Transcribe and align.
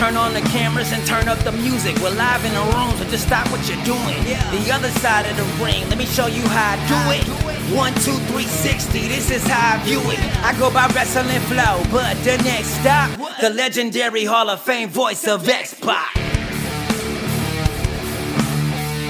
Turn 0.00 0.16
on 0.16 0.32
the 0.32 0.40
cameras 0.40 0.92
and 0.92 1.06
turn 1.06 1.28
up 1.28 1.36
the 1.40 1.52
music. 1.52 1.94
We're 1.98 2.08
live 2.14 2.42
in 2.46 2.54
the 2.54 2.62
room, 2.74 2.96
so 2.96 3.04
just 3.10 3.26
stop 3.26 3.46
what 3.52 3.68
you're 3.68 3.84
doing. 3.84 4.24
The 4.24 4.72
other 4.72 4.88
side 4.92 5.26
of 5.26 5.36
the 5.36 5.44
ring, 5.62 5.86
let 5.90 5.98
me 5.98 6.06
show 6.06 6.26
you 6.26 6.40
how 6.48 6.72
I 6.72 6.76
do 6.88 6.96
it. 7.20 7.76
One, 7.76 7.92
two, 7.96 8.16
three, 8.32 8.44
sixty. 8.44 9.08
This 9.08 9.30
is 9.30 9.46
how 9.46 9.76
I 9.76 9.84
view 9.84 10.00
it. 10.04 10.18
I 10.42 10.58
go 10.58 10.72
by 10.72 10.86
wrestling 10.94 11.38
flow, 11.40 11.82
but 11.92 12.16
the 12.24 12.38
next 12.44 12.68
stop, 12.80 13.10
the 13.42 13.50
legendary 13.50 14.24
Hall 14.24 14.48
of 14.48 14.62
Fame 14.62 14.88
voice 14.88 15.28
of 15.28 15.46
X 15.46 15.74
Pac. 15.78 16.14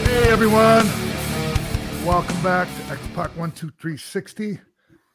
Hey 0.07 0.29
everyone, 0.29 0.87
welcome 2.05 2.43
back 2.43 2.67
to 2.67 2.93
X 2.93 3.01
Pac 3.15 3.31
One 3.37 3.53
Two 3.53 3.71
Three 3.81 3.97
Sixty. 3.97 4.59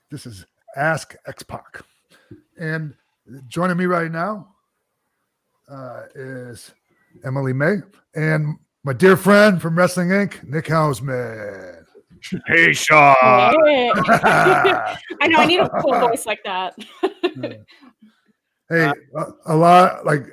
This 0.10 0.26
is 0.26 0.46
Ask 0.78 1.18
X 1.28 1.44
Pac, 1.44 1.82
and 2.58 2.94
joining 3.50 3.76
me 3.76 3.88
right 3.88 4.10
now 4.10 4.55
uh, 5.70 6.04
is 6.16 6.72
Emily 7.24 7.54
May 7.54 7.78
and 8.16 8.58
my 8.84 8.94
dear 8.94 9.18
friend 9.18 9.62
from 9.62 9.78
Wrestling 9.78 10.10
Inc., 10.10 10.44
Nick 10.44 10.66
Hausman. 10.66 11.86
Hey, 12.48 12.74
Sean. 12.74 13.16
I 13.22 14.98
know 15.28 15.38
I 15.38 15.46
need 15.46 15.60
a 15.60 15.70
cool 15.82 16.00
voice 16.00 16.26
like 16.26 16.44
that. 16.44 16.76
Hey, 18.70 18.92
a, 19.16 19.26
a 19.48 19.56
lot 19.56 20.06
like. 20.06 20.26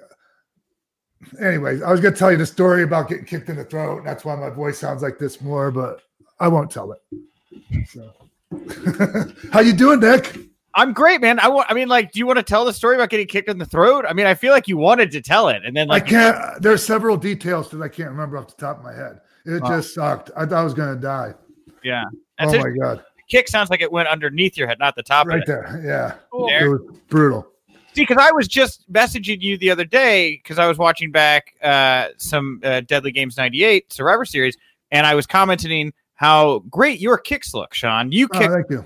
Anyways, 1.41 1.83
I 1.83 1.91
was 1.91 2.01
gonna 2.01 2.17
tell 2.17 2.31
you 2.31 2.37
the 2.37 2.47
story 2.47 2.83
about 2.83 3.09
getting 3.09 3.25
kicked 3.25 3.49
in 3.49 3.57
the 3.57 3.65
throat. 3.65 4.03
That's 4.05 4.25
why 4.25 4.35
my 4.37 4.51
voice 4.51 4.79
sounds 4.79 5.03
like 5.03 5.19
this 5.19 5.41
more, 5.41 5.71
but 5.71 6.03
I 6.41 6.49
won't 6.49 6.71
tell 6.71 6.93
it. 6.93 7.89
So, 7.89 8.13
how 9.53 9.61
you 9.61 9.73
doing, 9.73 10.01
Nick? 10.01 10.37
I'm 10.75 10.93
great, 10.93 11.21
man. 11.21 11.39
I 11.39 11.49
want. 11.49 11.71
I 11.71 11.75
mean, 11.75 11.89
like, 11.89 12.13
do 12.13 12.19
you 12.19 12.27
want 12.27 12.39
to 12.39 12.43
tell 12.43 12.65
the 12.65 12.73
story 12.73 12.95
about 12.95 13.11
getting 13.11 13.27
kicked 13.27 13.49
in 13.49 13.59
the 13.59 13.67
throat? 13.67 14.05
I 14.09 14.13
mean, 14.15 14.27
I 14.27 14.35
feel 14.35 14.53
like 14.53 14.69
you 14.69 14.77
wanted 14.79 15.11
to 15.13 15.21
tell 15.21 15.49
it, 15.49 15.63
and 15.65 15.77
then 15.77 15.87
like, 15.89 16.05
I 16.05 16.09
can't. 16.09 16.63
There's 16.63 16.85
several 16.85 17.17
details 17.17 17.71
that 17.71 17.83
I 17.83 17.89
can't 17.89 18.11
remember 18.11 18.39
off 18.39 18.49
the 18.57 18.61
top 18.61 18.79
of 18.79 18.85
my 18.85 18.95
head. 18.95 19.21
It 19.45 19.63
Wow. 19.63 19.69
just 19.77 19.95
sucked. 19.95 20.31
I 20.37 20.47
thought 20.47 20.61
I 20.61 20.65
was 20.65 20.73
gonna 20.75 20.97
die. 20.97 21.35
yeah, 21.83 22.05
Oh 22.41 22.51
that's 22.51 22.65
my 22.65 22.71
god! 22.71 23.05
Kick 23.29 23.49
sounds 23.49 23.71
like 23.71 23.83
it 23.83 23.91
went 23.93 24.09
underneath 24.09 24.57
your 24.57 24.67
head, 24.69 24.79
not 24.79 24.95
the 24.95 25.03
top. 25.03 25.27
Right 25.27 25.37
of 25.39 25.43
it. 25.43 25.47
there. 25.47 25.83
Yeah, 25.85 26.15
Cool. 26.31 26.47
There. 26.49 26.67
it 26.67 26.69
was 26.69 26.81
brutal. 27.09 27.47
See, 27.95 28.03
because 28.07 28.17
I 28.19 28.31
was 28.33 28.49
just 28.49 28.91
messaging 28.91 29.43
you 29.43 29.59
the 29.59 29.71
other 29.71 29.85
day 29.85 30.37
because 30.43 30.59
I 30.59 30.67
was 30.67 30.79
watching 30.79 31.11
back 31.13 31.53
uh, 31.63 32.09
some 32.17 32.61
uh, 32.65 32.81
Deadly 32.81 33.13
Games 33.13 33.37
'98 33.37 33.93
Survivor 33.93 34.25
Series, 34.25 34.57
and 34.91 35.07
I 35.07 35.15
was 35.15 35.27
commenting 35.27 35.93
how 36.15 36.61
great 36.71 37.01
your 37.01 37.19
kicks 37.19 37.53
look, 37.53 37.75
Sean. 37.75 38.11
You 38.13 38.29
Oh, 38.33 38.39
kick, 38.39 38.51
thank 38.51 38.71
you. 38.71 38.85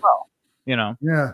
you 0.64 0.74
know. 0.74 0.96
Yeah. 1.00 1.32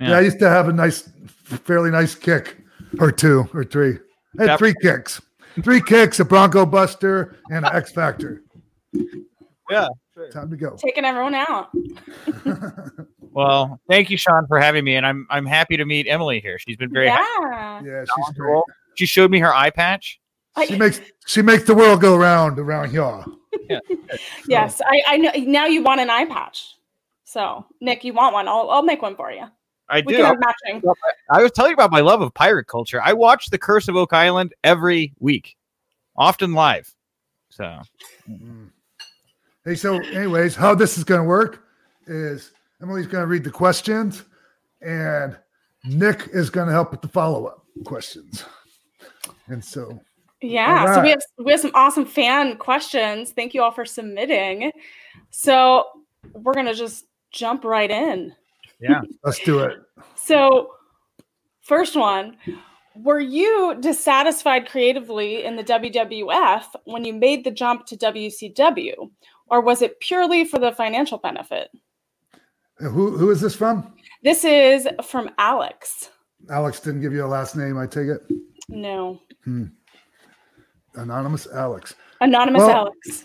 Yeah. 0.00 0.08
yeah, 0.10 0.16
I 0.16 0.20
used 0.20 0.38
to 0.38 0.48
have 0.48 0.68
a 0.68 0.72
nice, 0.72 1.08
fairly 1.44 1.90
nice 1.90 2.14
kick, 2.14 2.56
or 2.98 3.12
two, 3.12 3.48
or 3.52 3.64
three. 3.64 3.98
I 4.38 4.42
had 4.42 4.48
Yep. 4.50 4.58
three 4.58 4.74
kicks, 4.80 5.20
three 5.62 5.80
kicks, 5.82 6.20
a 6.20 6.24
Bronco 6.24 6.64
Buster, 6.64 7.36
and 7.50 7.66
an 7.66 7.74
X 7.74 7.92
Factor. 7.92 8.42
Yeah. 9.70 9.88
Time 10.32 10.50
to 10.50 10.56
go. 10.56 10.76
Taking 10.76 11.04
everyone 11.04 11.34
out. 11.34 11.68
Well, 13.32 13.80
thank 13.88 14.10
you, 14.10 14.16
Sean, 14.16 14.46
for 14.48 14.58
having 14.58 14.82
me, 14.84 14.96
and 14.96 15.06
I'm 15.06 15.24
I'm 15.30 15.46
happy 15.46 15.76
to 15.76 15.84
meet 15.84 16.08
Emily 16.08 16.40
here. 16.40 16.58
She's 16.58 16.76
been 16.76 16.92
very. 16.92 17.06
yeah. 17.06 17.80
Yeah, 17.80 18.04
she's 18.04 18.36
great. 18.36 18.60
She 18.96 19.06
showed 19.06 19.30
me 19.30 19.38
her 19.38 19.54
eye 19.54 19.70
patch. 19.70 20.20
She 20.66 20.76
makes 20.76 21.00
she 21.26 21.40
makes 21.40 21.62
the 21.62 21.74
world 21.76 22.00
go 22.00 22.16
round 22.16 22.58
around 22.58 22.90
here. 22.90 23.22
yes, 24.48 24.82
I, 24.84 25.02
I 25.06 25.16
know. 25.16 25.30
Now 25.36 25.66
you 25.66 25.80
want 25.84 26.00
an 26.00 26.10
eye 26.10 26.24
patch. 26.24 26.74
So, 27.22 27.64
Nick, 27.80 28.02
you 28.02 28.12
want 28.12 28.34
one? 28.34 28.48
I'll, 28.48 28.68
I'll 28.68 28.82
make 28.82 29.00
one 29.00 29.14
for 29.14 29.30
you. 29.30 29.44
I 29.90 30.02
We 30.06 30.12
do. 30.12 30.16
can 30.18 30.26
have 30.26 30.40
matching. 30.40 30.82
I 31.30 31.42
was 31.42 31.52
telling 31.52 31.70
you 31.70 31.74
about 31.74 31.90
my 31.90 32.00
love 32.00 32.20
of 32.22 32.32
pirate 32.34 32.66
culture. 32.66 33.00
I 33.02 33.12
watch 33.12 33.46
The 33.50 33.58
Curse 33.58 33.88
of 33.88 33.96
Oak 33.96 34.12
Island 34.12 34.54
every 34.64 35.12
week, 35.18 35.56
often 36.16 36.54
live. 36.54 36.92
So 37.50 37.80
Hey, 39.64 39.74
so 39.74 39.98
anyways, 40.00 40.54
how 40.56 40.74
this 40.74 40.96
is 40.96 41.04
going 41.04 41.20
to 41.20 41.26
work 41.26 41.64
is 42.06 42.52
Emily's 42.80 43.06
going 43.06 43.22
to 43.22 43.26
read 43.26 43.44
the 43.44 43.50
questions, 43.50 44.24
and 44.80 45.36
Nick 45.84 46.28
is 46.32 46.48
going 46.48 46.66
to 46.66 46.72
help 46.72 46.92
with 46.92 47.02
the 47.02 47.08
follow 47.08 47.46
up 47.46 47.66
questions. 47.84 48.44
And 49.48 49.62
so, 49.62 50.00
Yeah. 50.40 50.86
All 50.88 50.94
So 50.94 51.02
we 51.02 51.10
have 51.10 51.22
we 51.38 51.50
have 51.52 51.60
some 51.60 51.72
awesome 51.74 52.06
fan 52.06 52.56
questions. 52.56 53.32
Thank 53.32 53.52
you 53.52 53.62
all 53.62 53.70
for 53.72 53.84
submitting. 53.84 54.72
So 55.30 55.86
we're 56.32 56.54
gonna 56.54 56.74
just 56.74 57.04
jump 57.32 57.64
right 57.64 57.90
in. 57.90 58.34
let's 59.24 59.38
do 59.40 59.60
it. 59.60 59.78
So, 60.16 60.72
first 61.62 61.96
one, 61.96 62.36
were 62.96 63.20
you 63.20 63.76
dissatisfied 63.80 64.68
creatively 64.68 65.44
in 65.44 65.56
the 65.56 65.64
WWF 65.64 66.64
when 66.84 67.04
you 67.04 67.12
made 67.12 67.44
the 67.44 67.50
jump 67.50 67.86
to 67.86 67.96
WCW, 67.96 69.10
or 69.48 69.60
was 69.60 69.82
it 69.82 70.00
purely 70.00 70.44
for 70.44 70.58
the 70.58 70.72
financial 70.72 71.18
benefit? 71.18 71.70
Who 72.78 73.16
who 73.16 73.30
is 73.30 73.40
this 73.40 73.54
from? 73.54 73.94
This 74.22 74.44
is 74.44 74.88
from 75.04 75.30
Alex. 75.38 76.10
Alex 76.50 76.80
didn't 76.80 77.02
give 77.02 77.12
you 77.12 77.24
a 77.24 77.26
last 77.28 77.54
name. 77.56 77.76
I 77.78 77.86
take 77.86 78.08
it. 78.08 78.22
No, 78.68 79.20
Hmm. 79.44 79.66
Anonymous 80.94 81.46
Alex. 81.52 81.94
anonymous 82.20 82.60
Well- 82.60 82.70
Alex. 82.70 83.24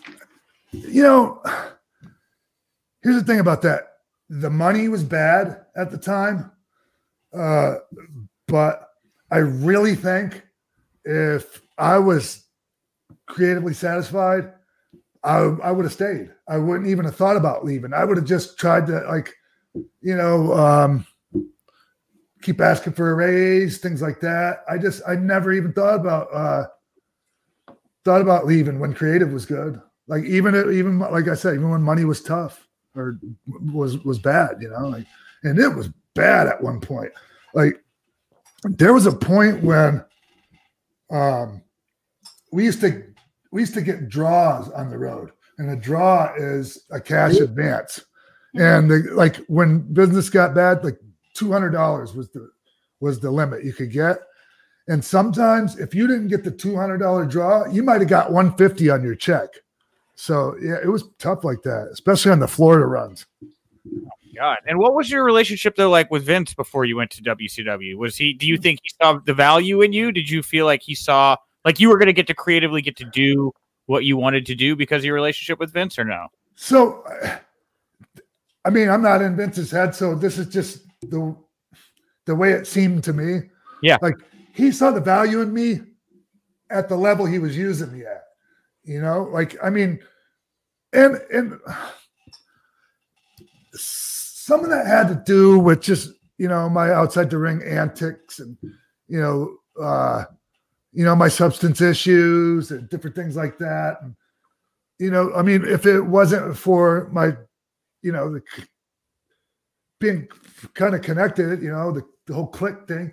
You 0.71 1.03
know, 1.03 1.41
here's 3.01 3.15
the 3.15 3.23
thing 3.23 3.39
about 3.39 3.61
that. 3.61 3.94
The 4.29 4.49
money 4.49 4.87
was 4.87 5.03
bad 5.03 5.65
at 5.75 5.91
the 5.91 5.97
time, 5.97 6.51
uh, 7.33 7.75
but 8.47 8.89
I 9.31 9.37
really 9.37 9.95
think 9.95 10.43
if 11.03 11.61
I 11.77 11.99
was 11.99 12.45
creatively 13.27 13.73
satisfied, 13.73 14.51
I, 15.23 15.37
I 15.37 15.71
would 15.71 15.85
have 15.85 15.93
stayed. 15.93 16.31
I 16.47 16.57
wouldn't 16.57 16.89
even 16.89 17.05
have 17.05 17.15
thought 17.15 17.37
about 17.37 17.65
leaving. 17.65 17.93
I 17.93 18.03
would 18.03 18.17
have 18.17 18.25
just 18.25 18.57
tried 18.57 18.87
to, 18.87 19.01
like, 19.07 19.33
you 20.01 20.15
know, 20.15 20.53
um, 20.53 21.05
keep 22.41 22.61
asking 22.61 22.93
for 22.93 23.11
a 23.11 23.15
raise, 23.15 23.79
things 23.79 24.01
like 24.01 24.19
that. 24.21 24.59
I 24.69 24.77
just, 24.77 25.01
I 25.07 25.15
never 25.15 25.51
even 25.51 25.73
thought 25.73 25.99
about, 25.99 26.33
uh, 26.33 26.65
thought 28.03 28.21
about 28.21 28.45
leaving 28.45 28.79
when 28.79 28.93
creative 28.93 29.33
was 29.33 29.45
good. 29.45 29.81
Like 30.07 30.23
even 30.23 30.55
even 30.71 30.99
like 30.99 31.27
I 31.27 31.33
said, 31.33 31.55
even 31.55 31.71
when 31.71 31.81
money 31.81 32.05
was 32.05 32.21
tough 32.21 32.64
or 32.95 33.19
was 33.73 34.03
was 34.03 34.19
bad, 34.19 34.57
you 34.61 34.69
know, 34.69 34.87
like 34.87 35.05
and 35.43 35.59
it 35.59 35.69
was 35.69 35.89
bad 36.13 36.47
at 36.47 36.61
one 36.61 36.79
point. 36.79 37.11
Like 37.53 37.83
there 38.63 38.93
was 38.93 39.05
a 39.05 39.11
point 39.11 39.63
when 39.63 40.03
um 41.11 41.61
we 42.51 42.65
used 42.65 42.81
to 42.81 43.03
we 43.51 43.61
used 43.61 43.73
to 43.75 43.81
get 43.81 44.09
draws 44.09 44.69
on 44.71 44.89
the 44.89 44.97
road, 44.97 45.31
and 45.57 45.69
a 45.69 45.75
draw 45.75 46.33
is 46.35 46.85
a 46.91 46.99
cash 46.99 47.35
advance. 47.35 48.03
And 48.55 48.89
the, 48.89 49.09
like 49.13 49.37
when 49.47 49.79
business 49.93 50.29
got 50.29 50.55
bad, 50.55 50.83
like 50.83 50.97
two 51.33 51.51
hundred 51.51 51.71
dollars 51.71 52.13
was 52.13 52.29
the 52.29 52.49
was 52.99 53.19
the 53.19 53.29
limit 53.29 53.63
you 53.63 53.73
could 53.73 53.91
get. 53.91 54.19
And 54.87 55.03
sometimes 55.03 55.79
if 55.79 55.95
you 55.95 56.07
didn't 56.07 56.27
get 56.27 56.43
the 56.43 56.51
two 56.51 56.75
hundred 56.75 56.99
dollar 56.99 57.25
draw, 57.25 57.65
you 57.67 57.83
might 57.83 58.01
have 58.01 58.09
got 58.09 58.31
one 58.31 58.55
fifty 58.55 58.89
on 58.89 59.03
your 59.03 59.15
check. 59.15 59.49
So 60.15 60.55
yeah, 60.61 60.77
it 60.81 60.87
was 60.87 61.07
tough 61.19 61.43
like 61.43 61.61
that, 61.63 61.89
especially 61.91 62.31
on 62.31 62.39
the 62.39 62.47
Florida 62.47 62.85
runs. 62.85 63.25
God. 64.35 64.57
And 64.67 64.79
what 64.79 64.95
was 64.95 65.09
your 65.09 65.23
relationship 65.23 65.75
though 65.75 65.89
like 65.89 66.11
with 66.11 66.25
Vince 66.25 66.53
before 66.53 66.85
you 66.85 66.97
went 66.97 67.11
to 67.11 67.23
WCW? 67.23 67.95
Was 67.95 68.17
he 68.17 68.33
do 68.33 68.47
you 68.47 68.57
think 68.57 68.79
he 68.83 68.91
saw 69.01 69.19
the 69.25 69.33
value 69.33 69.81
in 69.81 69.93
you? 69.93 70.11
Did 70.11 70.29
you 70.29 70.43
feel 70.43 70.65
like 70.65 70.81
he 70.81 70.95
saw 70.95 71.37
like 71.63 71.79
you 71.79 71.89
were 71.89 71.97
going 71.97 72.07
to 72.07 72.13
get 72.13 72.27
to 72.27 72.33
creatively 72.33 72.81
get 72.81 72.95
to 72.97 73.05
do 73.05 73.51
what 73.87 74.03
you 74.03 74.17
wanted 74.17 74.45
to 74.47 74.55
do 74.55 74.75
because 74.75 75.01
of 75.01 75.05
your 75.05 75.15
relationship 75.15 75.59
with 75.59 75.71
Vince 75.71 75.97
or 75.97 76.03
no? 76.03 76.27
So, 76.55 77.03
I 78.65 78.69
mean, 78.69 78.89
I'm 78.89 79.01
not 79.01 79.21
in 79.21 79.35
Vince's 79.35 79.71
head, 79.71 79.93
so 79.93 80.15
this 80.15 80.37
is 80.37 80.47
just 80.47 80.81
the 81.01 81.35
the 82.25 82.35
way 82.35 82.51
it 82.51 82.67
seemed 82.67 83.03
to 83.05 83.13
me. 83.13 83.49
Yeah. 83.81 83.97
like 84.01 84.15
he 84.53 84.71
saw 84.71 84.91
the 84.91 85.01
value 85.01 85.41
in 85.41 85.53
me 85.53 85.81
at 86.69 86.89
the 86.89 86.95
level 86.95 87.25
he 87.25 87.39
was 87.39 87.55
using 87.57 87.91
me 87.91 88.05
at. 88.05 88.24
You 88.85 89.01
know, 89.01 89.23
like 89.23 89.57
I 89.63 89.69
mean, 89.69 89.99
and 90.93 91.19
and 91.33 91.59
some 93.73 94.63
of 94.63 94.69
that 94.69 94.85
had 94.85 95.07
to 95.07 95.23
do 95.25 95.57
with 95.57 95.81
just 95.81 96.11
you 96.37 96.47
know 96.47 96.69
my 96.69 96.91
outside 96.91 97.29
the 97.29 97.37
ring 97.37 97.63
antics 97.63 98.39
and 98.39 98.57
you 99.07 99.19
know 99.19 99.57
uh 99.83 100.25
you 100.91 101.03
know 101.03 101.15
my 101.15 101.27
substance 101.27 101.81
issues 101.81 102.71
and 102.71 102.87
different 102.89 103.15
things 103.15 103.35
like 103.35 103.57
that. 103.57 103.97
And 104.01 104.15
you 104.99 105.11
know 105.11 105.33
i 105.35 105.41
mean 105.41 105.65
if 105.65 105.85
it 105.85 105.99
wasn't 105.99 106.55
for 106.57 107.09
my 107.11 107.35
you 108.01 108.13
know 108.13 108.31
the 108.31 108.41
being 109.99 110.25
kind 110.73 110.95
of 110.95 111.01
connected 111.01 111.61
you 111.61 111.69
know 111.69 111.91
the, 111.91 112.01
the 112.27 112.33
whole 112.33 112.49
Kliq 112.49 112.87
thing 112.87 113.11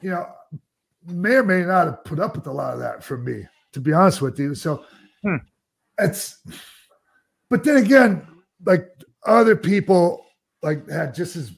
you 0.00 0.10
know 0.10 0.26
may 1.06 1.34
or 1.34 1.44
may 1.44 1.62
not 1.62 1.86
have 1.86 2.04
put 2.04 2.18
up 2.18 2.34
with 2.34 2.48
a 2.48 2.52
lot 2.52 2.74
of 2.74 2.80
that 2.80 3.04
from 3.04 3.24
me 3.24 3.46
to 3.72 3.80
be 3.80 3.92
honest 3.92 4.20
with 4.20 4.38
you. 4.38 4.54
So 4.54 4.84
Hmm. 5.22 5.36
it's 5.98 6.38
but 7.50 7.62
then 7.64 7.76
again 7.76 8.26
like 8.64 8.88
other 9.26 9.54
people 9.56 10.24
like 10.62 10.88
had 10.88 11.14
just 11.14 11.36
as 11.36 11.52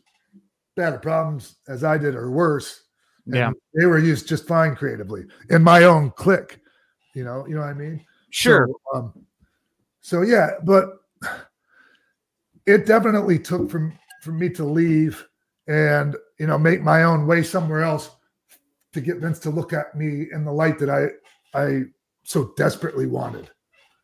bad 0.76 0.94
of 0.94 1.02
problems 1.02 1.56
as 1.68 1.84
i 1.84 1.96
did 1.98 2.14
or 2.14 2.30
worse 2.30 2.82
Yeah. 3.26 3.52
they 3.74 3.86
were 3.86 3.98
used 3.98 4.26
just 4.28 4.48
fine 4.48 4.74
creatively 4.74 5.24
in 5.50 5.62
my 5.62 5.84
own 5.84 6.10
clique. 6.10 6.58
You 7.14 7.24
know, 7.24 7.46
you 7.46 7.54
know 7.54 7.60
what 7.60 7.68
I 7.70 7.74
mean? 7.74 8.04
Sure. 8.30 8.66
So, 8.66 8.98
um, 8.98 9.12
so 10.00 10.22
yeah, 10.22 10.52
but 10.64 10.98
it 12.66 12.86
definitely 12.86 13.38
took 13.38 13.70
from 13.70 13.92
for 14.22 14.32
me 14.32 14.48
to 14.50 14.64
leave 14.64 15.24
and 15.68 16.16
you 16.38 16.46
know 16.46 16.58
make 16.58 16.82
my 16.82 17.04
own 17.04 17.26
way 17.26 17.42
somewhere 17.42 17.82
else 17.82 18.10
to 18.92 19.00
get 19.00 19.18
Vince 19.18 19.38
to 19.40 19.50
look 19.50 19.72
at 19.72 19.94
me 19.94 20.26
in 20.32 20.44
the 20.44 20.52
light 20.52 20.78
that 20.78 20.90
I 20.90 21.08
I 21.54 21.82
so 22.32 22.52
desperately 22.56 23.06
wanted. 23.06 23.50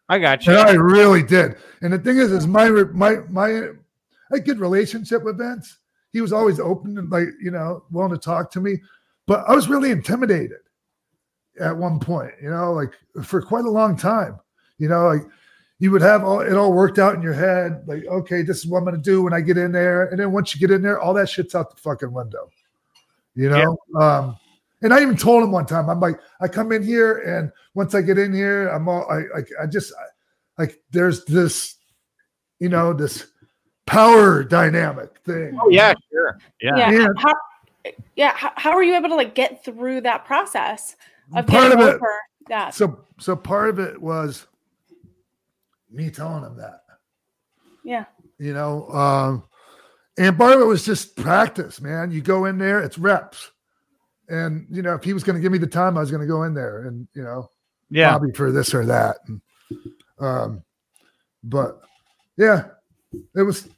I 0.08 0.18
got 0.18 0.46
you. 0.46 0.52
And 0.52 0.68
I 0.68 0.72
really 0.72 1.22
did. 1.22 1.56
And 1.82 1.92
the 1.92 1.98
thing 1.98 2.18
is, 2.18 2.32
is 2.32 2.46
my 2.46 2.68
my 2.68 3.16
my 3.28 3.68
I 4.32 4.38
good 4.38 4.60
relationship 4.60 5.24
with 5.24 5.38
Vince. 5.38 5.78
He 6.12 6.20
was 6.20 6.32
always 6.32 6.60
open 6.60 6.96
and 6.98 7.10
like 7.10 7.28
you 7.42 7.50
know 7.50 7.84
willing 7.90 8.12
to 8.12 8.18
talk 8.18 8.50
to 8.52 8.60
me, 8.60 8.80
but 9.26 9.44
I 9.48 9.54
was 9.54 9.68
really 9.68 9.90
intimidated 9.90 10.58
at 11.60 11.76
one 11.76 11.98
point. 11.98 12.32
You 12.42 12.50
know, 12.50 12.72
like 12.72 12.92
for 13.24 13.42
quite 13.42 13.64
a 13.64 13.70
long 13.70 13.96
time. 13.96 14.38
You 14.78 14.88
know, 14.88 15.08
like 15.08 15.22
you 15.78 15.90
would 15.90 16.02
have 16.02 16.24
all 16.24 16.40
it 16.40 16.54
all 16.54 16.72
worked 16.72 16.98
out 16.98 17.14
in 17.14 17.22
your 17.22 17.34
head. 17.34 17.82
Like, 17.86 18.04
okay, 18.06 18.42
this 18.42 18.58
is 18.58 18.66
what 18.66 18.78
I'm 18.78 18.84
going 18.84 18.96
to 18.96 19.02
do 19.02 19.22
when 19.22 19.34
I 19.34 19.40
get 19.40 19.58
in 19.58 19.72
there. 19.72 20.06
And 20.06 20.18
then 20.18 20.32
once 20.32 20.54
you 20.54 20.60
get 20.60 20.74
in 20.74 20.82
there, 20.82 21.00
all 21.00 21.14
that 21.14 21.28
shit's 21.28 21.54
out 21.54 21.74
the 21.74 21.80
fucking 21.80 22.12
window. 22.12 22.50
You 23.34 23.50
know. 23.50 23.78
Um, 24.00 24.36
and 24.82 24.92
I 24.94 25.02
even 25.02 25.16
told 25.16 25.42
him 25.42 25.52
one 25.52 25.66
time, 25.66 25.88
I'm 25.90 26.00
like, 26.00 26.18
I 26.40 26.48
come 26.48 26.72
in 26.72 26.82
here, 26.82 27.18
and 27.18 27.50
once 27.74 27.94
I 27.94 28.02
get 28.02 28.18
in 28.18 28.32
here, 28.32 28.68
I'm 28.68 28.88
all, 28.88 29.10
I, 29.10 29.22
I, 29.38 29.62
I 29.62 29.66
just, 29.66 29.92
I, 29.94 30.62
like, 30.62 30.80
there's 30.90 31.24
this, 31.24 31.76
you 32.58 32.68
know, 32.68 32.92
this 32.92 33.28
power 33.86 34.44
dynamic 34.44 35.18
thing. 35.24 35.58
Oh 35.60 35.70
yeah, 35.70 35.94
sure. 36.10 36.38
Yeah. 36.60 36.76
Yeah. 36.76 36.90
Yeah. 36.90 37.08
How, 37.16 37.34
yeah. 38.16 38.32
How, 38.36 38.52
how 38.56 38.70
are 38.72 38.82
you 38.82 38.94
able 38.96 39.08
to 39.08 39.14
like 39.14 39.34
get 39.34 39.64
through 39.64 40.02
that 40.02 40.24
process 40.26 40.96
of 41.34 41.46
Part 41.46 41.72
of 41.72 41.80
it- 41.80 41.94
over 41.94 42.10
that? 42.48 42.74
So, 42.74 43.00
so 43.18 43.34
part 43.34 43.70
of 43.70 43.78
it 43.78 44.00
was 44.00 44.46
me 45.90 46.10
telling 46.10 46.44
him 46.44 46.56
that, 46.58 46.82
Yeah. 47.82 48.04
you 48.38 48.52
know, 48.52 48.88
um, 48.90 49.44
and 50.18 50.36
part 50.36 50.54
of 50.54 50.60
it 50.60 50.66
was 50.66 50.84
just 50.84 51.16
practice, 51.16 51.80
man. 51.80 52.10
You 52.10 52.20
go 52.20 52.44
in 52.44 52.58
there, 52.58 52.80
it's 52.80 52.98
reps. 52.98 53.52
And, 54.28 54.66
you 54.70 54.82
know, 54.82 54.94
if 54.94 55.02
he 55.04 55.12
was 55.12 55.24
going 55.24 55.36
to 55.36 55.42
give 55.42 55.52
me 55.52 55.58
the 55.58 55.66
time, 55.66 55.96
I 55.96 56.00
was 56.00 56.10
going 56.10 56.20
to 56.20 56.26
go 56.26 56.42
in 56.44 56.54
there 56.54 56.86
and, 56.86 57.08
you 57.14 57.22
know, 57.22 57.50
Yeah. 57.90 58.10
probably 58.10 58.32
for 58.32 58.52
this 58.52 58.74
or 58.74 58.84
that. 58.86 59.16
And, 59.26 59.40
um, 60.20 60.62
but 61.42 61.80
yeah, 62.36 62.66
it 63.34 63.42
was. 63.42 63.68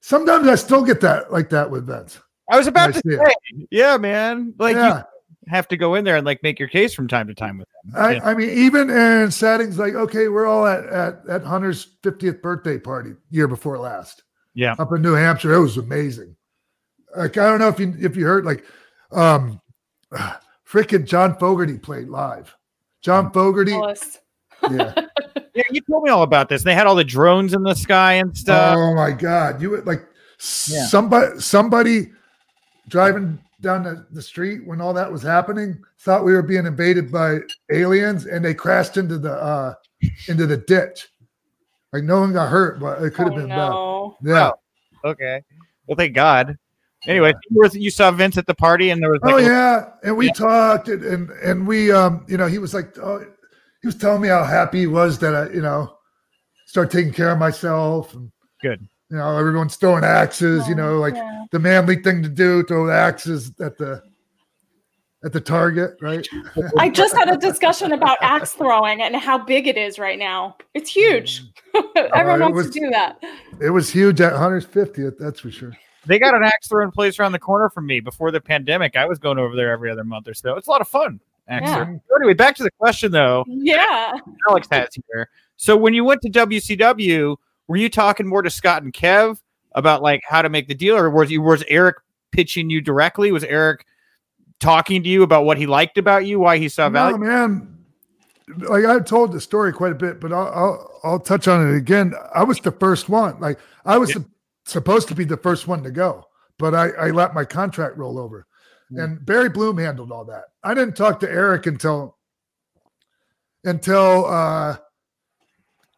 Sometimes 0.00 0.48
I 0.48 0.54
still 0.54 0.82
get 0.84 1.00
that 1.02 1.32
like 1.32 1.50
that 1.50 1.70
with 1.70 1.86
Vince. 1.86 2.18
I 2.50 2.56
was 2.56 2.66
about 2.66 2.88
I 2.88 2.92
to 2.92 2.98
see 2.98 3.14
it. 3.14 3.20
say, 3.26 3.66
yeah, 3.70 3.96
man. 3.96 4.54
Like 4.58 4.74
yeah, 4.74 4.98
you 5.46 5.50
have 5.52 5.68
to 5.68 5.76
go 5.76 5.94
in 5.94 6.04
there 6.04 6.16
and 6.16 6.26
like 6.26 6.42
make 6.42 6.58
your 6.58 6.68
case 6.68 6.94
from 6.94 7.06
time 7.06 7.28
to 7.28 7.34
time 7.34 7.58
with 7.58 7.68
them. 7.84 7.92
I, 8.02 8.12
yeah. 8.14 8.20
I 8.24 8.34
mean, 8.34 8.48
even 8.50 8.90
in 8.90 9.30
settings 9.30 9.78
like 9.78 9.94
okay, 9.94 10.28
we're 10.28 10.46
all 10.46 10.66
at 10.66 10.84
at 10.86 11.20
at 11.28 11.42
Hunter's 11.44 11.96
50th 12.02 12.42
birthday 12.42 12.78
party 12.78 13.12
year 13.30 13.46
before 13.46 13.78
last. 13.78 14.24
Yeah. 14.54 14.74
up 14.78 14.92
in 14.92 15.00
New 15.02 15.14
Hampshire, 15.14 15.54
it 15.54 15.60
was 15.60 15.76
amazing. 15.76 16.34
Like 17.16 17.36
I 17.38 17.46
don't 17.48 17.60
know 17.60 17.68
if 17.68 17.78
you 17.78 17.94
if 18.00 18.16
you 18.16 18.24
heard 18.26 18.44
like, 18.44 18.64
um, 19.12 19.60
freaking 20.66 21.06
John 21.06 21.36
Fogerty 21.38 21.78
played 21.78 22.08
live. 22.08 22.56
John 23.02 23.32
Fogerty, 23.32 23.72
yeah. 23.72 24.94
Yeah, 25.52 25.64
you 25.70 25.80
told 25.80 26.04
me 26.04 26.10
all 26.10 26.22
about 26.22 26.48
this. 26.48 26.62
They 26.62 26.74
had 26.74 26.86
all 26.86 26.94
the 26.94 27.04
drones 27.04 27.54
in 27.54 27.62
the 27.64 27.74
sky 27.74 28.14
and 28.14 28.36
stuff. 28.36 28.76
Oh 28.78 28.94
my 28.94 29.10
god! 29.10 29.60
You 29.60 29.70
would 29.70 29.84
like 29.86 30.06
Yeah. 30.68 30.86
somebody 30.86 31.40
somebody 31.40 32.12
driving 32.88 33.38
down 33.60 33.82
the, 33.82 34.06
the 34.12 34.22
street 34.22 34.64
when 34.66 34.80
all 34.80 34.94
that 34.94 35.10
was 35.10 35.22
happening 35.22 35.82
thought 35.98 36.24
we 36.24 36.32
were 36.32 36.42
being 36.42 36.66
invaded 36.66 37.10
by 37.10 37.40
aliens 37.72 38.26
and 38.26 38.44
they 38.44 38.54
crashed 38.54 38.96
into 38.96 39.18
the 39.18 39.32
uh 39.32 39.74
into 40.28 40.46
the 40.46 40.56
ditch. 40.56 41.08
Like 41.92 42.04
no 42.04 42.20
one 42.20 42.32
got 42.32 42.48
hurt, 42.48 42.78
but 42.78 43.02
it 43.02 43.10
could 43.10 43.26
have 43.26 43.34
oh, 43.34 43.36
been 43.36 43.48
no. 43.48 44.16
bad. 44.22 44.30
Yeah. 44.30 45.10
okay. 45.10 45.42
Well, 45.86 45.96
thank 45.96 46.14
God. 46.14 46.56
Anyway, 47.06 47.32
you, 47.48 47.58
were, 47.58 47.68
you 47.68 47.90
saw 47.90 48.10
Vince 48.10 48.36
at 48.36 48.46
the 48.46 48.54
party, 48.54 48.90
and 48.90 49.02
there 49.02 49.10
was 49.10 49.20
like, 49.22 49.34
oh 49.34 49.38
a- 49.38 49.42
yeah, 49.42 49.84
and 50.04 50.16
we 50.16 50.26
Yeah. 50.26 50.32
talked 50.32 50.88
and, 50.88 51.02
and 51.02 51.30
and 51.30 51.66
we 51.66 51.90
um 51.90 52.24
you 52.28 52.36
know 52.36 52.46
he 52.46 52.58
was 52.58 52.74
like 52.74 52.96
oh 52.98 53.24
he 53.80 53.86
was 53.88 53.94
telling 53.96 54.20
me 54.20 54.28
how 54.28 54.44
happy 54.44 54.80
he 54.80 54.86
was 54.86 55.18
that 55.20 55.34
I 55.34 55.48
you 55.50 55.62
know 55.62 55.96
start 56.66 56.90
taking 56.90 57.12
care 57.12 57.30
of 57.30 57.38
myself 57.38 58.12
and 58.14 58.30
Good. 58.60 58.86
you 59.10 59.16
know 59.16 59.36
everyone's 59.38 59.76
throwing 59.76 60.04
axes 60.04 60.68
you 60.68 60.74
know 60.74 60.98
like 60.98 61.14
Yeah. 61.14 61.44
the 61.52 61.58
manly 61.58 61.96
thing 61.96 62.22
to 62.22 62.28
do 62.28 62.62
throw 62.64 62.90
axes 62.90 63.50
at 63.60 63.78
the 63.78 64.02
at 65.24 65.32
the 65.32 65.40
target 65.40 65.96
right 66.02 66.26
I 66.78 66.90
just 66.90 67.16
had 67.16 67.30
a 67.30 67.36
discussion 67.38 67.92
about 67.92 68.18
axe 68.20 68.52
throwing 68.52 69.00
and 69.02 69.16
how 69.16 69.38
big 69.38 69.66
it 69.66 69.76
is 69.78 69.98
right 69.98 70.18
now. 70.18 70.56
It's 70.74 70.90
huge. 70.90 71.42
Everyone 72.14 72.42
Uh, 72.42 72.46
it 72.48 72.52
wants 72.52 72.56
was- 72.56 72.70
to 72.74 72.80
do 72.80 72.90
that. 72.90 73.18
it 73.60 73.70
was 73.70 73.90
huge 73.90 74.20
at 74.20 74.34
Hunter's 74.34 74.66
50th 74.66 75.16
that's 75.18 75.40
for 75.40 75.50
sure 75.50 75.72
they 76.06 76.18
got 76.18 76.34
an 76.34 76.42
axe 76.42 76.68
throwing 76.68 76.90
place 76.90 77.18
around 77.18 77.32
the 77.32 77.38
corner 77.38 77.68
from 77.70 77.86
me 77.86 78.00
before 78.00 78.30
the 78.30 78.40
pandemic. 78.40 78.96
I 78.96 79.06
was 79.06 79.18
going 79.18 79.38
over 79.38 79.54
there 79.56 79.70
every 79.70 79.90
other 79.90 80.04
month 80.04 80.28
or 80.28 80.34
so. 80.34 80.56
It's 80.56 80.66
a 80.66 80.70
lot 80.70 80.80
of 80.80 80.88
fun. 80.88 81.20
Axe 81.48 81.68
Yeah. 81.70 81.94
anyway, 82.16 82.34
back 82.34 82.54
to 82.56 82.62
the 82.62 82.70
question 82.78 83.12
though. 83.12 83.44
Yeah. 83.48 84.12
Alex 84.48 84.68
has 84.70 84.88
here. 85.12 85.28
So 85.56 85.76
when 85.76 85.92
you 85.94 86.04
went 86.04 86.22
to 86.22 86.30
WCW, 86.30 87.36
were 87.68 87.76
you 87.76 87.88
talking 87.88 88.26
more 88.26 88.42
to 88.42 88.50
Scott 88.50 88.82
and 88.82 88.92
Kev 88.92 89.40
about 89.72 90.02
like 90.02 90.22
how 90.28 90.42
to 90.42 90.48
make 90.48 90.68
the 90.68 90.74
deal, 90.74 90.96
or 90.96 91.10
was 91.10 91.30
you 91.30 91.42
was 91.42 91.62
Eric 91.68 91.96
pitching 92.30 92.70
you 92.70 92.80
directly? 92.80 93.30
Was 93.32 93.44
Eric 93.44 93.84
talking 94.58 95.02
to 95.02 95.08
you 95.08 95.22
about 95.22 95.44
what 95.44 95.58
he 95.58 95.66
liked 95.66 95.98
about 95.98 96.24
you, 96.26 96.38
why 96.40 96.58
he 96.58 96.68
saw 96.68 96.88
value? 96.88 97.18
no 97.18 97.24
value? 97.26 97.48
man 97.48 97.76
like 98.68 98.84
I've 98.84 99.04
told 99.04 99.30
the 99.32 99.40
story 99.40 99.72
quite 99.72 99.92
a 99.92 99.94
bit 99.94 100.18
but 100.20 100.32
I'll, 100.32 100.48
I'll 100.48 101.00
I'll 101.04 101.20
touch 101.20 101.46
on 101.46 101.68
it 101.72 101.76
again 101.76 102.12
I 102.34 102.42
was 102.42 102.58
the 102.58 102.72
first 102.72 103.08
one 103.08 103.38
like 103.38 103.60
I 103.86 103.96
was 103.96 104.08
Yeah. 104.10 104.14
sup- 104.14 104.24
supposed 104.70 105.08
to 105.08 105.14
be 105.14 105.24
the 105.24 105.36
first 105.36 105.66
one 105.66 105.82
to 105.82 105.90
go 105.90 106.26
but 106.60 106.74
I 106.74 106.90
I 106.90 107.10
let 107.10 107.34
my 107.34 107.44
contract 107.44 107.96
roll 107.96 108.18
over. 108.18 108.46
Hmm. 108.90 108.98
and 108.98 109.26
Barry 109.26 109.48
Bloom 109.48 109.78
handled 109.78 110.12
all 110.12 110.24
that. 110.26 110.44
I 110.62 110.74
didn't 110.74 110.96
talk 110.96 111.18
to 111.20 111.30
Eric 111.30 111.66
until 111.66 112.16
until 113.64 114.26
uh 114.26 114.76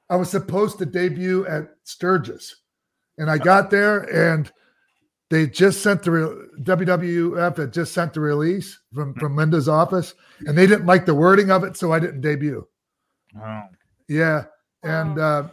I 0.08 0.16
was 0.16 0.30
supposed 0.30 0.78
to 0.78 0.86
debut 0.86 1.46
at 1.46 1.70
Sturgis. 1.84 2.56
And 3.18 3.30
I 3.30 3.38
got 3.38 3.70
there 3.70 4.00
and 4.32 4.50
they 5.30 5.46
just 5.46 5.82
sent 5.82 6.02
the 6.02 6.10
re- 6.10 6.48
WWF 6.60 7.56
had 7.56 7.72
just 7.72 7.92
sent 7.92 8.14
the 8.14 8.20
release 8.20 8.78
from 8.94 9.14
from 9.14 9.34
Linda's 9.34 9.68
office, 9.68 10.14
and 10.40 10.56
they 10.56 10.66
didn't 10.66 10.86
like 10.86 11.06
the 11.06 11.14
wording 11.14 11.50
of 11.50 11.64
it, 11.64 11.76
so 11.76 11.90
I 11.90 11.98
didn't 11.98 12.20
debut. 12.20 12.66
Oh. 13.42 13.62
Yeah, 14.08 14.44
and 14.82 15.18
uh, 15.18 15.48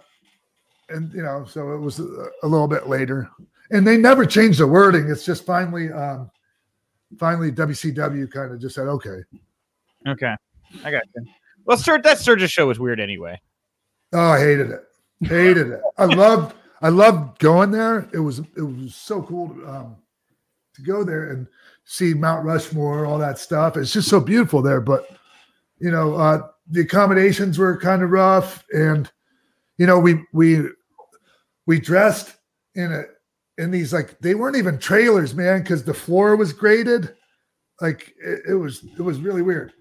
and 0.89 1.13
you 1.13 1.23
know, 1.23 1.45
so 1.45 1.71
it 1.73 1.79
was 1.79 1.99
a, 1.99 2.47
little 2.47 2.67
bit 2.67 2.87
later, 2.87 3.29
and 3.71 3.85
they 3.85 3.97
never 3.97 4.25
changed 4.25 4.59
the 4.59 4.67
wording. 4.67 5.09
It's 5.09 5.25
just 5.25 5.45
finally, 5.45 5.91
um, 5.91 6.29
finally 7.17 7.51
WCW 7.51 8.31
kind 8.31 8.51
of 8.51 8.59
just 8.59 8.75
said, 8.75 8.87
okay. 8.87 9.23
Okay, 10.07 10.35
I 10.83 10.91
got 10.91 11.03
you. 11.15 11.25
Well, 11.65 11.77
Stur- 11.77 12.03
that 12.03 12.19
Sturgis 12.19 12.51
show 12.51 12.67
was 12.67 12.79
weird 12.79 12.99
anyway. 12.99 13.39
Oh, 14.13 14.31
I 14.31 14.39
hated 14.39 14.71
it. 14.71 14.83
Hated 15.21 15.67
it. 15.67 15.81
I 15.97 16.05
loved 16.05 16.55
I 16.81 16.89
loved 16.89 17.39
going 17.39 17.71
there. 17.71 18.09
It 18.13 18.19
was 18.19 18.39
it 18.39 18.61
was 18.61 18.95
so 18.95 19.21
cool 19.21 19.49
to, 19.49 19.67
um, 19.67 19.95
to 20.75 20.81
go 20.81 21.03
there 21.03 21.31
and 21.31 21.47
see 21.83 22.13
Mount 22.13 22.45
Rushmore, 22.45 23.05
all 23.05 23.17
that 23.17 23.37
stuff. 23.37 23.75
It's 23.75 23.91
just 23.91 24.07
so 24.07 24.19
beautiful 24.19 24.61
there. 24.61 24.81
But 24.81 25.09
you 25.79 25.91
know, 25.91 26.15
uh, 26.15 26.47
the 26.69 26.81
accommodations 26.81 27.57
were 27.57 27.77
kind 27.77 28.01
of 28.01 28.11
rough, 28.11 28.63
and 28.73 29.11
you 29.77 29.85
know, 29.85 29.99
we 29.99 30.23
we 30.31 30.69
we 31.69 31.79
dressed 31.79 32.35
in 32.73 32.91
a 32.91 33.03
in 33.61 33.69
these 33.69 33.93
like 33.93 34.19
they 34.21 34.33
weren't 34.33 34.55
even 34.55 34.79
trailers, 34.79 35.35
man, 35.35 35.61
because 35.61 35.83
the 35.83 35.93
floor 35.93 36.35
was 36.35 36.51
graded. 36.51 37.15
Like 37.79 38.15
it, 38.19 38.39
it 38.49 38.53
was 38.55 38.83
it 38.83 39.01
was 39.03 39.19
really 39.19 39.43
weird. 39.43 39.73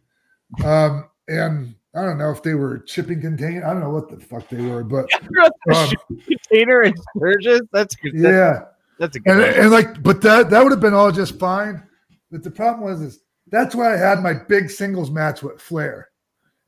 Um, 0.62 1.08
and 1.28 1.74
I 1.96 2.02
don't 2.02 2.18
know 2.18 2.30
if 2.30 2.42
they 2.42 2.52
were 2.52 2.84
shipping 2.86 3.22
container. 3.22 3.64
I 3.64 3.72
don't 3.72 3.80
know 3.80 3.90
what 3.90 4.10
the 4.10 4.20
fuck 4.20 4.50
they 4.50 4.60
were, 4.60 4.84
but 4.84 5.08
um, 5.74 5.90
Container 6.26 6.82
and 6.82 6.94
Sturgis. 7.16 7.62
That's 7.72 7.96
good. 7.96 8.12
That's, 8.16 8.34
yeah, 8.34 8.64
that's 8.98 9.16
a 9.16 9.20
good. 9.20 9.32
and, 9.32 9.56
and 9.56 9.70
like, 9.70 10.02
but 10.02 10.20
that 10.20 10.50
that 10.50 10.62
would 10.62 10.72
have 10.72 10.80
been 10.80 10.92
all 10.92 11.10
just 11.10 11.38
fine. 11.38 11.82
But 12.30 12.42
the 12.42 12.50
problem 12.50 12.84
was 12.84 13.00
is 13.00 13.20
that's 13.46 13.74
where 13.74 13.90
I 13.90 13.96
had 13.96 14.22
my 14.22 14.34
big 14.34 14.68
singles 14.68 15.10
match 15.10 15.42
with 15.42 15.58
Flair, 15.58 16.10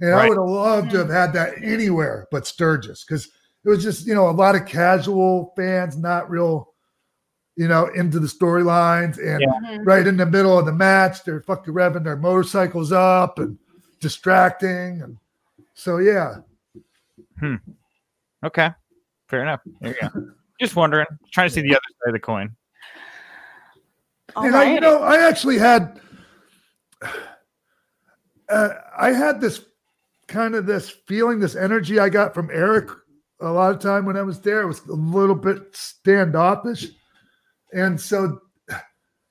and 0.00 0.14
I 0.14 0.30
would 0.30 0.38
have 0.38 0.48
loved 0.48 0.92
to 0.92 0.98
have 0.98 1.10
had 1.10 1.34
that 1.34 1.62
anywhere 1.62 2.26
but 2.32 2.46
Sturgis 2.46 3.04
because 3.04 3.28
it 3.64 3.68
was 3.68 3.82
just 3.82 4.06
you 4.06 4.14
know 4.14 4.28
a 4.28 4.32
lot 4.32 4.54
of 4.54 4.66
casual 4.66 5.52
fans, 5.56 5.96
not 5.96 6.30
real, 6.30 6.72
you 7.56 7.68
know, 7.68 7.86
into 7.88 8.18
the 8.18 8.26
storylines, 8.26 9.18
and 9.18 9.40
Yeah. 9.40 9.76
Mhm. 9.78 9.86
right 9.86 10.06
in 10.06 10.16
the 10.16 10.26
middle 10.26 10.58
of 10.58 10.66
the 10.66 10.72
match, 10.72 11.24
they're 11.24 11.42
fucking 11.42 11.74
revving 11.74 12.04
their 12.04 12.16
motorcycles 12.16 12.92
up 12.92 13.38
and 13.38 13.58
distracting, 14.00 15.02
and 15.02 15.18
so 15.74 15.98
yeah. 15.98 16.36
Hmm. 17.38 17.56
Okay, 18.44 18.70
fair 19.28 19.42
enough. 19.42 19.60
There 19.80 19.96
you 20.00 20.08
go. 20.08 20.30
Just 20.60 20.76
wondering, 20.76 21.06
trying 21.32 21.48
to 21.48 21.54
see 21.54 21.60
the 21.62 21.72
other 21.74 21.80
side 22.02 22.08
of 22.08 22.12
the 22.14 22.20
coin. 22.20 22.54
and 24.36 24.54
I, 24.54 24.72
you 24.74 24.80
know, 24.80 25.02
I 25.02 25.26
actually 25.26 25.58
had, 25.58 26.00
uh, 28.48 28.70
I 28.96 29.12
had 29.12 29.40
this 29.40 29.64
kind 30.28 30.54
of 30.54 30.66
this 30.66 30.88
feeling, 30.88 31.40
this 31.40 31.56
energy 31.56 31.98
I 31.98 32.08
got 32.08 32.34
from 32.34 32.50
Eric 32.52 32.90
a 33.40 33.50
lot 33.50 33.72
of 33.74 33.80
time 33.80 34.04
when 34.04 34.16
I 34.16 34.22
was 34.22 34.40
there. 34.40 34.62
It 34.62 34.66
was 34.66 34.84
a 34.86 34.92
little 34.92 35.34
bit 35.34 35.74
standoffish, 35.74 36.86
and 37.72 38.00
so 38.00 38.40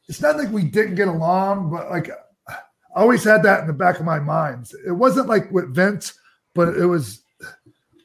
it's 0.07 0.21
not 0.21 0.37
like 0.37 0.49
we 0.51 0.63
didn't 0.63 0.95
get 0.95 1.07
along, 1.07 1.69
but 1.71 1.89
like 1.89 2.09
I 2.49 3.01
always 3.01 3.23
had 3.23 3.43
that 3.43 3.61
in 3.61 3.67
the 3.67 3.73
back 3.73 3.99
of 3.99 4.05
my 4.05 4.19
mind. 4.19 4.71
It 4.85 4.91
wasn't 4.91 5.27
like 5.27 5.51
with 5.51 5.73
Vince, 5.73 6.13
but 6.55 6.69
it 6.77 6.85
was. 6.85 7.21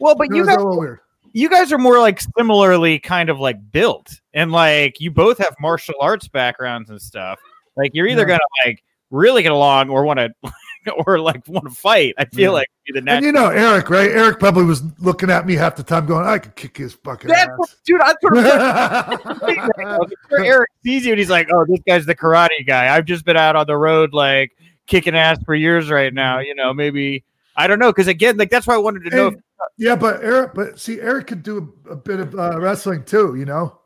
Well, 0.01 0.15
but 0.15 0.29
you 0.35 0.45
guys, 0.45 0.59
weird. 0.61 1.01
you 1.33 1.49
guys 1.49 1.73
are 1.73 1.79
more 1.79 1.99
like 1.99 2.21
similarly 2.37 2.99
kind 2.99 3.31
of 3.31 3.41
like 3.41 3.57
built, 3.73 4.21
and 4.35 4.53
like 4.53 5.01
you 5.01 5.11
both 5.11 5.39
have 5.39 5.55
martial 5.61 5.95
arts 6.01 6.29
backgrounds 6.29 6.91
and 6.91 7.01
stuff. 7.01 7.39
Like 7.77 7.93
you're 7.95 8.07
either 8.07 8.23
Yeah. 8.23 8.39
gonna 8.39 8.67
like 8.67 8.83
really 9.11 9.43
get 9.43 9.53
along 9.53 9.89
or 9.91 10.05
want 10.05 10.19
to, 10.19 10.31
or 11.07 11.19
like 11.19 11.47
want 11.49 11.65
to 11.69 11.75
fight. 11.75 12.15
I 12.19 12.25
feel 12.27 12.53
Yeah. 12.53 12.59
like 12.59 12.69
the 12.89 13.03
And 13.07 13.25
you 13.25 13.33
know 13.33 13.49
Eric, 13.49 13.89
right? 13.91 14.11
Eric 14.11 14.39
probably 14.39 14.65
was 14.65 14.83
looking 15.01 15.31
at 15.31 15.47
me 15.47 15.55
half 15.55 15.77
the 15.77 15.83
time, 15.83 16.07
going, 16.07 16.27
"I 16.27 16.39
could 16.39 16.55
kick 16.57 16.77
his 16.77 16.93
fucking 16.95 17.29
That's 17.29 17.51
what, 17.57 17.69
ass." 17.71 17.77
dude. 17.85 18.01
I 18.01 18.15
sort 18.21 18.37
of 18.39 20.13
sure 20.29 20.45
Eric 20.45 20.71
sees 20.85 21.05
you 21.07 21.13
and 21.13 21.19
he's 21.19 21.31
like, 21.31 21.49
"Oh, 21.53 21.65
this 21.69 21.81
guy's 21.87 22.07
the 22.07 22.15
karate 22.15 22.67
guy." 22.67 22.95
I've 22.95 23.05
just 23.05 23.25
been 23.25 23.37
out 23.37 23.57
on 23.57 23.67
the 23.67 23.77
road 23.77 24.13
like 24.13 24.53
kicking 24.87 25.15
ass 25.17 25.39
for 25.45 25.55
years 25.55 25.91
right 25.91 26.13
now. 26.13 26.39
You 26.41 26.55
know, 26.55 26.73
maybe 26.75 27.25
I 27.57 27.67
don't 27.67 27.79
know 27.79 27.91
because 27.93 28.09
again, 28.09 28.37
like 28.37 28.51
that's 28.51 28.67
why 28.67 28.75
I 28.75 28.79
wanted 28.79 29.05
to 29.11 29.17
know. 29.17 29.27
And- 29.29 29.43
yeah, 29.79 29.97
but 29.97 30.23
Eric, 30.23 30.53
but 30.55 30.79
see, 30.79 31.01
Eric 31.01 31.29
could 31.29 31.43
do 31.43 31.73
a, 31.89 31.93
a 31.93 31.97
bit 31.97 32.21
of 32.21 32.35
uh, 32.35 32.61
wrestling 32.61 33.03
too. 33.05 33.35
You 33.35 33.47
know, 33.47 33.79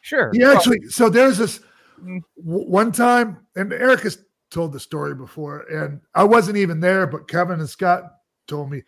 sure, 0.00 0.30
he 0.32 0.42
actually. 0.42 0.80
So 0.88 1.08
there's 1.08 1.38
this 1.38 1.60
Mm. 2.02 2.20
w- 2.44 2.68
one 2.68 2.90
time, 2.90 3.46
and 3.54 3.72
Eric 3.72 4.00
has 4.00 4.24
told 4.52 4.72
the 4.72 4.80
story 4.80 5.14
before, 5.14 5.60
and 5.62 6.00
I 6.14 6.24
wasn't 6.24 6.58
even 6.58 6.78
there, 6.78 7.06
but 7.06 7.26
Kevin 7.26 7.60
and 7.60 7.68
Scott 7.68 8.04
told 8.46 8.70
me. 8.70 8.82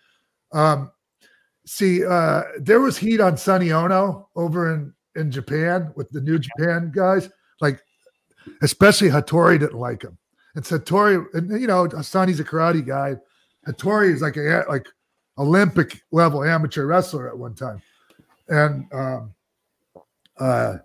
Um, 0.53 0.93
see, 1.67 2.05
uh, 2.05 2.43
there 2.59 2.81
was 2.81 2.99
heat 2.99 3.21
on 3.21 3.37
Sonny 3.37 3.73
Onoo 3.73 4.27
over 4.37 4.75
in 4.75 4.93
in 5.17 5.31
Japan 5.31 5.93
with 5.97 6.11
the 6.11 6.21
New 6.21 6.39
Japan 6.39 6.93
guys, 6.95 7.31
like 7.61 7.81
especially 8.63 9.09
Hattori 9.09 9.59
didn't 9.59 9.79
like 9.79 10.03
him, 10.03 10.19
and 10.55 10.65
so 10.65 10.79
Hattori, 10.79 11.25
and 11.35 11.61
you 11.61 11.67
know, 11.67 11.89
Sonny's 12.03 12.41
a 12.41 12.45
karate 12.45 12.85
guy. 12.85 13.17
Hattori 13.67 14.13
is 14.13 14.21
like 14.21 14.37
a 14.37 14.65
like 14.69 14.87
Olympic 15.39 16.03
level 16.13 16.45
amateur 16.45 16.87
wrestler 16.87 17.29
at 17.29 17.39
one 17.39 17.55
time, 17.55 17.81
and 18.49 18.93
um, 18.93 19.35
uh, 20.39 20.77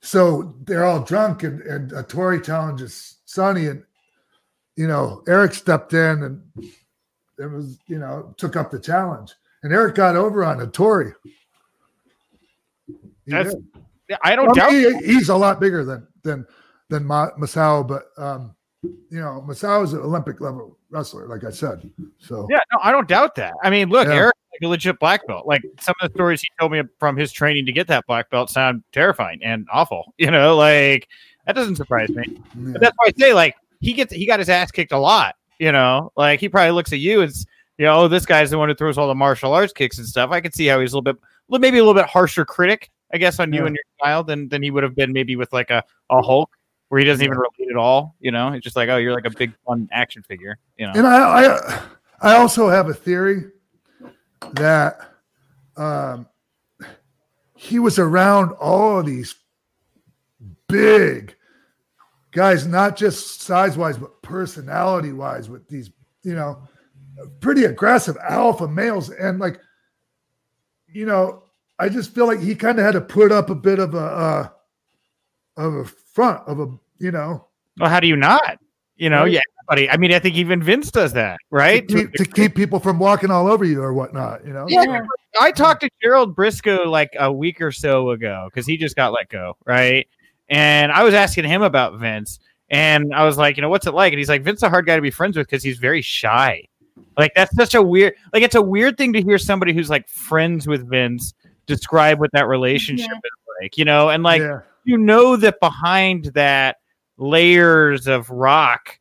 so 0.00 0.54
they're 0.64 0.86
all 0.86 1.02
drunk, 1.02 1.42
and 1.42 1.60
and 1.62 1.92
uh, 1.92 2.02
Tori 2.04 2.40
challenges 2.40 3.13
Sonny, 3.24 3.66
and 3.66 3.82
you 4.76 4.86
know 4.88 5.22
Eric 5.28 5.54
stepped 5.54 5.92
in 5.94 6.22
and 6.22 6.42
it 7.38 7.46
was 7.50 7.78
you 7.86 7.98
know 7.98 8.34
took 8.36 8.56
up 8.56 8.70
the 8.70 8.78
challenge, 8.78 9.32
and 9.62 9.72
Eric 9.72 9.94
got 9.94 10.16
over 10.16 10.44
on 10.44 10.70
Tori. 10.70 11.12
That's- 13.26 13.54
I 14.22 14.36
don't 14.36 14.54
doubt. 14.54 14.72
he's 14.72 15.30
a 15.30 15.36
lot 15.36 15.60
bigger 15.60 15.82
than 15.84 16.06
than 16.22 16.46
than 16.90 17.04
Ma- 17.06 17.30
Masao, 17.38 17.86
but 17.88 18.02
um, 18.22 18.54
you 18.82 19.18
know 19.18 19.42
Masao 19.48 19.82
is 19.82 19.94
an 19.94 20.00
Olympic 20.00 20.42
level 20.42 20.76
wrestler, 20.90 21.26
like 21.26 21.42
I 21.42 21.50
said. 21.50 21.90
So 22.18 22.46
Yeah, 22.50 22.58
no, 22.72 22.78
I 22.82 22.92
don't 22.92 23.08
doubt 23.08 23.34
that. 23.36 23.54
I 23.62 23.70
mean, 23.70 23.88
look, 23.88 24.06
Yeah. 24.06 24.14
Eric's 24.14 24.38
like 24.52 24.66
a 24.66 24.68
legit 24.68 24.98
black 25.00 25.26
belt. 25.26 25.46
Like 25.46 25.62
some 25.80 25.94
of 26.02 26.10
the 26.12 26.14
stories 26.16 26.42
he 26.42 26.48
told 26.60 26.72
me 26.72 26.82
from 27.00 27.16
his 27.16 27.32
training 27.32 27.64
to 27.64 27.72
get 27.72 27.86
that 27.86 28.04
black 28.06 28.28
belt 28.28 28.50
sound 28.50 28.84
terrifying 28.92 29.40
and 29.42 29.66
awful. 29.72 30.12
You 30.18 30.30
know, 30.30 30.54
like 30.54 31.08
that 31.46 31.54
doesn't 31.54 31.76
surprise 31.76 32.10
me. 32.10 32.24
yeah. 32.28 32.72
But 32.72 32.80
that's 32.80 32.96
why 32.96 33.08
I 33.08 33.12
say, 33.18 33.34
like, 33.34 33.56
he 33.80 33.92
gets 33.92 34.12
he 34.12 34.26
got 34.26 34.38
his 34.38 34.48
ass 34.48 34.70
kicked 34.70 34.92
a 34.92 34.98
lot. 34.98 35.36
You 35.58 35.72
know, 35.72 36.12
like 36.16 36.40
he 36.40 36.48
probably 36.48 36.72
looks 36.72 36.92
at 36.92 36.98
you 36.98 37.20
and 37.20 37.32
you 37.78 37.86
know, 37.86 38.02
oh, 38.02 38.08
this 38.08 38.26
guy's 38.26 38.50
the 38.50 38.58
one 38.58 38.68
who 38.68 38.74
throws 38.74 38.98
all 38.98 39.08
the 39.08 39.14
martial 39.14 39.52
arts 39.52 39.72
kicks 39.72 39.98
and 39.98 40.06
stuff. 40.06 40.30
I 40.30 40.40
could 40.40 40.54
see 40.54 40.66
how 40.66 40.80
he's 40.80 40.92
a 40.92 40.96
little 40.96 41.12
bit, 41.12 41.60
maybe 41.60 41.78
a 41.78 41.84
little 41.84 42.00
bit 42.00 42.08
harsher 42.08 42.44
critic, 42.44 42.90
I 43.12 43.18
guess, 43.18 43.38
on 43.40 43.52
you 43.52 43.66
and 43.66 43.74
your 43.74 43.84
style 43.98 44.24
than 44.24 44.48
than 44.48 44.62
he 44.62 44.70
would 44.70 44.82
have 44.82 44.94
been 44.94 45.12
maybe 45.12 45.36
with 45.36 45.52
like 45.52 45.70
a 45.70 45.82
a 46.10 46.22
Hulk. 46.22 46.50
Where 46.88 47.00
he 47.00 47.06
doesn't 47.06 47.24
even 47.24 47.36
relate 47.36 47.70
at 47.70 47.76
all, 47.76 48.14
you 48.20 48.30
know. 48.30 48.52
It's 48.52 48.62
just 48.62 48.76
like, 48.76 48.88
oh, 48.88 48.98
you're 48.98 49.14
like 49.14 49.24
a 49.24 49.30
big 49.30 49.52
fun 49.66 49.88
action 49.90 50.22
figure, 50.22 50.58
you 50.76 50.86
know. 50.86 50.92
And 50.94 51.06
I, 51.06 51.46
I, 51.46 51.82
I 52.20 52.36
also 52.36 52.68
have 52.68 52.88
a 52.88 52.94
theory 52.94 53.46
that 54.52 55.00
um, 55.76 56.28
he 57.56 57.78
was 57.78 57.98
around 57.98 58.52
all 58.52 59.00
of 59.00 59.06
these 59.06 59.34
big 60.74 61.36
guys, 62.32 62.66
not 62.66 62.96
just 62.96 63.42
size 63.42 63.78
wise, 63.78 63.96
but 63.96 64.20
personality 64.22 65.12
wise, 65.12 65.48
with 65.48 65.68
these, 65.68 65.90
you 66.24 66.34
know, 66.34 66.60
pretty 67.40 67.64
aggressive 67.64 68.16
alpha 68.28 68.66
males. 68.66 69.10
And 69.10 69.38
like, 69.38 69.60
you 70.92 71.06
know, 71.06 71.44
I 71.78 71.88
just 71.88 72.12
feel 72.12 72.26
like 72.26 72.40
he 72.40 72.54
kind 72.56 72.78
of 72.78 72.84
had 72.84 72.92
to 72.92 73.00
put 73.00 73.30
up 73.30 73.50
a 73.50 73.54
bit 73.54 73.78
of 73.78 73.94
a, 73.94 73.98
uh, 73.98 74.48
of 75.56 75.74
a 75.74 75.84
front 75.84 76.40
of 76.48 76.58
a, 76.58 76.66
you 76.98 77.12
know, 77.12 77.46
Well, 77.78 77.90
how 77.90 78.00
do 78.00 78.08
you 78.08 78.16
not? 78.16 78.58
You 78.96 79.10
know, 79.10 79.22
Right. 79.22 79.32
yeah, 79.32 79.40
buddy. 79.68 79.88
I 79.88 79.96
mean, 79.96 80.12
I 80.12 80.18
think 80.18 80.34
even 80.34 80.62
Vince 80.62 80.90
does 80.90 81.12
that, 81.12 81.38
right? 81.50 81.86
to, 81.88 81.94
keep, 81.94 82.12
to 82.14 82.24
keep 82.24 82.54
people 82.56 82.80
from 82.80 82.98
walking 82.98 83.30
all 83.30 83.48
over 83.48 83.64
you 83.64 83.80
or 83.80 83.92
whatnot, 83.92 84.44
you 84.44 84.52
know? 84.52 84.66
Yeah. 84.68 85.00
I 85.40 85.52
talked 85.52 85.82
to 85.82 85.90
Gerald 86.02 86.36
Brisco 86.36 86.86
like 86.86 87.10
a 87.18 87.32
week 87.32 87.60
or 87.60 87.72
so 87.72 88.10
ago 88.10 88.48
because 88.50 88.66
he 88.66 88.76
just 88.76 88.96
got 88.96 89.12
let 89.12 89.28
go, 89.28 89.56
right? 89.66 90.08
And 90.54 90.92
I 90.92 91.02
was 91.02 91.14
asking 91.14 91.46
him 91.46 91.62
about 91.62 91.98
Vince, 91.98 92.38
and 92.70 93.12
I 93.12 93.24
was 93.24 93.36
like, 93.36 93.56
you 93.56 93.60
know, 93.60 93.68
what's 93.68 93.88
it 93.88 93.92
like? 93.92 94.12
And 94.12 94.18
he's 94.18 94.28
like, 94.28 94.44
Vince's 94.44 94.62
a 94.62 94.68
hard 94.70 94.86
guy 94.86 94.94
to 94.94 95.02
be 95.02 95.10
friends 95.10 95.36
with 95.36 95.48
because 95.48 95.64
he's 95.64 95.78
very 95.78 96.00
shy. 96.00 96.62
Like 97.18 97.32
that's 97.34 97.54
such 97.56 97.74
a 97.74 97.82
weird, 97.82 98.14
like 98.32 98.44
it's 98.44 98.54
a 98.54 98.62
weird 98.62 98.96
thing 98.96 99.12
to 99.14 99.20
hear 99.22 99.36
somebody 99.36 99.72
who's 99.72 99.90
like 99.90 100.08
friends 100.08 100.68
with 100.68 100.88
Vince 100.88 101.34
describe 101.66 102.20
what 102.20 102.30
that 102.32 102.46
relationship 102.46 103.08
Yeah. 103.10 103.16
is 103.16 103.62
like, 103.62 103.76
you 103.76 103.84
know, 103.84 104.10
and 104.10 104.22
like 104.22 104.42
yeah. 104.42 104.60
you 104.84 104.96
know 104.96 105.34
that 105.36 105.58
behind 105.60 106.26
that 106.34 106.76
layers 107.16 108.06
of 108.06 108.30
rock 108.30 108.98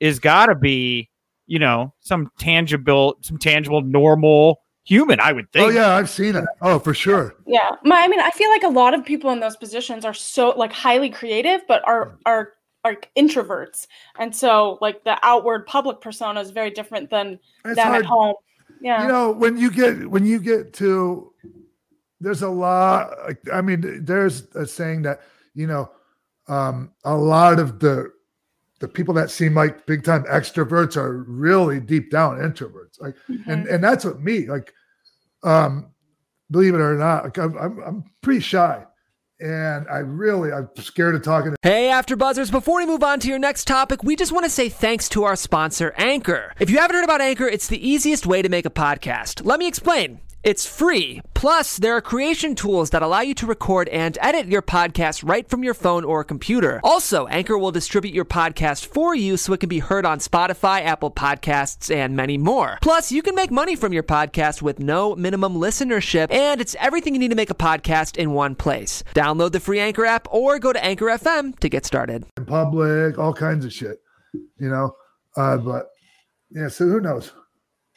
is 0.00 0.18
got 0.18 0.46
to 0.46 0.54
be 0.56 1.08
you 1.46 1.60
know 1.60 1.94
some 2.00 2.30
tangible 2.38 3.16
some 3.22 3.38
tangible 3.38 3.80
normal 3.80 4.60
human 4.86 5.18
i 5.20 5.32
would 5.32 5.50
think 5.52 5.66
Oh 5.66 5.70
yeah, 5.70 5.94
I've 5.96 6.08
seen 6.08 6.36
it. 6.36 6.44
Oh, 6.62 6.78
for 6.78 6.94
sure. 6.94 7.34
Yeah, 7.46 7.70
my, 7.82 7.96
I 8.00 8.08
mean, 8.08 8.20
I 8.20 8.30
feel 8.30 8.48
like 8.50 8.62
a 8.62 8.68
lot 8.68 8.94
of 8.94 9.04
people 9.04 9.30
in 9.32 9.40
those 9.40 9.56
positions 9.56 10.04
are 10.04 10.14
so 10.14 10.50
like 10.50 10.72
highly 10.72 11.10
creative, 11.10 11.60
but 11.66 11.82
are 11.86 12.16
are 12.24 12.52
are 12.84 12.96
introverts, 13.16 13.88
and 14.18 14.34
so 14.34 14.78
like 14.80 15.02
the 15.04 15.18
outward 15.24 15.66
public 15.66 16.00
persona 16.00 16.40
is 16.40 16.50
very 16.50 16.70
different 16.70 17.10
than 17.10 17.38
It's 17.64 17.76
them 17.76 17.88
hard. 17.88 18.04
at 18.04 18.06
home. 18.08 18.34
Yeah, 18.80 19.02
You 19.02 19.08
know, 19.08 19.32
when 19.32 19.56
you 19.58 19.70
get 19.70 20.08
when 20.08 20.24
you 20.24 20.38
get 20.38 20.72
to 20.74 21.32
there's 22.20 22.42
a 22.42 22.48
lot 22.48 23.10
like 23.26 23.40
I 23.52 23.60
mean, 23.60 24.04
there's 24.04 24.46
a 24.54 24.64
saying 24.66 25.02
that, 25.02 25.20
you 25.54 25.66
know, 25.66 25.90
um, 26.48 26.92
a 27.04 27.14
lot 27.16 27.58
of 27.58 27.80
the 27.80 28.12
the 28.78 28.86
people 28.88 29.14
that 29.14 29.30
seem 29.30 29.54
like 29.54 29.86
big 29.86 30.04
time 30.04 30.22
extroverts 30.24 30.96
are 30.96 31.24
really 31.24 31.80
deep 31.80 32.10
down 32.10 32.36
introverts. 32.38 33.00
Like 33.00 33.16
Mhm. 33.28 33.46
and 33.48 33.66
and 33.66 33.82
that's 33.82 34.04
what 34.04 34.20
me 34.20 34.46
like 34.46 34.72
um 35.42 35.90
believe 36.50 36.74
it 36.74 36.80
or 36.80 36.94
not, 36.94 37.24
like 37.24 37.38
I'm 37.38 37.56
I'm, 37.58 38.04
pretty 38.22 38.40
shy. 38.40 38.84
And 39.38 39.86
I 39.88 39.98
really 39.98 40.52
I'm 40.52 40.68
scared 40.76 41.14
of 41.14 41.22
talking 41.22 41.50
to 41.50 41.56
Hey, 41.62 41.88
AfterBuzzers! 41.88 42.50
Before 42.50 42.76
we 42.76 42.86
move 42.86 43.02
on 43.02 43.20
to 43.20 43.28
your 43.28 43.38
next 43.38 43.66
topic, 43.66 44.02
we 44.02 44.16
just 44.16 44.32
want 44.32 44.44
to 44.44 44.50
say 44.50 44.68
thanks 44.68 45.08
to 45.10 45.24
our 45.24 45.36
sponsor, 45.36 45.92
Anchor. 45.98 46.54
If 46.58 46.70
you 46.70 46.78
haven't 46.78 46.96
heard 46.96 47.04
about 47.04 47.20
Anchor, 47.20 47.46
it's 47.46 47.68
the 47.68 47.86
easiest 47.86 48.26
way 48.26 48.40
to 48.40 48.48
make 48.48 48.64
a 48.64 48.70
podcast. 48.70 49.44
Let 49.44 49.58
me 49.58 49.68
explain. 49.68 50.20
It's 50.46 50.64
free. 50.64 51.20
Plus, 51.34 51.76
there 51.76 51.96
are 51.96 52.00
creation 52.00 52.54
tools 52.54 52.90
that 52.90 53.02
allow 53.02 53.18
you 53.20 53.34
to 53.34 53.46
record 53.46 53.88
and 53.88 54.16
edit 54.20 54.46
your 54.46 54.62
podcast 54.62 55.28
right 55.28 55.48
from 55.50 55.64
your 55.64 55.74
phone 55.74 56.04
or 56.04 56.22
computer. 56.22 56.78
Also, 56.84 57.26
Anchor 57.26 57.58
will 57.58 57.72
distribute 57.72 58.14
your 58.14 58.24
podcast 58.24 58.86
for 58.86 59.12
you 59.12 59.36
so 59.36 59.52
it 59.54 59.58
can 59.58 59.68
be 59.68 59.80
heard 59.80 60.06
on 60.06 60.20
Spotify, 60.20 60.84
Apple 60.84 61.10
Podcasts, 61.10 61.92
and 61.92 62.14
many 62.14 62.38
more. 62.38 62.78
Plus, 62.80 63.10
you 63.10 63.22
can 63.22 63.34
make 63.34 63.50
money 63.50 63.74
from 63.74 63.92
your 63.92 64.04
podcast 64.04 64.62
with 64.62 64.78
no 64.78 65.16
minimum 65.16 65.54
listenership, 65.54 66.30
and 66.30 66.60
it's 66.60 66.76
everything 66.78 67.14
you 67.14 67.18
need 67.18 67.30
to 67.30 67.34
make 67.34 67.50
a 67.50 67.54
podcast 67.54 68.16
in 68.16 68.30
one 68.30 68.54
place. 68.54 69.02
Download 69.16 69.50
the 69.50 69.58
free 69.58 69.80
Anchor 69.80 70.06
app 70.06 70.28
or 70.30 70.60
go 70.60 70.72
to 70.72 70.84
Anchor 70.84 71.06
FM 71.06 71.58
to 71.58 71.68
get 71.68 71.84
started. 71.84 72.24
in 72.36 72.46
public, 72.46 73.18
all 73.18 73.34
kinds 73.34 73.64
of 73.64 73.72
shit. 73.72 73.98
You 74.60 74.68
know? 74.68 74.94
Uh 75.36 75.56
but 75.56 75.86
yeah, 76.52 76.68
so 76.68 76.86
who 76.86 77.00
knows? 77.00 77.32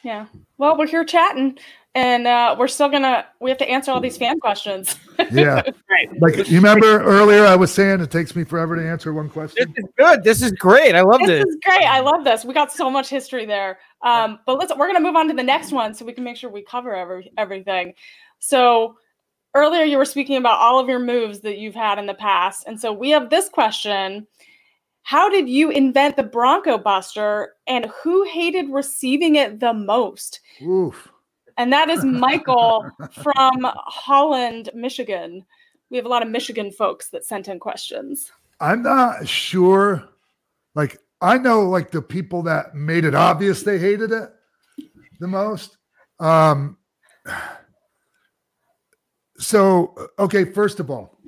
yeah. 0.03 0.25
Well, 0.57 0.77
we're 0.77 0.87
here 0.87 1.05
chatting, 1.05 1.57
and 1.95 2.27
uh, 2.27 2.55
we're 2.57 2.67
still 2.67 2.89
gonna 2.89 3.25
we 3.39 3.49
have 3.49 3.57
to 3.59 3.69
answer 3.69 3.91
all 3.91 3.99
these 3.99 4.17
fan 4.17 4.39
questions. 4.39 4.95
Yeah. 5.31 5.61
Right. 5.91 6.21
Like 6.21 6.49
you 6.49 6.55
remember 6.55 7.03
earlier, 7.03 7.45
I 7.45 7.57
was 7.57 7.73
saying 7.73 7.99
it 7.99 8.09
takes 8.09 8.37
me 8.37 8.45
forever 8.45 8.77
to 8.77 8.89
answer 8.89 9.11
one 9.11 9.29
question. 9.29 9.73
this 9.75 9.83
is 9.83 9.91
good 9.97 10.23
this 10.23 10.41
is 10.41 10.53
great 10.53 10.95
i 10.95 11.01
love 11.01 11.19
this 11.19 11.43
this 11.43 11.55
is 11.55 11.57
great. 11.61 11.83
I 11.83 11.99
love 11.99 12.23
this. 12.23 12.45
We 12.45 12.53
got 12.53 12.71
so 12.71 12.89
much 12.89 13.09
history 13.09 13.45
there. 13.45 13.79
Um, 14.01 14.39
but 14.45 14.57
let's 14.57 14.73
we're 14.77 14.87
gonna 14.87 15.01
move 15.01 15.17
on 15.17 15.27
to 15.27 15.33
the 15.33 15.43
next 15.43 15.73
one 15.73 15.93
so 15.93 16.05
we 16.05 16.13
can 16.13 16.23
make 16.23 16.37
sure 16.37 16.49
we 16.49 16.61
cover 16.61 16.95
every 16.95 17.33
everything. 17.37 17.93
So 18.39 18.95
earlier 19.55 19.83
you 19.83 19.97
were 19.97 20.05
speaking 20.05 20.37
about 20.37 20.59
all 20.59 20.79
of 20.79 20.87
your 20.87 20.99
moves 20.99 21.41
that 21.41 21.57
you've 21.57 21.75
had 21.75 21.99
in 21.99 22.05
the 22.05 22.13
past. 22.13 22.63
And 22.65 22.79
so 22.79 22.93
we 22.93 23.09
have 23.09 23.29
this 23.29 23.49
question. 23.49 24.25
How 25.03 25.29
did 25.29 25.49
you 25.49 25.69
invent 25.69 26.15
the 26.15 26.23
Bronco 26.23 26.77
Buster 26.77 27.55
and 27.67 27.87
who 28.03 28.23
hated 28.23 28.69
receiving 28.69 29.35
it 29.35 29.59
the 29.59 29.73
most? 29.73 30.39
Oof. 30.61 31.08
And 31.59 31.73
that 31.73 31.89
is 31.89 32.05
Michael 32.05 32.89
from 33.11 33.57
Holland, 33.63 34.69
Michigan. 34.73 35.45
We 35.89 35.97
have 35.97 36.05
a 36.05 36.09
lot 36.09 36.23
of 36.23 36.29
Michigan 36.29 36.71
folks 36.71 37.09
that 37.09 37.25
sent 37.25 37.49
in 37.49 37.59
questions. 37.59 38.31
I'm 38.61 38.81
not 38.81 39.27
sure. 39.27 40.07
Like, 40.73 40.99
I 41.19 41.37
know 41.37 41.63
like 41.63 41.91
the 41.91 42.01
people 42.01 42.43
that 42.43 42.75
made 42.75 43.03
it 43.03 43.13
obvious 43.13 43.61
they 43.61 43.77
hated 43.77 44.13
it 44.13 44.29
the 45.19 45.27
most. 45.27 45.75
Um, 46.21 46.77
so 49.37 49.95
okay, 50.17 50.45
first 50.45 50.79
of 50.79 50.89
all, 50.89 51.19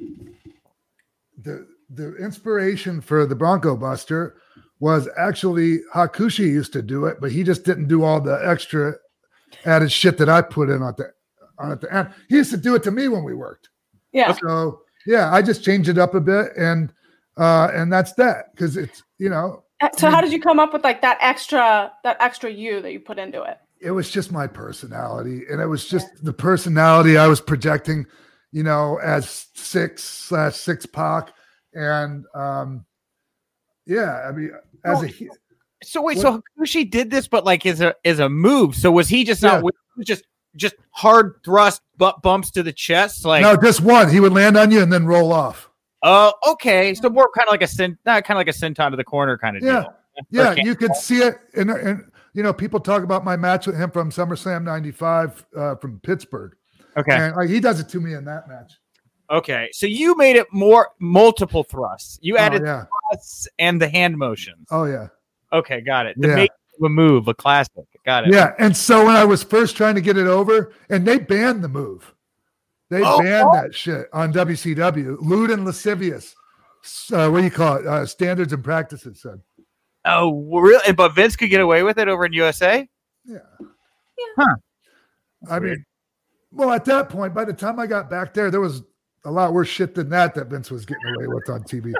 the 1.37 1.67
the 1.89 2.15
inspiration 2.15 3.01
for 3.01 3.25
the 3.25 3.35
Bronco 3.35 3.75
Buster 3.75 4.37
was 4.79 5.09
actually 5.17 5.79
Hakushi 5.93 6.45
used 6.45 6.71
to 6.71 6.81
do 6.81 7.05
it, 7.05 7.17
but 7.19 7.33
he 7.33 7.43
just 7.43 7.65
didn't 7.65 7.89
do 7.89 8.03
all 8.03 8.21
the 8.21 8.39
extra 8.47 8.93
added 9.65 9.91
shit 9.91 10.17
that 10.17 10.29
I 10.29 10.41
put 10.41 10.69
in 10.69 10.81
at 10.83 10.97
the 10.97 11.11
on 11.57 11.71
at 11.71 11.81
the 11.81 11.93
end. 11.93 12.09
He 12.29 12.35
used 12.35 12.51
to 12.51 12.57
do 12.57 12.75
it 12.75 12.83
to 12.83 12.91
me 12.91 13.07
when 13.07 13.23
we 13.23 13.33
worked. 13.33 13.69
Yeah. 14.11 14.33
So 14.33 14.81
yeah, 15.05 15.33
I 15.33 15.41
just 15.41 15.63
changed 15.63 15.89
it 15.89 15.97
up 15.97 16.13
a 16.15 16.21
bit, 16.21 16.51
and 16.57 16.93
uh, 17.37 17.69
and 17.73 17.91
that's 17.91 18.13
that 18.13 18.53
because 18.53 18.77
it's 18.77 19.03
you 19.17 19.29
know 19.29 19.63
Uh, 19.81 19.89
So 19.97 20.09
how 20.09 20.21
did 20.21 20.31
you 20.31 20.41
come 20.41 20.59
up 20.59 20.73
with 20.73 20.83
like 20.83 21.01
that 21.01 21.17
extra 21.21 21.91
that 22.03 22.17
extra 22.19 22.49
you 22.49 22.81
that 22.81 22.91
you 22.91 22.99
put 22.99 23.17
into 23.19 23.41
it? 23.43 23.57
it 23.81 23.91
was 23.91 24.11
just 24.11 24.31
my 24.31 24.45
personality 24.45 25.41
and 25.49 25.59
it 25.59 25.65
was 25.65 25.87
just 25.87 26.07
the 26.23 26.31
personality 26.31 27.17
i 27.17 27.27
was 27.27 27.41
projecting 27.41 28.05
you 28.51 28.61
know 28.61 28.99
as 29.03 29.47
Syxx 29.55 29.99
slash 29.99 30.53
Syxx 30.53 30.85
Pac 30.91 31.33
and 31.73 32.25
um 32.35 32.85
yeah 33.87 34.21
i 34.27 34.31
mean 34.31 34.51
as 34.85 35.01
a 35.01 35.07
So 35.83 36.01
wait, 36.01 36.19
so 36.19 36.43
Hakushi 36.59 36.89
did 36.89 37.09
this, 37.09 37.27
but 37.27 37.45
like 37.45 37.65
is 37.65 37.81
a 37.81 37.95
as 38.05 38.19
a 38.19 38.29
move. 38.29 38.75
So 38.75 38.91
was 38.91 39.09
he 39.09 39.23
just 39.23 39.41
not? 39.41 39.55
Yeah. 39.55 39.61
Was 39.61 40.05
just 40.05 40.23
just 40.55 40.75
hard 40.91 41.35
thrust, 41.43 41.81
butt 41.97 42.21
bumps 42.21 42.51
to 42.51 42.63
the 42.63 42.73
chest, 42.73 43.25
like 43.25 43.41
no 43.41 43.55
just 43.55 43.81
one 43.81 44.09
he 44.09 44.19
would 44.19 44.33
land 44.33 44.57
on 44.57 44.69
you 44.69 44.81
and 44.81 44.91
then 44.91 45.05
roll 45.05 45.31
off 45.31 45.71
oh, 46.03 46.33
okay. 46.47 46.93
So 46.93 47.09
more 47.09 47.29
kind 47.35 47.47
of 47.47 47.51
like 47.51 47.61
a 47.61 47.67
sin, 47.67 47.97
not 48.05 48.23
kind 48.23 48.35
of 48.35 48.39
like 48.39 48.47
a 48.47 48.57
senton 48.57 48.91
to 48.91 48.97
the 48.97 49.03
corner 49.03 49.37
kind 49.37 49.57
of 49.57 49.63
yeah 49.63 49.85
deal. 50.31 50.55
yeah 50.55 50.55
you 50.55 50.75
could 50.75 50.95
see 50.95 51.19
it 51.19 51.39
and, 51.55 51.69
and 51.69 52.11
you 52.33 52.43
know 52.43 52.53
people 52.53 52.79
talk 52.79 53.03
about 53.03 53.23
my 53.23 53.35
match 53.35 53.67
with 53.67 53.77
him 53.77 53.91
from 53.91 54.11
summerslam 54.11 54.63
95 54.63 55.45
uh, 55.55 55.75
from 55.75 55.99
pittsburgh 56.01 56.53
Okay, 56.97 57.15
and 57.15 57.35
like 57.35 57.49
he 57.49 57.61
does 57.61 57.79
it 57.79 57.87
to 57.89 58.01
me 58.01 58.13
in 58.13 58.25
that 58.25 58.49
match 58.49 58.73
okay. 59.29 59.69
So 59.71 59.85
you 59.85 60.17
made 60.17 60.35
it 60.35 60.45
more 60.51 60.89
multiple 60.99 61.63
thrusts. 61.63 62.19
You 62.21 62.35
oh 62.35 62.39
added 62.39 62.63
yeah 62.65 62.83
thrusts 63.09 63.47
and 63.59 63.81
the 63.81 63.87
hand 63.87 64.17
motions. 64.17 64.67
oh 64.71 64.83
yeah 64.83 65.07
Okay, 65.53 65.81
got 65.81 66.05
it. 66.05 66.15
The 66.19 66.29
Yeah. 66.29 66.35
make 66.35 66.51
of 66.79 66.85
a 66.85 66.89
move, 66.89 67.27
a 67.27 67.33
classic. 67.33 67.85
Got 68.05 68.27
it. 68.27 68.33
Yeah, 68.33 68.53
and 68.57 68.75
so 68.75 69.05
when 69.05 69.15
I 69.15 69.25
was 69.25 69.43
first 69.43 69.75
trying 69.77 69.95
to 69.95 70.01
get 70.01 70.17
it 70.17 70.27
over, 70.27 70.71
and 70.89 71.05
they 71.05 71.19
banned 71.19 71.63
the 71.63 71.67
move, 71.69 72.13
they 72.89 73.01
Oh, 73.03 73.21
banned 73.21 73.49
oh. 73.49 73.53
that 73.61 73.75
shit 73.75 74.07
on 74.13 74.31
WCW. 74.33 75.17
Lewd 75.21 75.51
and 75.51 75.65
lascivious. 75.65 76.33
Uh, 77.13 77.29
what 77.29 77.39
do 77.39 77.43
you 77.43 77.51
call 77.51 77.77
it? 77.77 77.85
Uh, 77.85 78.05
standards 78.05 78.53
and 78.53 78.63
practices 78.63 79.21
son. 79.21 79.41
Oh, 80.05 80.31
really? 80.59 80.93
But 80.93 81.13
Vince 81.13 81.35
could 81.35 81.49
get 81.51 81.61
away 81.61 81.83
with 81.83 81.99
it 81.99 82.07
over 82.07 82.25
in 82.25 82.33
USA. 82.33 82.87
Yeah. 83.23 83.37
yeah. 83.59 84.25
Huh. 84.37 84.55
I 85.49 85.59
mean, 85.59 85.85
well, 86.51 86.71
at 86.71 86.85
that 86.85 87.09
point, 87.09 87.33
by 87.35 87.45
the 87.45 87.53
time 87.53 87.79
I 87.79 87.85
got 87.85 88.09
back 88.09 88.33
there, 88.33 88.49
there 88.49 88.61
was 88.61 88.81
a 89.25 89.31
lot 89.31 89.53
worse 89.53 89.67
shit 89.67 89.93
than 89.93 90.09
that 90.09 90.33
that 90.35 90.47
Vince 90.47 90.71
was 90.71 90.85
getting 90.85 91.05
away 91.15 91.27
with 91.27 91.47
on 91.49 91.61
TV. 91.63 91.93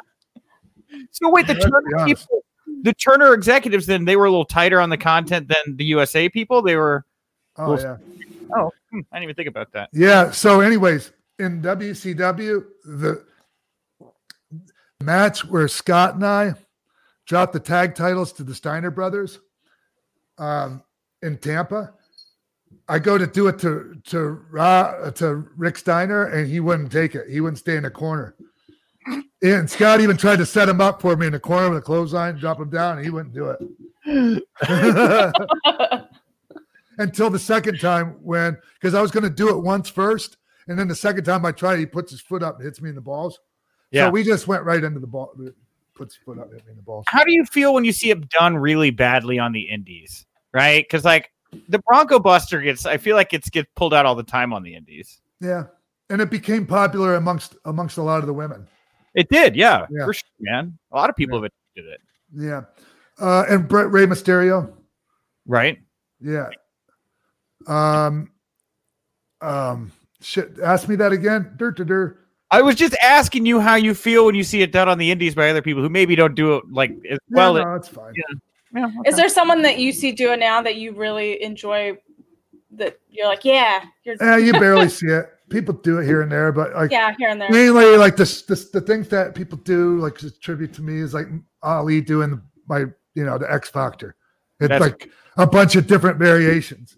So 1.11 1.29
wait, 1.29 1.45
the 1.47 1.53
Let's 1.53 1.65
be 1.65 1.71
Turner 1.71 1.97
honest. 1.99 2.21
people, 2.27 2.40
the 2.81 2.93
Turner 2.93 3.33
executives, 3.33 3.85
then 3.85 4.05
they 4.05 4.15
were 4.15 4.25
a 4.25 4.29
little 4.29 4.45
tighter 4.45 4.79
on 4.79 4.89
the 4.89 4.97
content 4.97 5.47
than 5.47 5.77
the 5.77 5.85
USA 5.85 6.29
people. 6.29 6.61
They 6.61 6.75
were. 6.75 7.05
Oh 7.57 7.73
Well, 7.73 7.81
yeah, 7.81 7.97
Oh, 8.55 8.71
hmm, 8.91 8.99
I 9.11 9.17
didn't 9.17 9.23
even 9.23 9.35
think 9.35 9.47
about 9.49 9.71
that. 9.73 9.89
yeah. 9.93 10.31
So, 10.31 10.61
anyways, 10.61 11.11
in 11.39 11.61
WCW, 11.61 12.65
the 12.85 13.23
match 15.01 15.45
where 15.45 15.67
Scott 15.67 16.15
and 16.15 16.25
I 16.25 16.53
dropped 17.25 17.53
the 17.53 17.59
tag 17.59 17.95
titles 17.95 18.33
to 18.33 18.43
the 18.43 18.55
Steiner 18.55 18.91
brothers 18.91 19.39
um, 20.37 20.83
in 21.21 21.37
Tampa. 21.37 21.93
I 22.87 22.99
go 22.99 23.17
to 23.17 23.27
do 23.27 23.47
it 23.47 23.59
to 23.59 23.95
to 24.05 24.41
Ra, 24.49 25.11
to 25.11 25.47
Rick 25.55 25.77
Steiner, 25.77 26.25
and 26.25 26.49
he 26.49 26.59
wouldn't 26.59 26.91
take 26.91 27.15
it. 27.15 27.29
He 27.29 27.39
wouldn't 27.41 27.59
stay 27.59 27.77
in 27.77 27.83
the 27.83 27.89
corner. 27.89 28.35
And 29.43 29.69
Scott 29.69 30.01
even 30.01 30.17
tried 30.17 30.37
to 30.37 30.45
set 30.45 30.69
him 30.69 30.79
up 30.79 31.01
for 31.01 31.15
me 31.15 31.25
in 31.25 31.31
the 31.31 31.39
corner 31.39 31.69
with 31.69 31.79
a 31.79 31.81
clothesline, 31.81 32.37
drop 32.37 32.59
him 32.59 32.69
down, 32.69 32.97
and 32.97 33.05
he 33.05 33.11
wouldn't 33.11 33.33
do 33.33 33.49
it. 33.49 34.43
Until 36.97 37.29
the 37.29 37.39
second 37.39 37.79
time 37.79 38.17
when, 38.21 38.57
because 38.75 38.93
I 38.93 39.01
was 39.01 39.09
going 39.09 39.23
to 39.23 39.29
do 39.29 39.49
it 39.49 39.63
once 39.63 39.89
first, 39.89 40.37
and 40.67 40.77
then 40.77 40.87
the 40.87 40.95
second 40.95 41.23
time 41.23 41.45
I 41.45 41.51
tried, 41.51 41.79
he 41.79 41.87
puts 41.87 42.11
his 42.11 42.21
foot 42.21 42.43
up 42.43 42.57
and 42.57 42.65
hits 42.65 42.81
me 42.81 42.89
in 42.89 42.95
the 42.95 43.01
balls. 43.01 43.39
Yeah. 43.89 44.07
So 44.07 44.11
we 44.11 44.23
just 44.23 44.47
went 44.47 44.63
right 44.63 44.83
into 44.83 44.99
the 44.99 45.07
ball. 45.07 45.33
Puts 45.95 46.15
his 46.15 46.23
foot 46.23 46.37
up, 46.37 46.51
hit 46.51 46.63
me 46.65 46.71
in 46.71 46.77
the 46.77 46.83
balls. 46.83 47.05
How 47.07 47.23
do 47.23 47.33
you 47.33 47.45
feel 47.45 47.73
when 47.73 47.83
you 47.83 47.91
see 47.91 48.11
it 48.11 48.29
done 48.29 48.55
really 48.57 48.91
badly 48.91 49.39
on 49.39 49.51
the 49.51 49.61
Indies? 49.61 50.25
Right? 50.53 50.83
Because 50.83 51.03
like 51.03 51.31
the 51.67 51.79
Bronco 51.79 52.19
Buster 52.19 52.61
gets, 52.61 52.85
I 52.85 52.97
feel 52.97 53.15
like 53.15 53.33
it's 53.33 53.49
gets 53.49 53.69
pulled 53.75 53.93
out 53.93 54.05
all 54.05 54.15
the 54.15 54.23
time 54.23 54.53
on 54.53 54.61
the 54.61 54.75
Indies. 54.75 55.19
Yeah, 55.39 55.65
and 56.09 56.21
it 56.21 56.29
became 56.29 56.67
popular 56.67 57.15
amongst 57.15 57.55
amongst 57.65 57.97
a 57.97 58.03
lot 58.03 58.19
of 58.19 58.27
the 58.27 58.33
women. 58.33 58.67
It 59.15 59.27
did, 59.29 59.55
yeah, 59.55 59.85
Yeah. 59.91 60.05
for 60.05 60.13
sure, 60.13 60.29
man. 60.39 60.77
A 60.91 60.95
lot 60.95 61.09
of 61.09 61.15
people 61.15 61.37
Yeah. 61.39 61.43
have 61.43 61.51
adopted 61.75 61.93
it, 61.93 62.01
Yeah, 62.33 62.61
uh, 63.19 63.45
and 63.49 63.67
Brett 63.67 63.89
Rey 63.91 64.05
Mysterio. 64.05 64.73
right? 65.45 65.79
Yeah. 66.19 66.49
Um. 67.67 68.31
Um. 69.41 69.91
Shit. 70.21 70.59
Ask 70.59 70.87
me 70.87 70.95
that 70.97 71.11
again. 71.11 71.53
Dur, 71.57 71.71
dur, 71.71 71.83
dur. 71.83 72.17
I 72.51 72.61
was 72.61 72.75
just 72.75 72.95
asking 73.01 73.45
you 73.45 73.59
how 73.59 73.75
you 73.75 73.93
feel 73.95 74.25
when 74.25 74.35
you 74.35 74.43
see 74.43 74.61
it 74.61 74.71
done 74.71 74.89
on 74.89 74.97
the 74.97 75.09
Indies 75.09 75.33
by 75.35 75.49
other 75.49 75.61
people 75.61 75.81
who 75.81 75.89
maybe 75.89 76.15
don't 76.15 76.35
do 76.35 76.57
it 76.57 76.65
like 76.71 76.91
as 77.09 77.17
Yeah, 77.29 77.35
well. 77.35 77.53
no, 77.55 77.75
it's 77.75 77.87
fine. 77.87 78.13
Yeah. 78.15 78.35
Yeah, 78.73 78.87
Is 79.05 79.15
there 79.17 79.29
someone 79.29 79.61
that 79.63 79.79
you 79.79 79.91
see 79.91 80.11
doing 80.11 80.39
now 80.39 80.61
that 80.61 80.75
you 80.75 80.93
really 80.93 81.41
enjoy? 81.43 81.97
That 82.71 82.99
you're 83.09 83.27
like, 83.27 83.43
yeah, 83.43 83.83
you're 84.03 84.15
Yeah, 84.19 84.37
you 84.37 84.53
barely 84.53 84.87
see 84.89 85.07
it. 85.07 85.29
People 85.51 85.75
do 85.75 85.99
it 85.99 86.05
here 86.05 86.21
and 86.21 86.31
there, 86.31 86.51
but 86.51 86.73
like 86.73 86.91
yeah, 86.91 87.13
here 87.17 87.29
and 87.29 87.39
there. 87.39 87.51
mainly 87.51 87.97
like 87.97 88.15
this, 88.15 88.41
this 88.43 88.69
the 88.69 88.81
things 88.81 89.07
that 89.09 89.35
people 89.35 89.57
do 89.59 89.99
like 89.99 90.17
to 90.19 90.31
tribute 90.31 90.73
to 90.73 90.81
me 90.81 90.99
is 90.99 91.13
like 91.13 91.27
Ali 91.61 92.01
doing 92.01 92.41
my 92.67 92.85
you 93.13 93.25
know 93.25 93.37
the 93.37 93.51
X 93.51 93.69
Factor. 93.69 94.15
It's 94.59 94.69
That's- 94.69 94.81
like 94.81 95.09
a 95.37 95.45
bunch 95.45 95.75
of 95.75 95.87
different 95.87 96.17
variations. 96.17 96.97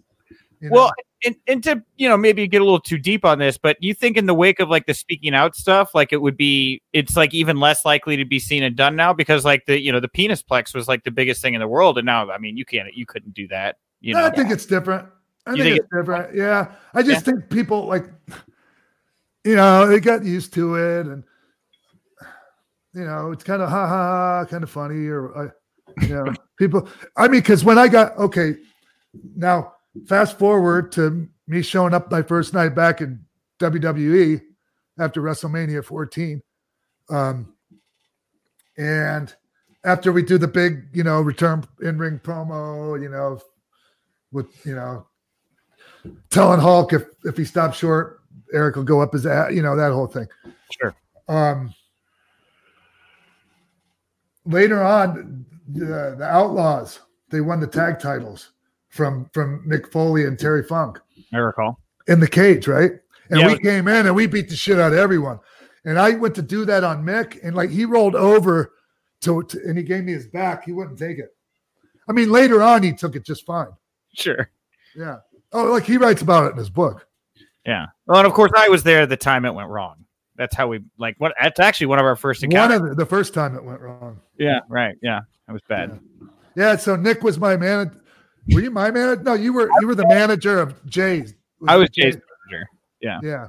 you 0.60 0.70
know? 0.70 0.74
Well, 0.74 0.92
and, 1.24 1.36
and 1.46 1.64
to 1.64 1.82
you 1.96 2.08
know 2.08 2.16
maybe 2.16 2.46
get 2.46 2.60
a 2.60 2.64
little 2.64 2.80
too 2.80 2.98
deep 2.98 3.24
on 3.24 3.38
this, 3.38 3.58
but 3.58 3.76
you 3.80 3.94
think 3.94 4.16
in 4.16 4.26
the 4.26 4.34
wake 4.34 4.60
of 4.60 4.68
like 4.68 4.86
the 4.86 4.94
speaking 4.94 5.34
out 5.34 5.56
stuff, 5.56 5.94
like 5.94 6.12
it 6.12 6.20
would 6.20 6.36
be, 6.36 6.82
it's 6.92 7.16
like 7.16 7.34
even 7.34 7.58
less 7.58 7.84
likely 7.84 8.16
to 8.16 8.24
be 8.24 8.38
seen 8.38 8.62
and 8.62 8.76
done 8.76 8.94
now 8.94 9.12
because 9.12 9.44
like 9.44 9.64
the 9.66 9.80
you 9.80 9.90
know 9.90 10.00
the 10.00 10.08
penis 10.08 10.42
plex 10.42 10.74
was 10.74 10.86
like 10.86 11.02
the 11.04 11.10
biggest 11.10 11.42
thing 11.42 11.54
in 11.54 11.60
the 11.60 11.68
world, 11.68 11.98
and 11.98 12.06
now 12.06 12.30
I 12.30 12.38
mean 12.38 12.56
you 12.56 12.64
can't 12.64 12.94
you 12.94 13.06
couldn't 13.06 13.34
do 13.34 13.48
that. 13.48 13.76
You 14.00 14.14
know, 14.14 14.24
I 14.24 14.30
think 14.30 14.50
it's 14.50 14.66
different. 14.66 15.08
I 15.46 15.52
think, 15.52 15.62
think 15.62 15.78
it's 15.80 15.88
different. 15.94 16.34
Yeah. 16.34 16.72
I 16.94 17.02
just 17.02 17.24
think 17.24 17.48
people 17.50 17.86
like, 17.86 18.06
you 19.44 19.56
know, 19.56 19.86
they 19.86 20.00
got 20.00 20.24
used 20.24 20.54
to 20.54 20.76
it 20.76 21.06
and, 21.06 21.22
you 22.94 23.04
know, 23.04 23.32
it's 23.32 23.44
kind 23.44 23.60
of 23.60 23.68
ha 23.68 23.86
ha, 23.86 23.96
ha 23.96 24.44
kind 24.46 24.62
of 24.62 24.70
funny 24.70 25.06
or, 25.06 25.36
uh, 25.36 25.50
you 26.00 26.14
know, 26.14 26.32
people, 26.58 26.88
I 27.16 27.28
mean, 27.28 27.40
because 27.40 27.64
when 27.64 27.78
I 27.78 27.88
got, 27.88 28.16
okay, 28.16 28.56
now 29.36 29.74
fast 30.06 30.38
forward 30.38 30.92
to 30.92 31.28
me 31.46 31.62
showing 31.62 31.94
up 31.94 32.10
my 32.10 32.22
first 32.22 32.54
night 32.54 32.70
back 32.70 33.00
in 33.00 33.24
WWE 33.60 34.40
after 34.98 35.20
WrestleMania 35.20 35.84
14. 35.84 36.42
Um, 37.10 37.54
and 38.78 39.34
after 39.84 40.12
we 40.12 40.22
do 40.22 40.38
the 40.38 40.48
big, 40.48 40.88
you 40.92 41.04
know, 41.04 41.20
return 41.20 41.64
in 41.82 41.98
ring 41.98 42.18
promo, 42.18 43.00
you 43.00 43.08
know, 43.08 43.40
with 44.32 44.48
you 44.66 44.74
know 44.74 45.06
telling 46.30 46.60
Hulk 46.60 46.92
if 46.92 47.04
if 47.24 47.36
he 47.36 47.44
stops 47.44 47.78
short, 47.78 48.20
Eric 48.52 48.76
will 48.76 48.84
go 48.84 49.00
up 49.00 49.12
his 49.12 49.26
ass, 49.26 49.52
you 49.52 49.62
know 49.62 49.76
that 49.76 49.92
whole 49.92 50.06
thing. 50.06 50.26
Sure. 50.70 50.94
Um, 51.28 51.74
later 54.44 54.82
on, 54.82 55.44
the, 55.68 56.14
the 56.18 56.24
Outlaws 56.24 57.00
they 57.30 57.40
won 57.40 57.60
the 57.60 57.66
tag 57.66 57.98
titles 57.98 58.50
from 58.90 59.28
from 59.32 59.64
Mick 59.68 59.90
Foley 59.90 60.24
and 60.24 60.38
Terry 60.38 60.62
Funk 60.62 61.00
I 61.32 61.38
recall. 61.38 61.80
in 62.06 62.20
the 62.20 62.28
cage, 62.28 62.68
right? 62.68 62.92
And 63.30 63.40
Yeah. 63.40 63.46
we 63.48 63.58
came 63.58 63.88
in 63.88 64.06
and 64.06 64.14
we 64.14 64.26
beat 64.26 64.48
the 64.50 64.56
shit 64.56 64.78
out 64.78 64.92
of 64.92 64.98
everyone. 64.98 65.40
And 65.86 65.98
I 65.98 66.10
went 66.12 66.34
to 66.36 66.42
do 66.42 66.64
that 66.66 66.84
on 66.84 67.04
Mick, 67.04 67.38
and 67.42 67.54
like 67.56 67.70
he 67.70 67.84
rolled 67.84 68.14
over 68.14 68.72
to, 69.22 69.42
to 69.42 69.60
and 69.66 69.76
he 69.76 69.82
gave 69.84 70.04
me 70.04 70.12
his 70.12 70.26
back. 70.26 70.64
He 70.64 70.72
wouldn't 70.72 70.98
take 70.98 71.18
it. 71.18 71.34
I 72.08 72.12
mean, 72.12 72.30
later 72.30 72.62
on 72.62 72.82
he 72.82 72.92
took 72.92 73.16
it 73.16 73.24
just 73.24 73.44
fine. 73.46 73.68
Sure. 74.14 74.50
Yeah. 74.94 75.16
Oh, 75.54 75.64
like 75.72 75.84
he 75.84 75.96
writes 75.96 76.20
about 76.20 76.46
it 76.46 76.50
in 76.52 76.58
his 76.58 76.68
book. 76.70 77.06
Yeah. 77.64 77.86
Well, 78.06 78.18
and 78.18 78.26
of 78.26 78.34
course, 78.34 78.52
I 78.56 78.68
was 78.68 78.82
there 78.82 79.06
the 79.06 79.16
time 79.16 79.44
it 79.44 79.54
went 79.54 79.70
wrong. 79.70 80.04
That's 80.36 80.54
how 80.54 80.66
we 80.68 80.80
like. 80.98 81.14
What? 81.18 81.32
That's 81.40 81.60
actually 81.60 81.86
one 81.86 81.98
of 82.00 82.04
our 82.04 82.16
first 82.16 82.42
encounters. 82.42 82.80
One 82.80 82.90
of 82.90 82.96
the, 82.96 83.04
the 83.04 83.08
first 83.08 83.32
time 83.32 83.54
it 83.56 83.64
went 83.64 83.80
wrong. 83.80 84.20
yeah. 84.38 84.60
Right. 84.68 84.96
Yeah. 85.00 85.20
That 85.46 85.52
was 85.52 85.62
bad. 85.68 85.98
Yeah, 86.56 86.76
so 86.76 86.96
Nick 86.96 87.22
was 87.22 87.38
my 87.38 87.56
manager. 87.56 88.00
Were 88.52 88.60
you 88.60 88.70
my 88.70 88.90
manager? 88.90 89.22
No, 89.22 89.34
you 89.34 89.52
were 89.52 89.70
you 89.80 89.86
were 89.86 89.94
the 89.94 90.06
manager 90.08 90.58
of 90.60 90.84
Jay's. 90.86 91.34
I 91.66 91.76
was 91.76 91.88
Jay's 91.90 92.16
manager. 92.50 92.68
Yeah. 93.00 93.20
Yeah. 93.22 93.48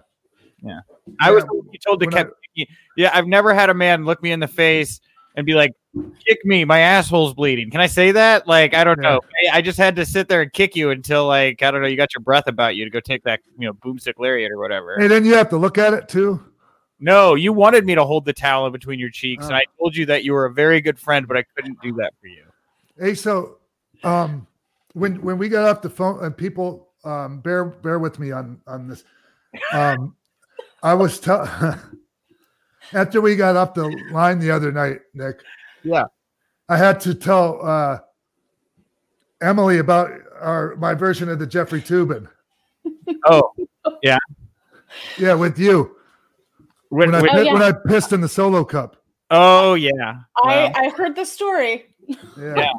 Yeah. 0.64 0.80
I 1.20 1.32
was 1.32 1.44
Yeah, 1.44 1.60
you 1.72 1.80
told 1.86 2.00
to 2.02 2.06
when 2.08 2.18
I- 2.18 2.66
Yeah, 2.96 3.12
I've 3.14 3.28
never 3.28 3.54
had 3.54 3.70
a 3.70 3.74
man 3.74 4.06
look 4.06 4.22
me 4.24 4.32
in 4.32 4.40
the 4.40 4.48
face 4.48 5.02
and 5.36 5.46
be 5.46 5.54
like, 5.54 5.74
"Kick 6.26 6.46
me, 6.46 6.66
my 6.66 6.80
asshole's 6.80 7.34
bleeding." 7.34 7.70
Can 7.70 7.82
I 7.82 7.88
say 7.88 8.12
that? 8.12 8.48
Like, 8.48 8.74
I 8.74 8.84
don't 8.84 9.00
know. 9.00 9.22
I, 9.52 9.58
I 9.58 9.62
just 9.62 9.78
had 9.78 9.96
to 9.98 10.06
sit 10.06 10.28
there 10.28 10.42
and 10.42 10.52
kick 10.52 10.76
you 10.76 10.90
until 10.92 11.28
like 11.28 11.62
I 11.62 11.72
don't 11.72 11.82
know. 11.82 11.88
You 11.88 11.98
got 11.98 12.14
your 12.14 12.22
breath 12.22 12.48
about 12.48 12.76
you 12.76 12.84
to 12.86 12.90
go 12.90 13.00
take 13.00 13.24
that 13.24 13.42
you 13.58 13.68
know 13.68 13.74
boomstick 13.74 14.14
lariat 14.18 14.52
or 14.52 14.58
whatever. 14.60 14.96
And 14.96 15.10
then 15.12 15.26
you 15.26 15.34
have 15.36 15.50
to 15.50 15.58
look 15.58 15.78
at 15.78 15.94
it 15.94 16.08
too. 16.10 16.44
No, 17.00 17.36
you 17.36 17.52
wanted 17.52 17.86
me 17.86 17.94
to 17.96 18.06
hold 18.06 18.24
the 18.26 18.34
towel 18.34 18.66
in 18.66 18.72
between 18.72 19.00
your 19.00 19.10
cheeks, 19.10 19.46
and 19.46 19.54
Oh. 19.54 19.58
I 19.58 19.64
told 19.78 19.96
you 19.96 20.06
that 20.08 20.24
you 20.24 20.34
were 20.34 20.46
a 20.46 20.54
very 20.54 20.80
good 20.80 20.98
friend, 20.98 21.28
but 21.28 21.36
I 21.38 21.44
couldn't 21.56 21.82
do 21.82 21.94
that 21.96 22.14
for 22.22 22.28
you. 22.28 22.44
Hey, 22.98 23.16
so 23.16 23.58
um 24.04 24.48
when 24.94 25.22
when 25.22 25.38
we 25.38 25.50
got 25.50 25.68
off 25.70 25.82
the 25.82 25.90
phone 25.90 26.24
and 26.24 26.36
people 26.36 26.90
um 27.04 27.40
bear 27.42 27.66
bear 27.66 28.00
with 28.00 28.18
me 28.20 28.32
on 28.32 28.62
on 28.66 28.88
this. 28.88 29.04
Um 29.74 30.16
I 30.84 30.94
was 30.94 31.20
tell 31.20 31.44
after 32.94 33.22
we 33.22 33.36
got 33.36 33.56
off 33.56 33.74
the 33.74 33.88
line 34.12 34.40
the 34.40 34.52
other 34.52 34.72
night, 34.72 35.00
Nick. 35.14 35.42
Yeah. 35.84 36.06
I 36.70 36.78
had 36.78 37.00
to 37.02 37.14
tell 37.14 37.60
uh 37.66 38.00
Emily 39.42 39.80
about 39.80 40.12
our 40.40 40.76
my 40.78 40.94
version 40.94 41.30
of 41.30 41.40
the 41.40 41.48
Jeffrey 41.48 41.82
Toobin. 41.82 42.28
Oh, 43.28 43.52
Yeah, 44.02 44.18
Yeah, 45.18 45.34
with 45.34 45.58
you. 45.60 45.96
when, 46.90 47.12
When 47.12 47.16
I 47.16 47.22
when- 47.22 47.36
Oh, 47.38 47.42
yeah. 47.42 47.54
when 47.54 47.62
I 47.62 47.72
pissed 47.72 48.14
in 48.14 48.22
the 48.22 48.30
solo 48.30 48.64
cup. 48.64 48.96
oh 49.32 49.74
yeah. 49.76 50.20
I, 50.44 50.48
Well, 50.48 50.72
I 50.76 50.90
heard 50.90 51.16
the 51.16 51.26
story. 51.26 51.88
Yeah. 52.40 52.70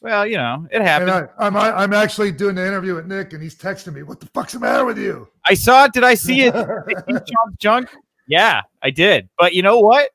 well, 0.00 0.26
you 0.26 0.36
know, 0.36 0.66
it 0.70 0.82
happened. 0.82 1.10
I, 1.12 1.28
I'm 1.38 1.56
I, 1.56 1.70
I'm 1.82 1.92
actually 1.92 2.32
doing 2.32 2.56
the 2.56 2.66
interview 2.66 2.94
with 2.96 3.06
Nick, 3.06 3.32
and 3.32 3.40
he's 3.42 3.54
texting 3.56 3.94
me, 3.94 4.02
"What 4.02 4.18
the 4.18 4.26
fuck's 4.26 4.52
the 4.54 4.58
matter 4.60 4.84
with 4.84 4.98
you?" 4.98 5.28
I 5.44 5.54
saw 5.54 5.84
it. 5.84 5.92
Did 5.92 6.02
I 6.02 6.14
see 6.14 6.42
it? 6.42 6.52
John's 7.08 7.56
junk? 7.58 7.88
Yeah, 8.26 8.62
I 8.82 8.90
did. 8.90 9.28
But 9.38 9.54
you 9.54 9.62
know 9.62 9.78
what? 9.80 10.10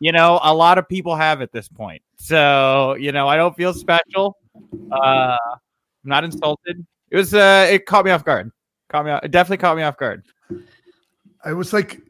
You 0.00 0.12
know, 0.12 0.38
a 0.42 0.54
lot 0.54 0.78
of 0.78 0.88
people 0.88 1.16
have 1.16 1.42
at 1.42 1.52
this 1.52 1.68
point. 1.68 2.02
So, 2.18 2.94
you 2.94 3.12
know, 3.12 3.26
I 3.28 3.36
don't 3.36 3.56
feel 3.56 3.72
special. 3.74 4.36
Uh 4.92 5.36
I'm 6.04 6.10
not 6.10 6.24
insulted. 6.24 6.86
It 7.10 7.16
was 7.16 7.34
uh 7.34 7.66
it 7.70 7.86
caught 7.86 8.04
me 8.04 8.10
off 8.10 8.24
guard. 8.24 8.50
Caught 8.90 9.04
me 9.04 9.10
off, 9.10 9.24
it 9.24 9.30
definitely 9.30 9.58
caught 9.58 9.76
me 9.76 9.82
off 9.82 9.96
guard. 9.96 10.24
I 11.44 11.52
was 11.52 11.72
like, 11.72 12.00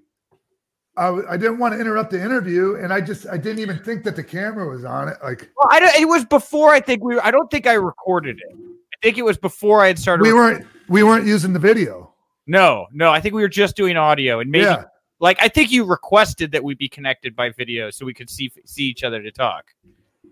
I, 0.97 1.07
w- 1.07 1.27
I 1.29 1.37
didn't 1.37 1.59
want 1.59 1.75
to 1.75 1.81
interrupt 1.81 2.11
the 2.11 2.21
interview, 2.23 2.77
and 2.77 2.93
I 2.93 3.01
just 3.01 3.27
I 3.29 3.37
didn't 3.37 3.61
even 3.61 3.79
think 3.79 4.03
that 4.05 4.17
the 4.17 4.25
camera 4.25 4.69
was 4.69 4.85
on 4.85 5.09
it. 5.09 5.17
Like 5.23 5.49
Well, 5.57 5.69
I 5.71 5.79
don't, 5.81 5.95
it 5.95 6.07
was 6.09 6.25
before 6.25 6.71
I 6.71 6.81
think 6.81 7.05
we 7.05 7.19
I 7.21 7.31
don't 7.31 7.51
think 7.51 7.67
I 7.67 7.75
recorded 7.75 8.39
it. 8.39 8.57
I 8.57 8.97
think 9.03 9.19
it 9.19 9.25
was 9.25 9.39
before 9.39 9.83
I 9.83 9.89
had 9.89 9.99
started. 9.99 10.23
we 10.23 10.31
rec- 10.31 10.37
weren't 10.59 10.67
we 10.89 11.03
weren't 11.03 11.27
using 11.27 11.53
the 11.53 11.59
video. 11.59 12.08
No, 12.49 12.87
no, 12.93 13.13
I 13.13 13.21
think 13.21 13.35
we 13.35 13.43
were 13.43 13.49
just 13.49 13.77
doing 13.77 13.97
audio 13.97 14.41
and 14.41 14.51
maybe 14.51 14.65
yeah, 14.65 14.85
like 15.21 15.39
I 15.41 15.49
think 15.49 15.71
you 15.71 15.85
requested 15.85 16.51
that 16.53 16.65
we 16.65 16.75
be 16.75 16.89
connected 16.89 17.37
by 17.37 17.51
video 17.51 17.91
so 17.91 18.05
we 18.07 18.15
could 18.15 18.31
see 18.31 18.51
see 18.65 18.85
each 18.85 19.05
other 19.05 19.23
to 19.23 19.31
talk. 19.31 19.67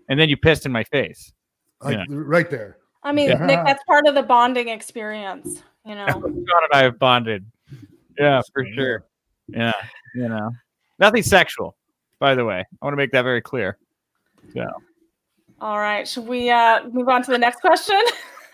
And 0.09 0.19
then 0.19 0.27
you 0.27 0.35
pissed 0.37 0.65
in 0.65 0.71
my 0.71 0.83
face. 0.83 1.31
like 1.81 1.97
Yeah. 1.97 2.03
right 2.09 2.49
there. 2.49 2.77
I 3.03 3.11
mean, 3.11 3.29
Yeah. 3.29 3.45
Nick, 3.45 3.59
that's 3.65 3.83
part 3.83 4.07
of 4.07 4.15
the 4.15 4.23
bonding 4.23 4.69
experience. 4.69 5.61
You 5.85 5.95
know. 5.95 6.05
John 6.07 6.23
and 6.63 6.73
I 6.73 6.83
have 6.83 6.99
bonded. 6.99 7.45
Yeah, 8.17 8.41
for 8.51 8.65
sure. 8.73 9.05
Yeah, 9.47 9.71
you 10.15 10.27
know, 10.27 10.49
nothing 10.99 11.21
sexual, 11.23 11.77
by 12.19 12.35
the 12.35 12.43
way. 12.43 12.65
I 12.81 12.85
want 12.85 12.93
to 12.93 12.97
make 12.97 13.11
that 13.11 13.21
very 13.21 13.41
clear. 13.41 13.77
Yeah. 14.53 14.71
All 15.61 15.77
right. 15.77 16.07
Should 16.07 16.27
we 16.27 16.49
uh, 16.49 16.87
move 16.89 17.09
on 17.09 17.23
to 17.23 17.31
the 17.31 17.37
next 17.37 17.61
question? 17.61 18.01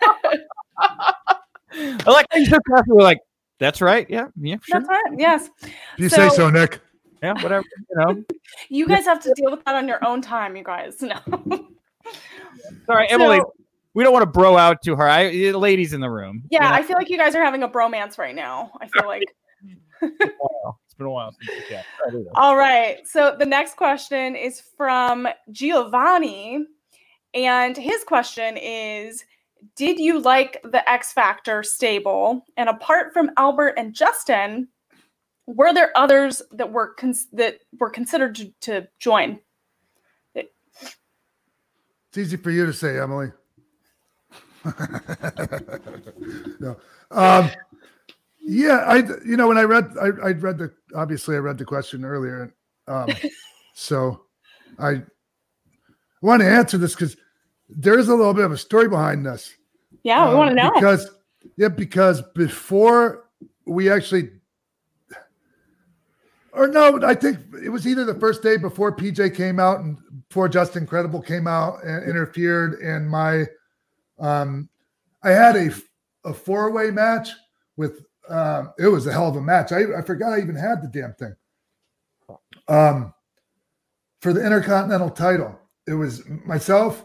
I 0.80 2.04
like 2.06 2.26
how 2.30 2.38
you 2.38 2.46
so 2.46 2.58
casual. 2.68 3.02
Like, 3.02 3.18
that's 3.64 3.80
right. 3.80 4.08
Yeah, 4.08 4.28
yeah, 4.40 4.56
sure. 4.62 4.80
That's 4.80 4.88
right. 4.88 5.14
Yes. 5.16 5.50
If 5.62 5.72
you 5.98 6.08
say 6.08 6.28
So- 6.28 6.34
so, 6.34 6.50
Nick. 6.50 6.80
Yeah, 7.22 7.32
whatever. 7.42 7.64
You 7.90 7.96
know. 7.96 8.24
You 8.68 8.86
guys 8.86 9.04
have 9.06 9.20
to 9.22 9.32
deal 9.34 9.50
with 9.50 9.64
that 9.64 9.74
on 9.74 9.88
your 9.88 10.04
own 10.06 10.20
time, 10.20 10.56
you 10.56 10.62
guys. 10.64 11.02
No. 11.02 11.18
Sorry, 12.86 13.08
Emily. 13.10 13.38
So- 13.38 13.54
we 13.94 14.02
don't 14.02 14.12
want 14.12 14.24
to 14.24 14.30
bro 14.30 14.56
out 14.58 14.82
to 14.82 14.96
her. 14.96 15.08
I, 15.08 15.30
the 15.30 15.52
ladies 15.52 15.92
in 15.92 16.00
the 16.00 16.10
room. 16.10 16.42
you 16.50 16.58
Yeah, 16.58 16.68
know? 16.68 16.74
I 16.74 16.82
feel 16.82 16.96
like 16.96 17.08
you 17.08 17.16
guys 17.16 17.34
are 17.36 17.44
having 17.44 17.62
a 17.62 17.68
bromance 17.68 18.18
right 18.18 18.34
now. 18.34 18.72
I 18.80 18.88
feel 18.88 19.06
like. 19.06 19.22
it's 20.02 20.94
been 20.98 21.06
a 21.06 21.10
while 21.10 21.32
since 21.32 21.48
we 21.48 21.76
chatted. 21.76 21.86
All 22.02 22.10
right, 22.10 22.12
here. 22.12 22.32
All 22.34 22.56
right. 22.56 23.06
So 23.06 23.36
the 23.38 23.46
next 23.46 23.76
question 23.76 24.34
is 24.34 24.60
from 24.76 25.28
Giovanni. 25.52 26.66
And 27.34 27.76
his 27.76 28.02
question 28.04 28.56
is 28.56 29.24
Did 29.76 29.98
you 29.98 30.20
like 30.20 30.60
the 30.64 30.88
X 30.88 31.12
Factor 31.12 31.62
stable? 31.62 32.44
And 32.56 32.68
apart 32.68 33.12
from 33.12 33.30
Albert 33.36 33.74
and 33.76 33.94
Justin, 33.94 34.68
were 35.46 35.72
there 35.72 35.90
others 35.96 36.42
that 36.52 36.72
were 36.72 36.94
cons- 36.94 37.28
that 37.32 37.58
were 37.78 37.90
considered 37.90 38.34
to, 38.36 38.52
to 38.62 38.88
join? 38.98 39.40
It's 40.34 42.18
easy 42.28 42.36
for 42.36 42.52
you 42.52 42.64
to 42.64 42.72
say, 42.72 42.98
Emily. 43.00 43.32
no. 46.60 46.76
Um, 47.10 47.50
yeah, 48.40 48.84
I 48.86 48.98
you 49.26 49.36
know 49.36 49.48
when 49.48 49.58
I 49.58 49.62
read 49.62 49.90
I, 50.00 50.28
I 50.28 50.30
read 50.30 50.58
the 50.58 50.72
obviously 50.94 51.34
I 51.34 51.40
read 51.40 51.58
the 51.58 51.64
question 51.64 52.04
earlier, 52.04 52.54
um, 52.86 53.08
so 53.74 54.26
I 54.78 55.02
want 56.22 56.40
to 56.42 56.48
answer 56.48 56.78
this 56.78 56.94
because 56.94 57.16
there 57.68 57.98
is 57.98 58.08
a 58.08 58.14
little 58.14 58.34
bit 58.34 58.44
of 58.44 58.52
a 58.52 58.56
story 58.58 58.88
behind 58.88 59.24
this. 59.26 59.54
Yeah, 60.02 60.24
we 60.26 60.32
Um, 60.32 60.38
want 60.38 60.50
to 60.50 60.54
know. 60.56 60.70
because 60.74 61.10
yeah, 61.56 61.68
because 61.68 62.22
before 62.34 63.24
we 63.66 63.90
actually, 63.90 64.30
or 66.52 66.68
no, 66.68 67.00
I 67.02 67.14
think 67.14 67.38
it 67.62 67.68
was 67.68 67.86
either 67.86 68.04
the 68.04 68.14
first 68.14 68.42
day 68.42 68.56
before 68.56 68.94
PJ 68.94 69.34
came 69.34 69.58
out 69.58 69.80
and 69.80 69.98
before 70.28 70.48
Justin 70.48 70.86
Credible 70.86 71.20
came 71.20 71.46
out 71.46 71.82
and 71.84 72.08
interfered 72.08 72.74
and 72.80 73.08
my, 73.08 73.46
um, 74.18 74.68
I 75.22 75.30
had 75.30 75.56
a 75.56 75.70
a 76.24 76.32
four 76.32 76.70
way 76.70 76.90
match 76.90 77.30
with. 77.76 78.04
Um, 78.26 78.72
it 78.78 78.86
was 78.88 79.06
a 79.06 79.12
hell 79.12 79.28
of 79.28 79.36
a 79.36 79.40
match. 79.42 79.70
I, 79.70 79.98
I 79.98 80.00
forgot 80.00 80.32
I 80.32 80.38
even 80.40 80.54
had 80.56 80.80
the 80.80 80.88
damn 80.88 81.12
thing. 81.12 81.36
Um, 82.68 83.12
for 84.22 84.32
the 84.32 84.42
Intercontinental 84.42 85.10
title, 85.10 85.60
it 85.86 85.92
was 85.92 86.22
myself, 86.46 87.04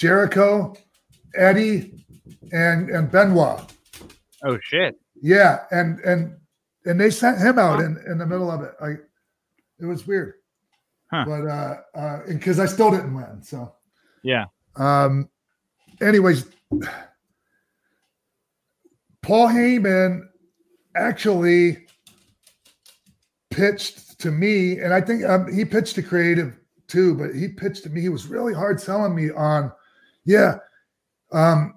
Jericho, 0.00 0.74
Eddie, 1.36 2.06
and 2.52 2.88
and 2.88 3.10
Benoit. 3.12 3.70
Oh 4.42 4.58
shit. 4.62 4.98
Yeah, 5.20 5.64
and 5.70 6.00
and 6.00 6.38
and 6.86 6.98
they 6.98 7.10
sent 7.10 7.38
him 7.38 7.58
out 7.58 7.80
in 7.80 8.02
in 8.10 8.16
the 8.16 8.26
middle 8.26 8.50
of 8.50 8.62
it. 8.62 8.72
I 8.80 8.92
it 9.78 9.84
was 9.84 10.06
weird, 10.06 10.34
Huh. 11.10 11.24
but 11.26 11.46
uh, 11.46 11.76
uh, 11.94 12.20
because 12.26 12.58
I 12.58 12.64
still 12.64 12.90
didn't 12.90 13.14
win. 13.14 13.42
So 13.42 13.74
Yeah. 14.22 14.46
um, 14.76 15.28
anyways, 16.00 16.46
Paul 19.22 19.48
Heyman 19.48 20.22
actually 20.96 21.86
pitched 23.50 24.18
to 24.20 24.30
me, 24.30 24.78
and 24.78 24.94
I 24.94 25.02
think 25.02 25.24
um, 25.24 25.52
he 25.52 25.66
pitched 25.66 25.96
to 25.96 26.02
creative 26.02 26.58
too, 26.88 27.14
but 27.14 27.34
he 27.34 27.48
pitched 27.48 27.82
to 27.82 27.90
me. 27.90 28.00
He 28.00 28.08
was 28.08 28.26
really 28.28 28.54
hard 28.54 28.80
selling 28.80 29.14
me 29.14 29.30
on, 29.30 29.70
yeah, 30.24 30.56
um, 31.32 31.74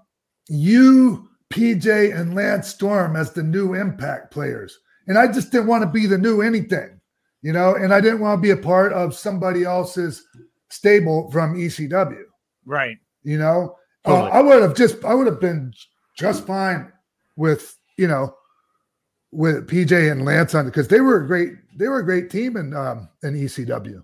you, 0.50 1.30
PJ, 1.52 2.16
and 2.20 2.36
Lance 2.36 2.68
Storm 2.70 3.16
as 3.16 3.32
the 3.32 3.44
new 3.44 3.74
Impact 3.74 4.32
players, 4.32 4.78
and 5.08 5.18
I 5.18 5.28
just 5.32 5.52
didn't 5.52 5.68
want 5.68 5.84
to 5.84 5.90
be 5.90 6.06
the 6.06 6.18
new 6.18 6.42
anything, 6.42 7.00
you 7.42 7.54
know, 7.54 7.76
and 7.76 7.94
I 7.94 8.02
didn't 8.02 8.20
want 8.20 8.38
to 8.38 8.42
be 8.42 8.52
a 8.52 8.58
part 8.58 8.94
of 8.94 9.16
somebody 9.16 9.64
else's 9.64 10.26
stable 10.70 11.30
from 11.32 11.56
ECW 11.56 12.24
Right. 12.66 12.98
you 13.24 13.38
know? 13.38 13.76
Uh, 14.06 14.24
i 14.24 14.42
would 14.42 14.62
have 14.62 14.76
just 14.76 15.02
i 15.06 15.14
would 15.14 15.28
have 15.28 15.40
been 15.40 15.72
just 16.18 16.46
fine 16.46 16.92
with 17.38 17.78
you 17.98 18.06
know 18.06 18.36
with 19.32 19.66
pj 19.66 20.12
and 20.12 20.26
lance 20.26 20.54
on 20.56 20.66
because 20.66 20.90
they 20.90 21.00
were 21.00 21.24
a 21.24 21.26
great 21.28 21.54
they 21.78 21.88
were 21.88 22.00
a 22.00 22.04
great 22.06 22.30
team 22.30 22.58
in 22.58 22.76
um 22.76 23.08
in 23.24 23.34
ecw 23.34 24.04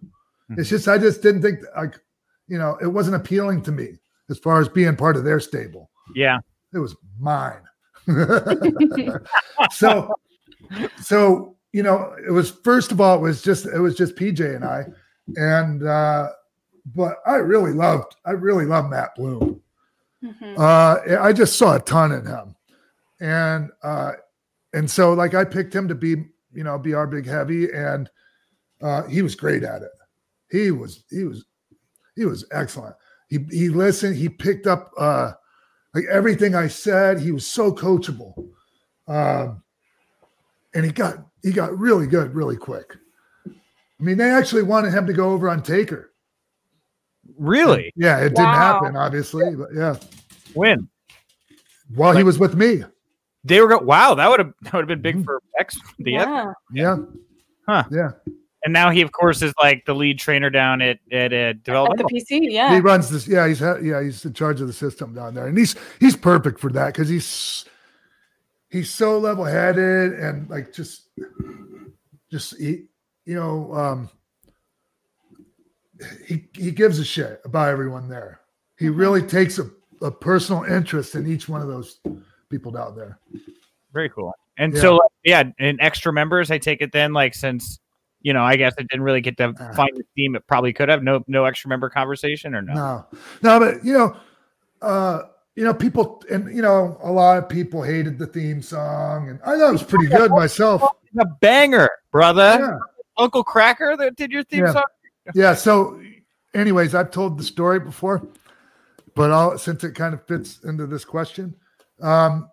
it's 0.51 0.69
just 0.69 0.87
i 0.87 0.97
just 0.97 1.21
didn't 1.21 1.41
think 1.41 1.59
like 1.75 1.99
you 2.47 2.57
know 2.57 2.77
it 2.81 2.87
wasn't 2.87 3.13
appealing 3.13 3.61
to 3.61 3.73
me 3.73 3.89
as 4.29 4.37
far 4.39 4.59
as 4.61 4.69
being 4.69 4.95
part 4.95 5.15
of 5.17 5.23
their 5.23 5.39
stable 5.39 5.89
Yeah. 6.15 6.39
it 6.73 6.79
was 6.79 6.95
mine 7.19 7.61
so 9.71 10.13
so 11.01 11.55
you 11.73 11.83
know 11.83 12.15
it 12.27 12.31
was 12.31 12.49
first 12.51 12.91
of 12.91 12.99
all 13.01 13.17
it 13.17 13.21
was 13.21 13.41
just 13.41 13.65
it 13.65 13.79
was 13.79 13.95
just 13.95 14.15
pj 14.15 14.55
and 14.55 14.65
i 14.65 14.85
and 15.35 15.83
uh 15.85 16.29
but 16.95 17.17
i 17.25 17.35
really 17.35 17.71
loved 17.73 18.15
i 18.25 18.31
really 18.31 18.65
loved 18.65 18.89
matt 18.89 19.13
bloom 19.15 19.61
Mhm. 20.23 20.59
uh 20.59 21.21
i 21.23 21.31
just 21.31 21.57
saw 21.57 21.75
a 21.75 21.79
ton 21.79 22.11
in 22.11 22.25
him 22.25 22.55
and 23.21 23.69
uh 23.83 24.11
and 24.73 24.89
so 24.91 25.13
like 25.13 25.33
I 25.33 25.45
picked 25.45 25.73
him 25.73 25.87
to 25.87 25.95
be, 25.95 26.09
you 26.53 26.63
know, 26.63 26.77
be 26.77 26.93
our 26.93 27.07
big 27.07 27.25
heavy, 27.25 27.71
and 27.73 28.07
uh, 28.83 29.01
he 29.07 29.23
was 29.23 29.33
great 29.33 29.63
at 29.63 29.81
it. 29.81 29.89
He 30.51 30.69
was 30.69 31.03
he 31.09 31.23
was 31.23 31.43
he 32.15 32.25
was 32.25 32.45
excellent. 32.51 32.95
He 33.29 33.39
he 33.51 33.69
listened. 33.69 34.15
He 34.15 34.27
picked 34.27 34.67
up 34.67 34.91
uh, 34.97 35.31
like 35.93 36.05
everything 36.09 36.55
I 36.55 36.67
said. 36.67 37.19
He 37.19 37.31
was 37.31 37.45
so 37.45 37.71
coachable, 37.71 38.49
um, 39.07 39.61
and 40.73 40.83
he 40.85 40.91
got 40.91 41.17
he 41.43 41.51
got 41.51 41.77
really 41.77 42.07
good 42.07 42.33
really 42.33 42.57
quick. 42.57 42.95
I 43.47 44.03
mean, 44.03 44.17
they 44.17 44.31
actually 44.31 44.63
wanted 44.63 44.93
him 44.93 45.05
to 45.07 45.13
go 45.13 45.29
over 45.31 45.49
on 45.49 45.61
Taker. 45.61 46.11
Really? 47.37 47.91
Yeah, 47.95 48.17
it 48.19 48.29
didn't 48.29 48.45
happen, 48.45 48.95
obviously, 48.95 49.55
but 49.55 49.69
yeah. 49.75 49.95
When 50.53 50.87
While 51.93 52.15
he 52.15 52.23
was 52.23 52.39
with 52.39 52.55
me, 52.55 52.83
they 53.43 53.61
were 53.61 53.67
go, 53.67 53.77
wow, 53.79 54.15
that 54.15 54.29
would 54.29 54.39
have 54.39 54.53
that 54.63 54.73
would 54.73 54.81
have 54.81 54.87
been 54.87 55.01
big 55.01 55.17
Mhm. 55.17 55.25
for 55.25 55.41
X 55.59 55.77
the 55.99 56.15
X. 56.17 56.25
Yeah. 56.27 56.53
yeah, 56.73 56.97
Huh. 57.67 57.83
yeah. 57.91 58.11
And 58.63 58.73
now 58.73 58.89
he, 58.89 59.01
of 59.01 59.11
course, 59.13 59.41
is 59.41 59.53
like 59.61 59.85
the 59.85 59.95
lead 59.95 60.19
trainer 60.19 60.49
down 60.49 60.81
at 60.81 60.99
at 61.11 61.31
uh, 61.33 61.35
At 61.37 61.63
the 61.63 62.09
PC, 62.11 62.47
yeah. 62.51 62.73
He 62.73 62.81
runs 62.81 63.09
this. 63.09 63.27
Yeah, 63.27 63.47
he's 63.47 63.61
yeah 63.61 64.01
he's 64.03 64.25
in 64.25 64.33
charge 64.33 64.59
of 64.59 64.67
the 64.67 64.73
system 64.73 65.13
down 65.13 65.33
there, 65.33 65.47
and 65.47 65.57
he's 65.57 65.75
he's 65.99 66.15
perfect 66.15 66.59
for 66.59 66.69
that 66.73 66.87
because 66.87 67.07
he's 67.07 67.65
he's 68.69 68.89
so 68.89 69.17
level 69.17 69.45
headed 69.45 70.13
and 70.13 70.49
like 70.49 70.73
just 70.73 71.03
just 72.29 72.57
he 72.57 72.85
you 73.25 73.35
know 73.35 73.73
um 73.73 74.09
he 76.25 76.45
he 76.53 76.71
gives 76.71 76.99
a 76.99 77.05
shit 77.05 77.41
about 77.45 77.69
everyone 77.69 78.09
there. 78.09 78.41
He 78.77 78.89
really 78.89 79.21
takes 79.21 79.59
a, 79.59 79.69
a 80.01 80.11
personal 80.11 80.63
interest 80.63 81.15
in 81.15 81.27
each 81.27 81.49
one 81.49 81.61
of 81.61 81.67
those 81.67 81.99
people 82.49 82.71
down 82.71 82.95
there. 82.95 83.19
Very 83.93 84.09
cool. 84.09 84.33
And 84.57 84.73
Yeah. 84.73 84.81
so, 84.81 84.99
yeah, 85.23 85.43
and 85.59 85.79
extra 85.81 86.13
members. 86.13 86.51
I 86.51 86.57
take 86.57 86.81
it 86.81 86.91
then, 86.91 87.13
like 87.13 87.33
since 87.33 87.79
you 88.21 88.33
know, 88.33 88.43
I 88.43 88.55
guess 88.57 88.73
it 88.77 88.87
didn't 88.89 89.03
really 89.03 89.21
get 89.21 89.37
to 89.37 89.53
Ah. 89.59 89.71
find 89.73 89.91
the 89.95 90.03
theme. 90.15 90.35
It 90.35 90.45
probably 90.47 90.73
could 90.73 90.89
have 90.89 91.03
no 91.03 91.23
no 91.27 91.45
extra 91.45 91.69
member 91.69 91.89
conversation 91.89 92.53
or 92.55 92.61
no. 92.61 92.73
No, 92.73 93.05
no, 93.43 93.59
but 93.59 93.83
you 93.85 93.93
know, 93.93 94.15
uh, 94.81 95.23
you 95.55 95.63
know, 95.63 95.73
people, 95.73 96.23
and 96.31 96.53
you 96.55 96.61
know, 96.61 96.97
a 97.03 97.11
lot 97.11 97.37
of 97.37 97.49
people 97.49 97.81
hated 97.83 98.17
the 98.17 98.27
theme 98.27 98.61
song, 98.61 99.29
and 99.29 99.39
I 99.43 99.57
thought 99.57 99.69
it 99.69 99.71
was 99.73 99.83
pretty 99.83 100.07
good 100.07 100.31
myself. 100.31 100.81
A 101.19 101.25
banger, 101.41 101.89
brother. 102.11 102.57
Yeah, 102.59 102.77
Uncle 103.17 103.43
Kracker 103.43 103.97
that 103.97 104.15
did 104.15 104.31
your 104.31 104.43
theme 104.43 104.65
Yeah. 104.65 104.71
song. 104.73 104.83
yeah. 105.33 105.53
So, 105.55 105.99
anyways, 106.53 106.93
I've 106.95 107.11
told 107.11 107.37
the 107.39 107.43
story 107.43 107.79
before, 107.79 108.25
but 109.15 109.31
I'll, 109.31 109.57
since 109.57 109.83
it 109.83 109.95
kind 109.95 110.13
of 110.13 110.25
fits 110.27 110.59
into 110.63 110.85
this 110.87 111.03
question, 111.03 111.55
um, 112.01 112.49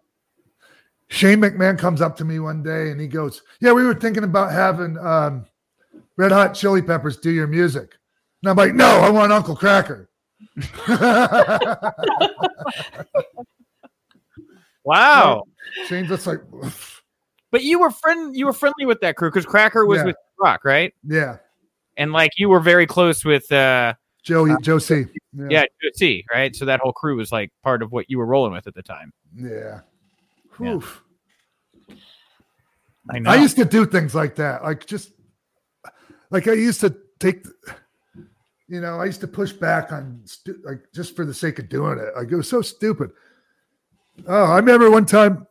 Shane 1.08 1.40
McMahon 1.40 1.78
comes 1.78 2.00
up 2.00 2.16
to 2.16 2.24
me 2.24 2.38
one 2.40 2.62
day 2.62 2.90
and 2.90 3.00
he 3.00 3.06
goes, 3.06 3.42
"Yeah, 3.60 3.72
we 3.72 3.84
were 3.84 3.94
thinking 3.94 4.24
about 4.24 4.50
having 4.52 4.98
um, 4.98 5.46
Red 6.16 6.32
Hot 6.32 6.54
Chili 6.54 6.82
Peppers 6.82 7.16
do 7.18 7.30
your 7.30 7.46
music," 7.46 7.94
and 8.42 8.50
I'm 8.50 8.56
like, 8.56 8.74
"No, 8.74 8.86
I 8.86 9.10
want 9.10 9.32
Uncle 9.32 9.56
Kracker." 9.56 10.06
Wow. 14.84 15.44
Shane's 15.88 16.08
just 16.08 16.26
like, 16.26 16.40
But 17.52 17.62
you 17.62 17.78
were 17.80 17.90
friend 17.90 18.36
you 18.36 18.46
were 18.46 18.52
friendly 18.52 18.86
with 18.86 19.00
that 19.00 19.16
crew 19.16 19.30
because 19.30 19.46
Kracker 19.46 19.86
was 19.86 19.98
Yeah. 19.98 20.04
with 20.06 20.16
Rock, 20.38 20.64
right? 20.64 20.92
yeah, 21.04 21.38
And 21.96 22.12
like 22.12 22.32
you 22.38 22.48
were 22.48 22.60
very 22.60 22.86
close 22.86 23.24
with 23.24 23.50
uh 23.50 23.94
Joey, 24.22 24.54
Joe 24.60 24.78
C. 24.78 25.06
yeah, 25.48 25.64
C. 25.94 26.24
right? 26.32 26.54
So 26.54 26.64
that 26.66 26.80
whole 26.80 26.92
crew 26.92 27.16
was 27.16 27.32
like 27.32 27.50
part 27.62 27.82
of 27.82 27.92
what 27.92 28.10
you 28.10 28.18
were 28.18 28.26
rolling 28.26 28.52
with 28.52 28.66
at 28.66 28.74
the 28.74 28.82
time. 28.82 29.12
Yeah. 29.34 29.80
Yeah. 30.60 30.80
I 33.10 33.18
know. 33.20 33.30
I 33.30 33.36
used 33.36 33.56
to 33.56 33.64
do 33.64 33.86
things 33.86 34.14
like 34.14 34.34
that. 34.36 34.62
Like 34.64 34.84
just 34.86 35.12
like 36.30 36.48
I 36.48 36.52
used 36.52 36.80
to 36.80 36.96
take 37.18 37.46
you 38.68 38.80
know, 38.80 38.98
I 38.98 39.04
used 39.04 39.20
to 39.20 39.28
push 39.28 39.52
back 39.52 39.92
on 39.92 40.20
stu- 40.24 40.60
like 40.64 40.80
just 40.92 41.14
for 41.14 41.24
the 41.24 41.34
sake 41.34 41.58
of 41.60 41.68
doing 41.68 41.98
it. 41.98 42.16
Like 42.16 42.30
it 42.30 42.36
was 42.36 42.48
so 42.48 42.62
stupid. 42.62 43.12
Oh, 44.26 44.44
I 44.44 44.56
remember 44.56 44.90
one 44.90 45.06
time 45.06 45.46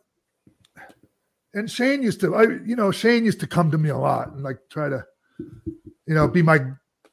and 1.54 1.70
Shane 1.70 2.02
used 2.02 2.20
to 2.20 2.34
I 2.34 2.42
you 2.64 2.76
know, 2.76 2.90
Shane 2.90 3.24
used 3.24 3.40
to 3.40 3.46
come 3.46 3.70
to 3.70 3.78
me 3.78 3.88
a 3.90 3.96
lot 3.98 4.32
and 4.32 4.42
like 4.42 4.58
try 4.70 4.88
to 4.88 5.04
you 5.38 6.14
know, 6.14 6.28
be 6.28 6.42
my 6.42 6.60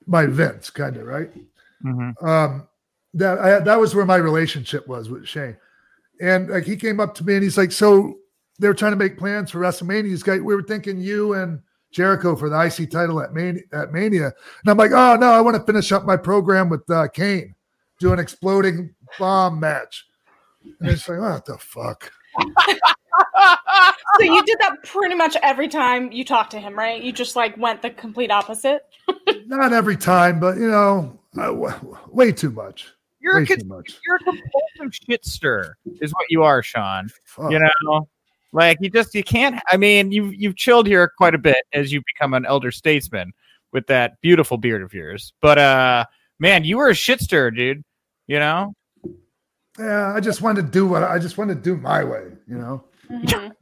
my 0.05 0.25
Vince 0.25 0.69
kind 0.69 0.97
of, 0.97 1.05
right? 1.05 1.31
Mhm. 1.83 2.23
um 2.23 2.67
that 3.15 3.37
I, 3.39 3.59
that 3.59 3.79
was 3.79 3.93
where 3.93 4.05
my 4.05 4.15
relationship 4.15 4.87
was 4.87 5.09
with 5.09 5.27
Shane. 5.27 5.55
And 6.19 6.49
like 6.49 6.63
he 6.63 6.75
came 6.75 6.99
up 6.99 7.13
to 7.15 7.23
me 7.23 7.35
and 7.35 7.43
he's 7.43 7.57
like, 7.57 7.71
"So 7.71 8.17
they 8.59 8.67
were 8.67 8.73
trying 8.73 8.91
to 8.91 8.97
make 8.97 9.17
plans 9.17 9.51
for 9.51 9.59
WrestleMania. 9.59 10.05
He's 10.07 10.25
like, 10.25 10.41
we 10.41 10.55
were 10.55 10.63
thinking 10.63 10.99
you 10.99 11.33
and 11.33 11.59
Jericho 11.93 12.35
for 12.35 12.49
the 12.49 12.59
IC 12.59 12.91
title 12.91 13.21
at 13.21 13.33
Mania, 13.33 13.61
at 13.71 13.91
Mania." 13.93 14.25
And 14.25 14.67
I'm 14.67 14.77
like, 14.77 14.91
"Oh 14.91 15.15
no, 15.15 15.31
I 15.31 15.41
want 15.41 15.55
to 15.55 15.63
finish 15.63 15.91
up 15.91 16.05
my 16.05 16.17
program 16.17 16.69
with 16.69 16.89
uh, 16.89 17.07
Kane, 17.07 17.55
do 17.99 18.11
an 18.11 18.19
exploding 18.19 18.93
bomb 19.19 19.59
match." 19.59 20.05
And 20.79 20.89
it's 20.89 21.07
like, 21.07 21.19
"What 21.19 21.45
the 21.45 21.57
fuck?" 21.57 22.11
So 24.19 24.23
you 24.25 24.43
did 24.45 24.57
that 24.59 24.83
pretty 24.83 25.15
much 25.15 25.35
every 25.41 25.67
time 25.67 26.11
you 26.11 26.23
talked 26.23 26.51
to 26.51 26.59
him, 26.59 26.77
right? 26.77 27.01
You 27.01 27.11
just 27.11 27.35
like 27.35 27.57
went 27.57 27.81
the 27.81 27.89
complete 27.89 28.29
opposite. 28.29 28.83
Not 29.47 29.73
every 29.73 29.97
time, 29.97 30.39
but 30.39 30.57
you 30.57 30.69
know, 30.69 31.19
I, 31.37 31.47
w- 31.47 31.97
way 32.09 32.31
too 32.31 32.51
much. 32.51 32.89
You're 33.19 33.37
Way 33.37 33.43
a, 33.43 33.45
too 33.47 33.55
kid, 33.57 33.67
much. 33.67 33.99
you're 34.05 34.17
a 34.17 34.19
compulsive 34.19 34.99
shit 35.07 35.25
stir, 35.25 35.75
is 36.01 36.11
what 36.11 36.25
you 36.29 36.43
are, 36.43 36.61
Sean. 36.61 37.07
Fuck. 37.23 37.51
You 37.51 37.59
know, 37.59 38.07
like 38.53 38.77
you 38.79 38.89
just 38.89 39.13
you 39.13 39.23
can't. 39.23 39.59
I 39.69 39.75
mean, 39.77 40.11
you've 40.11 40.33
you've 40.33 40.55
chilled 40.55 40.87
here 40.87 41.11
quite 41.17 41.35
a 41.35 41.37
bit 41.39 41.57
as 41.73 41.91
you 41.91 42.01
become 42.15 42.33
an 42.33 42.45
elder 42.45 42.71
statesman 42.71 43.33
with 43.73 43.85
that 43.87 44.21
beautiful 44.21 44.57
beard 44.57 44.81
of 44.81 44.93
yours. 44.93 45.33
But 45.41 45.57
uh, 45.57 46.05
man, 46.39 46.63
you 46.63 46.77
were 46.77 46.89
a 46.89 46.93
shit 46.95 47.19
stir, 47.19 47.51
dude. 47.51 47.83
You 48.27 48.39
know, 48.39 48.73
Yeah, 49.77 50.13
I 50.15 50.19
just 50.21 50.41
wanted 50.41 50.61
to 50.67 50.71
do 50.71 50.87
what 50.87 51.03
I 51.03 51.19
just 51.19 51.37
wanted 51.37 51.55
to 51.55 51.61
do 51.61 51.75
my 51.75 52.03
way. 52.03 52.27
You 52.47 52.57
know. 52.57 52.83
Mhm. 53.11 53.51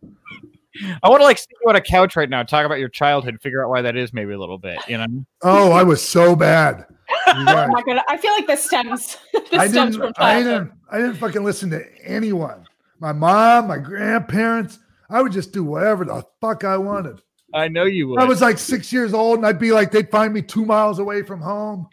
I 1.03 1.09
want 1.09 1.19
to 1.19 1.25
like 1.25 1.37
sit 1.37 1.49
you 1.61 1.69
on 1.69 1.75
a 1.75 1.81
couch 1.81 2.15
right 2.15 2.29
now, 2.29 2.43
talk 2.43 2.65
about 2.65 2.79
your 2.79 2.87
childhood, 2.87 3.37
figure 3.41 3.61
out 3.63 3.69
why 3.69 3.81
that 3.81 3.97
is, 3.97 4.13
maybe 4.13 4.31
a 4.31 4.39
little 4.39 4.57
bit. 4.57 4.79
You 4.87 4.97
know, 4.99 5.25
Oh, 5.41 5.71
I 5.73 5.83
was 5.83 6.01
so 6.01 6.33
bad. 6.35 6.85
You 6.89 7.15
Oh 7.27 7.45
guys. 7.45 7.69
my 7.71 7.81
god, 7.83 8.01
I 8.07 8.15
feel 8.15 8.31
like 8.31 8.47
this 8.47 8.63
stems. 8.63 9.17
this 9.33 9.43
I 9.51 9.67
stems 9.67 9.97
didn't, 9.97 10.15
from 10.15 10.25
I 10.25 10.41
didn't, 10.41 10.71
I 10.89 10.97
didn't 10.97 11.15
fucking 11.15 11.43
listen 11.43 11.69
to 11.71 11.83
anyone. 12.05 12.65
My 13.01 13.11
mom, 13.11 13.67
my 13.67 13.79
grandparents. 13.79 14.79
I 15.09 15.21
would 15.21 15.31
just 15.33 15.51
do 15.51 15.63
whatever 15.65 16.05
the 16.05 16.23
fuck 16.39 16.63
I 16.63 16.77
wanted. 16.77 17.19
I 17.53 17.67
know 17.67 17.83
you 17.83 18.07
would. 18.07 18.19
I 18.19 18.23
was 18.25 18.39
like 18.41 18.57
six 18.57 18.93
years 18.93 19.13
old, 19.13 19.37
and 19.39 19.45
I'd 19.45 19.59
be 19.59 19.71
like, 19.73 19.91
they'd 19.91 20.09
find 20.09 20.33
me 20.33 20.41
two 20.41 20.63
miles 20.65 20.99
away 20.99 21.23
from 21.23 21.41
home 21.41 21.87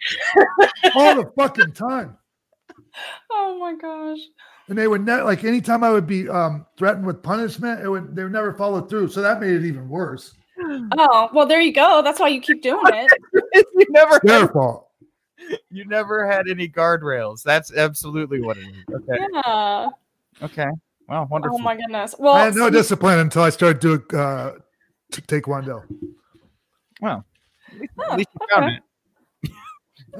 all 0.95 1.17
the 1.17 1.33
fucking 1.37 1.73
time. 1.73 2.17
Oh 3.31 3.57
my 3.61 3.77
gosh. 3.77 4.19
And 4.69 4.77
they 4.77 4.89
would 4.89 5.05
never 5.07 5.23
like 5.23 5.45
anytime 5.45 5.85
I 5.85 5.91
would 5.93 6.07
be 6.07 6.29
um, 6.29 6.67
threatened 6.77 7.07
with 7.07 7.23
punishment, 7.23 7.81
it 7.81 7.89
would 7.89 8.17
they 8.17 8.25
would 8.25 8.33
never 8.33 8.53
follow 8.55 8.81
through. 8.81 9.09
So 9.09 9.23
that 9.23 9.41
made 9.41 9.53
it 9.55 9.65
even 9.65 9.89
worse. 9.89 10.35
Oh 10.99 11.29
well, 11.33 11.47
there 11.47 11.61
you 11.61 11.73
go. 11.73 12.03
That's 12.03 12.19
why 12.19 12.29
you 12.29 12.41
keep 12.41 12.61
doing 12.63 12.83
it. 12.87 13.11
you 13.75 13.87
never, 13.91 14.21
Their 14.25 14.41
had, 14.41 14.51
fault. 14.53 14.89
you 15.71 15.85
never 15.85 16.27
had 16.29 16.49
any 16.49 16.69
guardrails. 16.69 17.43
That's 17.45 17.73
absolutely 17.73 18.41
what 18.41 18.57
it 18.57 18.65
is. 18.67 18.95
Okay, 18.95 19.25
Yeah. 19.33 19.89
okay. 20.43 20.67
Well, 21.09 21.27
wonderful. 21.31 21.59
Oh 21.59 21.63
my 21.63 21.75
goodness. 21.77 22.15
Well, 22.19 22.35
I 22.35 22.45
had 22.45 22.55
no 22.55 22.69
discipline 22.71 23.19
until 23.19 23.43
I 23.43 23.51
started 23.51 23.81
doing 23.81 24.03
uh, 24.13 24.53
t- 25.13 25.23
taekwondo. 25.23 25.83
Well, 27.01 27.25
at 27.73 27.81
least, 27.81 27.93
Huh, 27.99 28.13
at 28.13 28.19
least 28.19 28.29
you 28.39 28.47
found 28.55 28.65
okay. 28.67 28.75
it. 29.45 29.53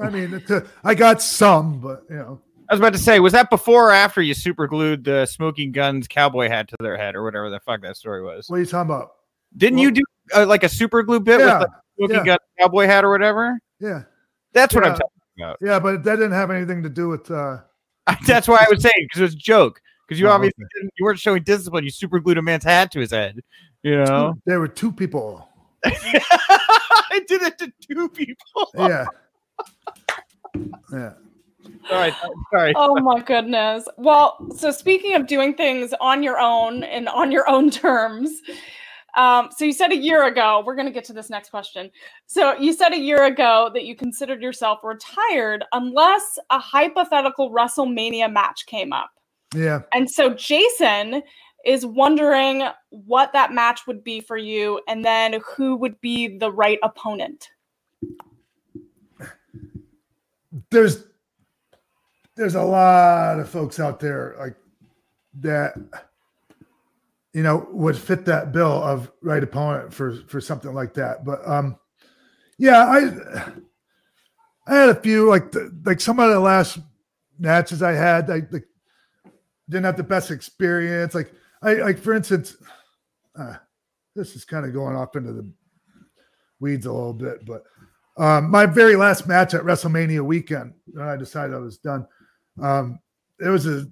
I 0.01 0.09
mean, 0.09 0.33
it's 0.33 0.49
a, 0.49 0.65
I 0.83 0.95
got 0.95 1.21
some, 1.21 1.79
but 1.79 2.03
you 2.09 2.15
know, 2.15 2.41
I 2.69 2.73
was 2.73 2.79
about 2.79 2.93
to 2.93 2.99
say, 2.99 3.19
was 3.19 3.33
that 3.33 3.49
before 3.49 3.89
or 3.89 3.91
after 3.91 4.21
you 4.21 4.33
super 4.33 4.67
glued 4.67 5.03
the 5.03 5.25
Smoking 5.25 5.71
Gunns 5.71 6.07
cowboy 6.07 6.47
hat 6.47 6.69
to 6.69 6.75
their 6.79 6.97
head 6.97 7.15
or 7.15 7.23
whatever 7.23 7.49
the 7.49 7.59
fuck 7.59 7.81
that 7.81 7.97
story 7.97 8.23
was? 8.23 8.49
what 8.49 8.57
are 8.57 8.59
you 8.59 8.65
talking 8.65 8.89
about? 8.93 9.11
Didn't 9.57 9.79
you 9.79 9.91
do 9.91 10.03
uh, 10.35 10.45
like 10.45 10.63
a 10.63 10.69
super 10.69 11.01
glue 11.03 11.19
bit 11.19 11.39
Yeah, 11.39 11.59
with 11.59 11.67
the 11.67 11.73
smoking 11.97 12.15
yeah. 12.17 12.23
gun 12.25 12.37
cowboy 12.59 12.85
hat 12.85 13.03
or 13.03 13.11
whatever? 13.11 13.59
Yeah, 13.79 14.03
That's 14.53 14.73
what 14.75 14.85
I'm 14.85 14.93
talking 14.93 15.07
about. 15.39 15.57
yeah, 15.61 15.79
but 15.79 16.03
that 16.03 16.15
didn't 16.17 16.31
have 16.33 16.51
anything 16.51 16.81
to 16.83 16.89
do 16.89 17.09
with. 17.09 17.29
Uh, 17.29 17.57
That's 18.27 18.47
why 18.47 18.57
I 18.67 18.71
was 18.71 18.81
saying 18.81 18.93
because 19.07 19.19
it 19.21 19.23
was 19.23 19.33
a 19.33 19.37
joke. 19.37 19.81
Because 20.09 20.19
you 20.19 20.27
Oh, 20.27 20.31
obviously 20.31 20.65
didn't, 20.73 20.91
you 20.97 21.05
weren't 21.05 21.19
showing 21.19 21.43
discipline. 21.43 21.83
You 21.83 21.91
super 21.91 22.19
glued 22.19 22.39
a 22.39 22.41
man's 22.41 22.63
hat 22.63 22.91
to 22.93 22.99
his 22.99 23.11
head. 23.11 23.41
You 23.83 24.03
know, 24.03 24.33
there 24.47 24.59
were 24.59 24.67
two 24.67 24.91
people. 24.91 25.47
I 25.85 27.21
did 27.27 27.43
it 27.43 27.59
to 27.59 27.71
two 27.87 28.09
people. 28.09 28.71
Yeah, 28.75 29.05
yeah. 30.91 31.13
Sorry, 31.87 32.11
sorry. 32.51 32.73
Oh 32.75 32.99
my 32.99 33.21
goodness. 33.21 33.87
Well, 33.97 34.47
so 34.57 34.71
speaking 34.71 35.13
of 35.13 35.27
doing 35.27 35.53
things 35.53 35.93
on 36.01 36.23
your 36.23 36.39
own 36.39 36.83
and 36.83 37.07
on 37.07 37.31
your 37.31 37.47
own 37.47 37.69
terms, 37.69 38.41
um, 39.15 39.49
so 39.55 39.63
you 39.63 39.73
said 39.73 39.91
a 39.91 39.97
year 39.97 40.25
ago, 40.25 40.63
we're 40.65 40.75
going 40.75 40.87
to 40.87 40.93
get 40.93 41.03
to 41.05 41.13
this 41.13 41.29
next 41.29 41.49
question. 41.49 41.91
So 42.25 42.57
you 42.57 42.73
said 42.73 42.93
a 42.93 42.99
year 42.99 43.25
ago 43.25 43.69
that 43.75 43.85
you 43.85 43.95
considered 43.95 44.41
yourself 44.41 44.79
retired 44.83 45.63
unless 45.71 46.39
a 46.49 46.57
hypothetical 46.57 47.51
WrestleMania 47.51 48.31
match 48.31 48.65
came 48.65 48.91
up. 48.91 49.11
Yeah, 49.55 49.81
And 49.93 50.09
so 50.09 50.33
Jason 50.33 51.23
is 51.65 51.85
wondering 51.85 52.67
what 52.89 53.33
that 53.33 53.51
match 53.51 53.87
would 53.87 54.03
be 54.03 54.21
for 54.21 54.37
you 54.37 54.79
and 54.87 55.03
then 55.03 55.41
who 55.45 55.75
would 55.75 55.99
be 56.01 56.37
the 56.37 56.51
right 56.51 56.79
opponent. 56.83 57.49
there's 60.71 61.05
there's 62.35 62.55
a 62.55 62.63
lot 62.63 63.39
of 63.39 63.49
folks 63.49 63.79
out 63.79 63.99
there 63.99 64.35
like 64.39 64.55
that 65.39 65.73
you 67.33 67.43
know 67.43 67.67
would 67.71 67.97
fit 67.97 68.25
that 68.25 68.51
bill 68.51 68.83
of 68.83 69.11
right 69.21 69.43
opponent 69.43 69.93
for 69.93 70.15
for 70.27 70.41
something 70.41 70.73
like 70.73 70.93
that 70.93 71.23
but 71.23 71.45
um 71.47 71.77
yeah 72.57 72.85
i 72.85 73.51
i 74.67 74.75
had 74.75 74.89
a 74.89 75.01
few 75.01 75.29
like 75.29 75.51
the, 75.51 75.71
like 75.85 76.01
some 76.01 76.19
of 76.19 76.29
the 76.29 76.39
last 76.39 76.79
matches 77.37 77.83
i 77.83 77.91
had 77.91 78.29
i 78.29 78.41
like, 78.51 78.65
didn't 79.69 79.85
have 79.85 79.97
the 79.97 80.03
best 80.03 80.31
experience 80.31 81.13
like 81.13 81.31
i 81.61 81.73
like 81.75 81.97
for 81.97 82.13
instance 82.13 82.57
uh, 83.39 83.53
this 84.15 84.35
is 84.35 84.43
kind 84.43 84.65
of 84.65 84.73
going 84.73 84.95
off 84.95 85.15
into 85.15 85.31
the 85.31 85.49
weeds 86.59 86.85
a 86.85 86.91
little 86.91 87.13
bit 87.13 87.45
but 87.45 87.63
um, 88.19 88.51
my 88.51 88.65
very 88.65 88.97
last 88.97 89.27
match 89.27 89.53
at 89.53 89.63
WrestleMania 89.63 90.21
weekend, 90.21 90.73
when 90.91 91.07
I 91.07 91.15
decided 91.15 91.55
I 91.55 91.59
was 91.59 91.77
done, 91.77 92.05
um, 92.61 92.99
it 93.39 93.47
was 93.47 93.65
a 93.65 93.87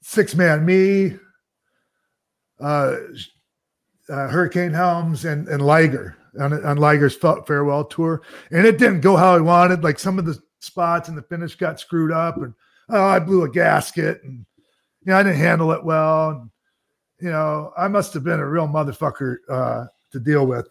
six 0.00 0.36
man 0.36 0.64
me, 0.64 1.16
uh, 2.60 2.96
uh, 4.08 4.28
Hurricane 4.28 4.72
Helms, 4.72 5.24
and, 5.24 5.48
and 5.48 5.60
Liger 5.60 6.16
on, 6.40 6.64
on 6.64 6.76
Liger's 6.76 7.16
farewell 7.16 7.84
tour. 7.84 8.22
And 8.52 8.64
it 8.64 8.78
didn't 8.78 9.00
go 9.00 9.16
how 9.16 9.34
I 9.34 9.40
wanted. 9.40 9.82
Like 9.82 9.98
some 9.98 10.16
of 10.16 10.24
the 10.24 10.40
spots 10.60 11.08
and 11.08 11.18
the 11.18 11.22
finish 11.22 11.56
got 11.56 11.80
screwed 11.80 12.12
up, 12.12 12.36
and 12.36 12.54
oh, 12.90 13.04
I 13.04 13.18
blew 13.18 13.44
a 13.44 13.50
gasket, 13.50 14.22
and 14.22 14.44
you 15.02 15.12
know, 15.12 15.16
I 15.16 15.22
didn't 15.22 15.38
handle 15.38 15.72
it 15.72 15.84
well. 15.84 16.30
And, 16.30 16.50
you 17.20 17.30
know, 17.30 17.72
I 17.76 17.88
must 17.88 18.14
have 18.14 18.24
been 18.24 18.40
a 18.40 18.46
real 18.46 18.68
motherfucker 18.68 19.36
uh, 19.48 19.86
to 20.12 20.20
deal 20.20 20.46
with 20.46 20.68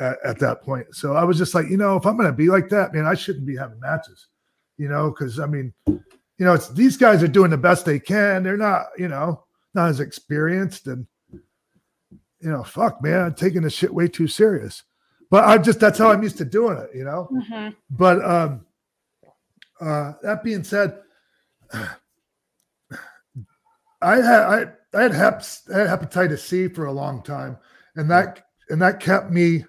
at, 0.00 0.18
at, 0.24 0.38
that 0.40 0.62
point. 0.62 0.86
So 0.92 1.14
I 1.14 1.24
was 1.24 1.38
just 1.38 1.54
like, 1.54 1.68
you 1.68 1.76
know, 1.76 1.96
if 1.96 2.04
I'm 2.06 2.16
going 2.16 2.30
to 2.30 2.36
be 2.36 2.48
like 2.48 2.68
that, 2.70 2.92
man, 2.92 3.06
I 3.06 3.14
shouldn't 3.14 3.46
be 3.46 3.56
having 3.56 3.80
matches, 3.80 4.28
you 4.76 4.88
know, 4.88 5.10
because 5.10 5.40
I 5.40 5.46
mean, 5.46 5.72
you 5.86 6.44
know, 6.44 6.52
it's 6.52 6.68
these 6.68 6.96
guys 6.96 7.22
are 7.22 7.28
doing 7.28 7.50
the 7.50 7.56
best 7.56 7.86
they 7.86 7.98
can. 7.98 8.42
They're 8.42 8.56
not, 8.56 8.86
you 8.98 9.08
know, 9.08 9.44
not 9.74 9.88
as 9.88 10.00
experienced 10.00 10.86
and, 10.86 11.06
you 12.40 12.50
know, 12.50 12.62
fuck, 12.62 13.02
man, 13.02 13.22
I'm 13.22 13.34
taking 13.34 13.62
this 13.62 13.72
shit 13.72 13.92
way 13.92 14.08
too 14.08 14.28
serious. 14.28 14.82
But 15.30 15.44
I 15.44 15.58
just, 15.58 15.80
that's 15.80 15.98
how 15.98 16.10
I'm 16.10 16.22
used 16.22 16.38
to 16.38 16.44
doing 16.44 16.76
it, 16.76 16.90
you 16.94 17.04
know? 17.04 17.28
Mm-hmm. 17.32 17.70
But, 17.90 18.24
um, 18.24 18.66
uh, 19.80 20.12
that 20.22 20.44
being 20.44 20.62
said, 20.62 20.98
I 24.02 24.16
had, 24.16 24.40
I, 24.42 24.66
I 24.94 25.02
had, 25.02 25.12
heps, 25.12 25.72
I 25.74 25.78
had 25.78 26.00
hepatitis 26.00 26.40
C 26.40 26.68
for 26.68 26.86
a 26.86 26.92
long 26.92 27.22
time 27.22 27.56
and 27.96 28.10
that, 28.10 28.46
and 28.68 28.80
that 28.82 29.00
kept 29.00 29.30
me 29.30 29.64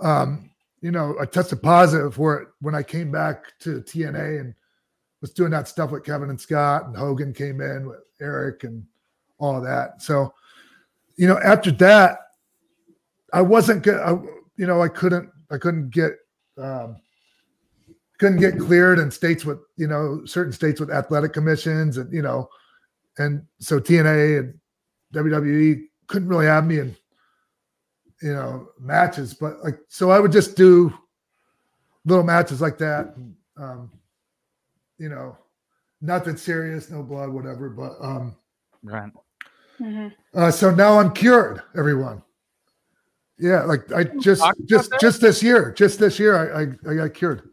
um, 0.00 0.50
you 0.80 0.90
know, 0.90 1.16
I 1.18 1.24
tested 1.24 1.62
positive 1.62 2.14
for 2.14 2.36
it 2.40 2.48
when 2.60 2.74
I 2.74 2.82
came 2.82 3.10
back 3.10 3.58
to 3.60 3.80
TNA 3.80 4.40
and 4.40 4.54
was 5.22 5.32
doing 5.32 5.50
that 5.52 5.66
stuff 5.66 5.90
with 5.90 6.04
Kevin 6.04 6.28
and 6.28 6.38
Scott 6.38 6.84
and 6.84 6.94
Hogan 6.94 7.32
came 7.32 7.62
in 7.62 7.86
with 7.86 8.00
Eric 8.20 8.64
and 8.64 8.84
all 9.38 9.62
that. 9.62 10.02
So, 10.02 10.34
you 11.16 11.26
know, 11.26 11.38
after 11.38 11.70
that, 11.72 12.18
I 13.32 13.40
wasn't 13.40 13.82
good. 13.82 13.98
I, 13.98 14.10
you 14.56 14.66
know, 14.66 14.82
I 14.82 14.88
couldn't, 14.88 15.30
I 15.50 15.56
couldn't 15.56 15.88
get, 15.88 16.12
um, 16.58 16.96
couldn't 18.18 18.40
get 18.40 18.58
cleared 18.58 18.98
in 18.98 19.10
states 19.10 19.44
with, 19.44 19.58
you 19.76 19.88
know, 19.88 20.24
certain 20.24 20.52
states 20.52 20.80
with 20.80 20.90
athletic 20.90 21.32
commissions 21.32 21.96
and, 21.96 22.12
you 22.12 22.22
know, 22.22 22.48
and 23.18 23.44
so 23.58 23.80
TNA 23.80 24.38
and 24.40 24.58
WWE 25.14 25.82
couldn't 26.06 26.28
really 26.28 26.46
have 26.46 26.66
me 26.66 26.78
in 26.78 26.96
you 28.24 28.32
know 28.32 28.68
matches. 28.80 29.34
But 29.34 29.62
like 29.62 29.78
so 29.88 30.10
i 30.10 30.18
would 30.18 30.32
just 30.32 30.56
do 30.56 30.92
little 32.04 32.24
matches 32.24 32.60
like 32.60 32.78
that 32.78 33.14
and, 33.16 33.34
um 33.56 33.90
you 34.98 35.08
know 35.08 35.36
nothing 36.00 36.36
serious 36.36 36.90
no 36.90 37.02
blood 37.02 37.30
whatever 37.30 37.68
but 37.68 37.92
um 38.00 38.34
right. 38.82 39.10
Mm-hmm. 39.80 40.08
uh, 40.38 40.50
so 40.50 40.70
now 40.70 40.98
i'm 40.98 41.12
cured 41.12 41.62
everyone 41.76 42.22
yeah 43.38 43.62
like 43.64 43.90
i 43.92 44.04
just 44.20 44.42
just 44.64 44.92
just 45.00 45.20
this 45.20 45.42
year 45.42 45.72
just 45.72 45.98
this 45.98 46.18
year 46.18 46.36
i 46.36 46.62
i, 46.62 46.92
I 46.92 46.96
got 46.96 47.14
cured 47.14 47.48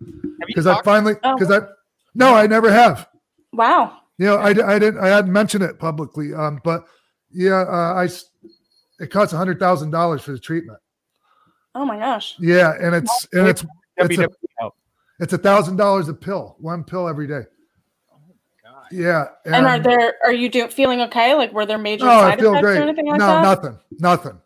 because 0.48 0.68
i 0.68 0.82
finally 0.84 1.16
because 1.16 1.50
oh. 1.50 1.62
i 1.62 1.68
no 2.14 2.36
i 2.36 2.46
never 2.46 2.72
have 2.72 3.08
wow 3.54 3.98
you 4.18 4.28
know 4.28 4.36
i, 4.36 4.50
I 4.50 4.80
didn't 4.80 5.00
i 5.00 5.08
hadn't 5.08 5.32
mentioned 5.32 5.64
it 5.64 5.80
publicly 5.80 6.34
um 6.34 6.62
but 6.64 6.86
yeah 7.32 7.62
uh, 7.62 7.94
i 7.96 8.08
it 9.02 9.10
costs 9.10 9.34
a 9.34 9.38
hundred 9.38 9.60
thousand 9.60 9.90
dollars 9.90 10.22
for 10.22 10.32
the 10.32 10.40
treatment. 10.40 10.78
Oh 11.74 11.86
my 11.86 11.98
gosh. 11.98 12.36
Yeah, 12.40 12.74
and 12.80 12.96
it's 12.96 13.28
and 13.34 13.48
it's 13.48 13.66
it's 13.98 14.18
a, 14.20 14.28
it's 15.20 15.34
a 15.34 15.38
thousand 15.38 15.78
dollars 15.78 16.08
a 16.08 16.14
pill, 16.14 16.56
one 16.60 16.84
pill 16.84 17.08
every 17.08 17.28
day. 17.28 17.42
Oh 18.12 18.20
my 18.28 18.72
gosh. 18.72 18.92
yeah. 18.92 19.26
And, 19.46 19.56
and, 19.56 19.66
are 19.66 19.80
there 19.80 20.16
are 20.24 20.34
you 20.34 20.50
doing 20.50 20.70
feeling 20.70 21.02
okay? 21.02 21.34
Like 21.34 21.52
were 21.52 21.66
there 21.66 21.80
major 21.80 22.06
oh, 22.06 22.22
side 22.22 22.40
effects 22.40 22.62
great. 22.62 22.78
or 22.78 22.84
anything 22.84 23.08
like 23.08 23.20
no, 23.20 23.28
that? 23.28 23.42
No, 23.42 23.50
nothing. 23.50 23.80
Nothing. 24.00 24.42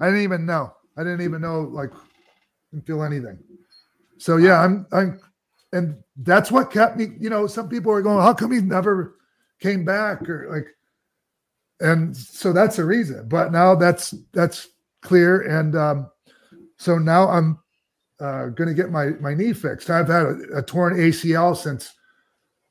I 0.00 0.06
didn't 0.06 0.22
even 0.22 0.46
know. 0.46 0.72
I 0.98 1.04
didn't 1.04 1.22
even 1.22 1.40
know 1.40 1.60
like 1.60 1.90
didn't 2.72 2.86
feel 2.86 3.02
anything. 3.02 3.38
So 4.18 4.36
yeah, 4.36 4.60
I'm 4.60 4.86
I'm 4.92 5.20
and 5.72 6.02
that's 6.16 6.50
what 6.50 6.72
kept 6.72 6.96
me, 6.96 7.08
you 7.20 7.30
know, 7.30 7.46
some 7.46 7.68
people 7.68 7.92
are 7.92 8.02
going, 8.02 8.22
How 8.22 8.34
come 8.34 8.52
he 8.52 8.60
never 8.60 9.16
came 9.60 9.84
back? 9.84 10.28
Or 10.28 10.48
like 10.50 10.74
and 11.80 12.16
so 12.16 12.52
that's 12.52 12.76
the 12.76 12.84
reason. 12.84 13.28
But 13.28 13.52
now 13.52 13.74
that's 13.74 14.14
that's 14.32 14.68
clear, 15.02 15.42
and 15.42 15.76
um, 15.76 16.10
so 16.76 16.98
now 16.98 17.28
I'm 17.28 17.58
uh, 18.20 18.46
going 18.46 18.68
to 18.68 18.74
get 18.74 18.90
my 18.90 19.10
my 19.20 19.34
knee 19.34 19.52
fixed. 19.52 19.90
I've 19.90 20.08
had 20.08 20.26
a, 20.26 20.58
a 20.58 20.62
torn 20.62 20.96
ACL 20.96 21.56
since 21.56 21.94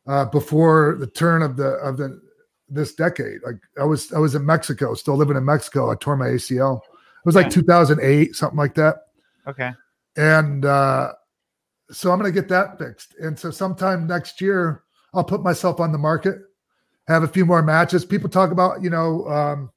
uh, 0.07 0.25
before 0.25 0.97
the 0.99 1.07
turn 1.07 1.41
of 1.41 1.55
the 1.55 1.69
of 1.75 1.97
the 1.97 2.21
this 2.67 2.93
decade. 2.95 3.39
Like 3.45 3.59
I 3.79 3.85
was 3.85 4.11
I 4.11 4.19
was 4.19 4.35
in 4.35 4.45
Mexico, 4.45 4.93
still 4.93 5.15
living 5.15 5.37
in 5.37 5.45
Mexico. 5.45 5.91
I 5.91 5.95
tore 5.95 6.17
my 6.17 6.27
ACL. 6.27 6.81
It 7.27 7.35
was 7.35 7.35
like 7.35 7.49
2008, 7.49 8.35
something 8.35 8.57
like 8.57 8.73
that. 8.75 8.95
Okay. 9.47 9.71
And 10.15 10.63
uh, 10.63 11.11
so 11.91 12.11
I'm 12.11 12.19
going 12.19 12.31
to 12.31 12.41
get 12.41 12.49
that 12.49 12.79
fixed. 12.79 13.15
And 13.19 13.37
so 13.37 13.51
sometime 13.51 14.07
next 14.07 14.39
year, 14.39 14.83
I'll 15.13 15.23
put 15.23 15.43
myself 15.43 15.79
on 15.79 15.91
the 15.91 15.97
market 15.97 16.39
have 17.07 17.23
a 17.23 17.27
few 17.27 17.45
more 17.45 17.61
matches. 17.61 18.05
People 18.05 18.29
talk 18.29 18.51
about, 18.51 18.81
you 18.81 18.89
know, 18.89 19.25
um, 19.27 19.71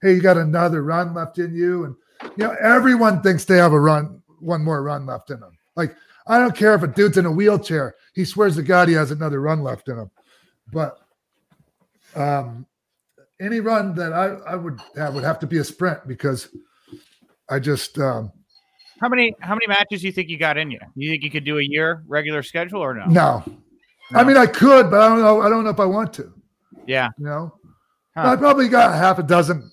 hey, 0.00 0.14
you 0.14 0.20
got 0.20 0.36
another 0.36 0.82
run 0.82 1.14
left 1.14 1.38
in 1.38 1.54
you. 1.54 1.84
And, 1.84 1.94
you 2.36 2.44
know, 2.44 2.56
everyone 2.60 3.22
thinks 3.22 3.44
they 3.44 3.58
have 3.58 3.72
a 3.72 3.80
run, 3.80 4.22
one 4.40 4.64
more 4.64 4.82
run 4.82 5.06
left 5.06 5.30
in 5.30 5.40
them. 5.40 5.52
Like, 5.76 5.94
I 6.26 6.38
don't 6.38 6.56
care 6.56 6.74
if 6.74 6.82
a 6.82 6.86
dude's 6.86 7.18
in 7.18 7.26
a 7.26 7.30
wheelchair, 7.30 7.94
he 8.14 8.24
swears 8.24 8.56
to 8.56 8.62
God 8.62 8.88
he 8.88 8.94
has 8.94 9.10
another 9.10 9.40
run 9.40 9.62
left 9.62 9.88
in 9.88 9.98
him. 9.98 10.10
But 10.72 10.98
um, 12.14 12.66
any 13.40 13.60
run 13.60 13.94
that 13.96 14.12
I, 14.12 14.28
I 14.50 14.54
would 14.54 14.80
have 14.96 15.14
would 15.14 15.24
have 15.24 15.40
to 15.40 15.46
be 15.46 15.58
a 15.58 15.64
sprint 15.64 16.06
because 16.06 16.48
I 17.52 17.58
just. 17.58 17.98
Um, 17.98 18.32
how 19.00 19.08
many 19.08 19.34
how 19.40 19.54
many 19.54 19.66
matches 19.66 20.00
do 20.00 20.06
you 20.06 20.12
think 20.12 20.28
you 20.28 20.38
got 20.38 20.56
in 20.56 20.70
you? 20.70 20.78
You 20.94 21.10
think 21.10 21.22
you 21.22 21.30
could 21.30 21.44
do 21.44 21.58
a 21.58 21.62
year 21.62 22.02
regular 22.06 22.42
schedule 22.42 22.80
or 22.80 22.94
no? 22.94 23.04
No. 23.06 23.44
no. 24.10 24.18
I 24.18 24.24
mean, 24.24 24.36
I 24.36 24.46
could, 24.46 24.90
but 24.90 25.00
I 25.00 25.08
don't 25.08 25.20
know. 25.20 25.40
I 25.42 25.48
don't 25.48 25.64
know 25.64 25.70
if 25.70 25.80
I 25.80 25.84
want 25.84 26.12
to. 26.14 26.32
Yeah. 26.86 27.08
You 27.18 27.24
know, 27.26 27.54
huh. 28.16 28.30
I 28.30 28.36
probably 28.36 28.68
got 28.68 28.94
half 28.94 29.18
a 29.18 29.22
dozen 29.22 29.70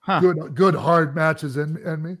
huh. 0.00 0.20
good, 0.20 0.54
good 0.54 0.74
hard 0.74 1.14
matches 1.14 1.56
in, 1.56 1.76
in 1.84 2.02
me. 2.02 2.16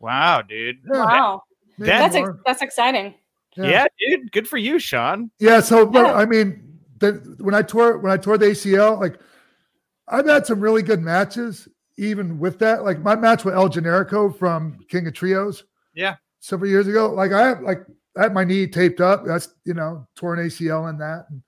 Wow, 0.00 0.42
dude. 0.42 0.76
Yeah. 0.90 1.04
Wow. 1.04 1.42
that's, 1.78 2.14
ex- 2.14 2.28
that's 2.46 2.62
exciting. 2.62 3.14
Yeah. 3.56 3.66
yeah. 3.66 3.86
dude. 3.98 4.32
Good 4.32 4.48
for 4.48 4.56
you, 4.56 4.78
Sean. 4.78 5.30
Yeah. 5.38 5.60
So, 5.60 5.84
but 5.84 6.06
yeah. 6.06 6.14
I 6.14 6.24
mean, 6.24 6.78
the, 6.98 7.36
when 7.40 7.54
I 7.54 7.62
tore, 7.62 7.98
when 7.98 8.12
I 8.12 8.16
tore 8.16 8.38
the 8.38 8.46
ACL, 8.46 8.98
like 9.00 9.18
I've 10.06 10.26
had 10.26 10.46
some 10.46 10.60
really 10.60 10.82
good 10.82 11.00
matches, 11.00 11.68
even 11.98 12.38
with 12.38 12.58
that. 12.60 12.84
Like 12.84 13.00
my 13.00 13.14
match 13.14 13.44
with 13.44 13.54
El 13.54 13.68
Generico 13.68 14.34
from 14.36 14.78
King 14.88 15.06
of 15.06 15.12
Trios. 15.12 15.64
Yeah. 15.94 16.16
Several 16.40 16.70
years 16.70 16.86
ago. 16.86 17.12
Like 17.12 17.32
I 17.32 17.48
have, 17.48 17.60
like, 17.60 17.84
I 18.16 18.22
had 18.22 18.34
my 18.34 18.44
knee 18.44 18.66
taped 18.66 19.00
up. 19.00 19.24
That's, 19.26 19.48
you 19.64 19.74
know, 19.74 20.06
torn 20.16 20.38
ACL 20.38 20.88
in 20.88 20.98
that. 20.98 21.26
And, 21.28 21.42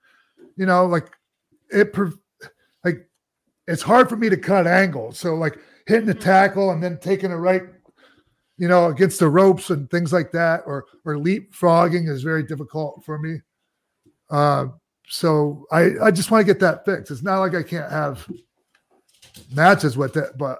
you 0.57 0.65
know, 0.65 0.85
like 0.85 1.09
it 1.69 1.95
like 2.83 3.07
it's 3.67 3.81
hard 3.81 4.09
for 4.09 4.17
me 4.17 4.29
to 4.29 4.37
cut 4.37 4.67
angles. 4.67 5.17
So 5.17 5.35
like 5.35 5.57
hitting 5.87 6.05
the 6.05 6.13
tackle 6.13 6.71
and 6.71 6.83
then 6.83 6.99
taking 6.99 7.31
a 7.31 7.37
right, 7.37 7.63
you 8.57 8.67
know, 8.67 8.87
against 8.87 9.19
the 9.19 9.29
ropes 9.29 9.69
and 9.69 9.89
things 9.89 10.11
like 10.11 10.31
that, 10.33 10.63
or 10.65 10.85
or 11.05 11.15
leapfrogging 11.15 12.09
is 12.09 12.23
very 12.23 12.43
difficult 12.43 13.03
for 13.05 13.17
me. 13.17 13.39
Uh, 14.29 14.67
so 15.07 15.65
I 15.71 15.91
I 16.03 16.11
just 16.11 16.31
want 16.31 16.45
to 16.45 16.53
get 16.53 16.59
that 16.59 16.85
fixed. 16.85 17.11
It's 17.11 17.23
not 17.23 17.39
like 17.39 17.55
I 17.55 17.63
can't 17.63 17.91
have 17.91 18.29
matches 19.51 19.97
with 19.97 20.17
it, 20.17 20.37
but 20.37 20.59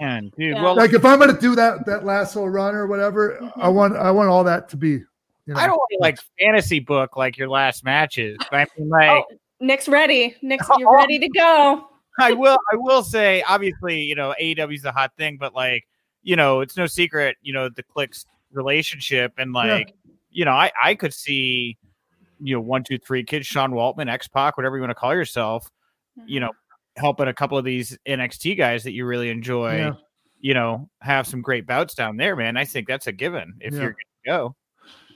and 0.00 0.30
dude, 0.32 0.56
yeah. 0.56 0.62
well, 0.62 0.76
like 0.76 0.92
if 0.92 1.04
I'm 1.04 1.18
gonna 1.18 1.38
do 1.38 1.54
that 1.54 1.86
that 1.86 2.04
lasso 2.04 2.44
run 2.44 2.74
or 2.74 2.86
whatever, 2.86 3.38
mm-hmm. 3.40 3.60
I 3.60 3.68
want 3.68 3.96
I 3.96 4.10
want 4.10 4.28
all 4.28 4.44
that 4.44 4.68
to 4.70 4.76
be. 4.76 5.02
You 5.46 5.54
know, 5.54 5.60
I 5.60 5.66
don't 5.66 5.76
want 5.76 5.90
to 5.92 5.98
like 6.00 6.18
fantasy 6.40 6.80
book 6.80 7.16
like 7.16 7.38
your 7.38 7.48
last 7.48 7.84
matches. 7.84 8.36
I 8.50 8.66
mean, 8.76 8.88
like 8.88 9.24
oh, 9.30 9.36
Nick's 9.60 9.88
ready. 9.88 10.34
Nick's, 10.42 10.66
you're 10.78 10.94
ready 10.94 11.18
to 11.18 11.28
go. 11.28 11.88
I 12.18 12.32
will. 12.32 12.58
I 12.72 12.76
will 12.76 13.02
say, 13.02 13.42
obviously, 13.42 14.02
you 14.02 14.14
know, 14.14 14.34
AEW 14.40 14.74
is 14.74 14.84
a 14.84 14.92
hot 14.92 15.12
thing, 15.16 15.36
but 15.38 15.54
like, 15.54 15.86
you 16.22 16.34
know, 16.34 16.60
it's 16.60 16.76
no 16.76 16.86
secret, 16.86 17.36
you 17.42 17.52
know, 17.52 17.68
the 17.68 17.82
Kliq's 17.82 18.26
relationship, 18.52 19.34
and 19.38 19.52
like, 19.52 19.94
you 20.30 20.44
know, 20.44 20.52
I 20.52 20.72
I 20.82 20.94
could 20.94 21.14
see, 21.14 21.76
you 22.40 22.56
know, 22.56 22.60
one, 22.60 22.84
two, 22.84 22.98
three 22.98 23.22
kids, 23.22 23.46
Sean 23.46 23.72
Waltman, 23.72 24.10
X 24.10 24.28
Pac, 24.28 24.56
whatever 24.56 24.76
you 24.76 24.82
want 24.82 24.90
to 24.90 24.94
call 24.94 25.14
yourself, 25.14 25.70
you 26.26 26.40
know, 26.40 26.50
helping 26.96 27.28
a 27.28 27.34
couple 27.34 27.58
of 27.58 27.64
these 27.64 27.96
NXT 28.06 28.56
guys 28.56 28.84
that 28.84 28.92
you 28.92 29.06
really 29.06 29.30
enjoy. 29.30 29.76
Yeah. 29.78 29.92
You 30.40 30.54
know, 30.54 30.88
have 31.00 31.26
some 31.26 31.40
great 31.42 31.66
bouts 31.66 31.94
down 31.94 32.16
there, 32.16 32.36
man. 32.36 32.56
I 32.56 32.64
think 32.64 32.86
that's 32.86 33.06
a 33.06 33.12
given 33.12 33.54
if 33.60 33.72
Yeah. 33.74 33.80
you're 33.80 33.90
going 33.90 33.96
to 34.24 34.26
go. 34.26 34.56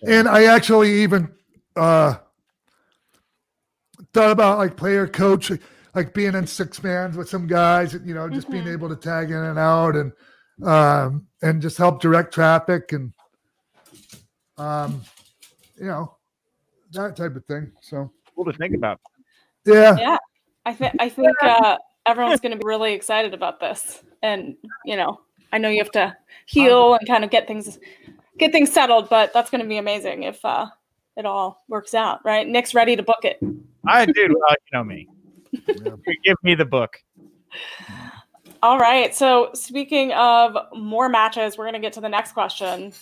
And 0.07 0.27
I 0.29 0.45
actually 0.45 1.03
even 1.03 1.31
uh 1.77 2.15
thought 4.13 4.31
about 4.31 4.59
like 4.59 4.77
player 4.77 5.07
coach, 5.07 5.53
like 5.95 6.15
being 6.15 6.35
in 6.35 6.47
six 6.47 6.83
mans 6.83 7.17
with 7.17 7.29
some 7.29 7.47
guys, 7.47 7.93
you 8.05 8.15
know, 8.15 8.29
just 8.31 8.51
being 8.51 8.65
Mhm. 8.65 8.73
able 8.73 8.89
to 8.89 8.97
tag 8.97 9.31
in 9.31 9.37
and 9.37 9.59
out 9.59 9.95
and 9.95 10.13
um 10.67 11.27
and 11.43 11.61
just 11.63 11.77
help 11.79 12.01
direct 12.01 12.33
traffic 12.35 12.93
and 12.93 13.13
um 14.59 15.03
you 15.79 15.87
know 15.87 16.17
that 16.93 17.15
type 17.15 17.37
of 17.37 17.45
thing. 17.45 17.71
So 17.83 18.11
Cool 18.35 18.47
to 18.47 18.53
think 18.55 18.75
about. 18.75 19.01
yeah, 19.67 19.97
Yeah. 19.99 20.17
I 20.71 20.75
think 20.75 20.95
I 21.01 21.09
think 21.09 21.37
uh, 21.43 21.79
everyone's 22.07 22.41
going 22.41 22.53
to 22.53 22.59
be 22.59 22.65
really 22.65 22.93
excited 22.93 23.35
about 23.35 23.59
this, 23.59 24.05
and 24.23 24.55
you 24.85 24.97
know, 24.97 25.21
I 25.53 25.59
know 25.59 25.69
you 25.69 25.79
have 25.79 25.91
to 25.93 26.17
heal 26.47 26.95
and 26.95 27.07
kind 27.09 27.25
of 27.25 27.31
get 27.31 27.49
things 27.49 27.81
get 28.39 28.53
things 28.53 28.71
settled, 28.71 29.09
but 29.09 29.33
that's 29.33 29.51
going 29.51 29.63
to 29.63 29.69
be 29.69 29.79
amazing 29.79 30.23
if 30.23 30.45
uh, 30.45 30.67
it 31.17 31.27
all 31.27 31.65
works 31.67 31.93
out, 31.93 32.25
right? 32.25 32.47
Nick's 32.47 32.73
ready 32.73 32.95
to 32.95 33.03
book 33.03 33.25
it. 33.25 33.41
I 33.85 34.07
do. 34.07 34.13
well, 34.15 34.29
you 34.29 34.79
know 34.79 34.85
me. 34.85 35.09
Give 36.25 36.37
me 36.45 36.55
the 36.55 36.65
book. 36.65 36.97
All 38.63 38.79
right. 38.79 39.13
So 39.13 39.51
speaking 39.55 40.13
of 40.13 40.57
more 40.73 41.09
matches, 41.09 41.59
we're 41.59 41.65
going 41.65 41.75
to 41.75 41.81
get 41.81 41.95
to 41.95 42.01
the 42.01 42.09
next 42.09 42.33
question. 42.33 42.93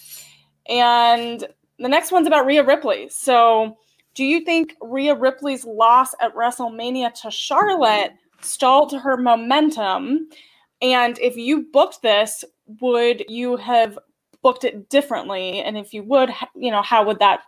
And 0.70 1.46
the 1.78 1.88
next 1.88 2.12
one's 2.12 2.26
about 2.26 2.46
Rhea 2.46 2.64
Ripley. 2.64 3.10
So 3.10 3.76
do 4.18 4.24
you 4.24 4.40
think 4.40 4.74
Rhea 4.82 5.14
Ripley's 5.14 5.64
loss 5.64 6.12
at 6.20 6.34
WrestleMania 6.34 7.14
to 7.22 7.30
Charlotte 7.30 8.14
stalled 8.40 8.92
her 8.92 9.16
momentum? 9.16 10.28
And 10.82 11.16
if 11.20 11.36
you 11.36 11.68
booked 11.72 12.02
this, 12.02 12.44
would 12.80 13.24
you 13.28 13.56
have 13.58 13.96
booked 14.42 14.64
it 14.64 14.88
differently? 14.88 15.60
And 15.60 15.78
if 15.78 15.94
you 15.94 16.02
would, 16.02 16.30
you 16.56 16.72
know, 16.72 16.82
how 16.82 17.06
would 17.06 17.20
that 17.20 17.42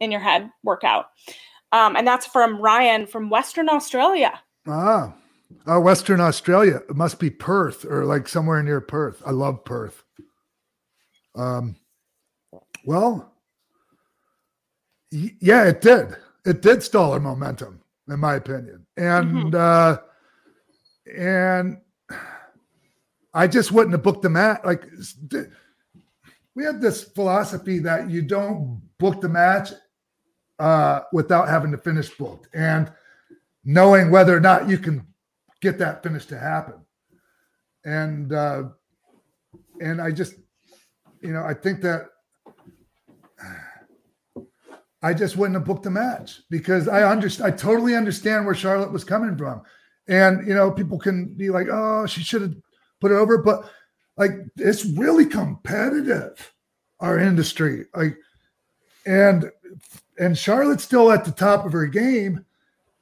in 0.00 0.10
your 0.10 0.18
head 0.18 0.50
work 0.64 0.82
out? 0.82 1.10
Um, 1.70 1.94
and 1.94 2.04
that's 2.04 2.26
from 2.26 2.60
Ryan 2.60 3.06
from 3.06 3.30
Western 3.30 3.68
Australia. 3.68 4.40
ah, 4.66 5.14
uh, 5.70 5.78
Western 5.78 6.20
Australia. 6.20 6.80
It 6.88 6.96
must 6.96 7.20
be 7.20 7.30
Perth 7.30 7.84
or 7.84 8.04
like 8.04 8.26
somewhere 8.26 8.64
near 8.64 8.80
Perth. 8.80 9.22
I 9.24 9.30
love 9.30 9.64
Perth. 9.64 10.02
Um, 11.36 11.76
well, 12.84 13.32
yeah, 15.40 15.64
it 15.64 15.80
did. 15.80 16.16
It 16.44 16.62
did 16.62 16.82
stall 16.82 17.12
her 17.12 17.20
momentum, 17.20 17.80
in 18.08 18.20
my 18.20 18.36
opinion, 18.36 18.86
and 18.96 19.54
uh, 19.54 19.98
and 21.16 21.78
I 23.34 23.46
just 23.46 23.72
wouldn't 23.72 23.92
have 23.92 24.02
booked 24.02 24.22
the 24.22 24.30
match. 24.30 24.60
Like 24.64 24.84
we 26.54 26.64
had 26.64 26.80
this 26.80 27.04
philosophy 27.04 27.78
that 27.80 28.10
you 28.10 28.22
don't 28.22 28.80
book 28.98 29.20
the 29.20 29.28
match 29.28 29.72
uh, 30.58 31.00
without 31.12 31.48
having 31.48 31.70
the 31.70 31.78
finish 31.78 32.08
booked 32.16 32.48
and 32.54 32.90
knowing 33.64 34.10
whether 34.10 34.34
or 34.34 34.40
not 34.40 34.68
you 34.68 34.78
can 34.78 35.06
get 35.60 35.78
that 35.78 36.02
finish 36.02 36.26
to 36.26 36.38
happen. 36.38 36.74
And 37.84 38.32
uh, 38.32 38.64
and 39.80 40.00
I 40.00 40.10
just, 40.10 40.34
you 41.20 41.32
know, 41.32 41.44
I 41.44 41.54
think 41.54 41.82
that 41.82 42.08
I 45.02 45.14
just 45.14 45.36
wouldn't 45.36 45.56
have 45.56 45.66
booked 45.66 45.82
the 45.84 45.90
match 45.90 46.40
because 46.50 46.88
I 46.88 47.02
understand. 47.02 47.52
I 47.52 47.56
totally 47.56 47.94
understand 47.94 48.46
where 48.46 48.54
Charlotte 48.54 48.92
was 48.92 49.04
coming 49.04 49.36
from, 49.36 49.62
and 50.08 50.46
you 50.46 50.54
know, 50.54 50.70
people 50.70 50.98
can 50.98 51.34
be 51.34 51.50
like, 51.50 51.68
"Oh, 51.70 52.06
she 52.06 52.22
should 52.22 52.42
have 52.42 52.56
put 53.00 53.12
it 53.12 53.16
over," 53.16 53.38
but 53.38 53.70
like, 54.16 54.32
it's 54.56 54.84
really 54.84 55.26
competitive. 55.26 56.52
Our 57.00 57.18
industry, 57.18 57.84
like, 57.94 58.16
and 59.04 59.50
and 60.18 60.36
Charlotte's 60.36 60.84
still 60.84 61.12
at 61.12 61.24
the 61.24 61.30
top 61.32 61.66
of 61.66 61.72
her 61.72 61.86
game, 61.86 62.44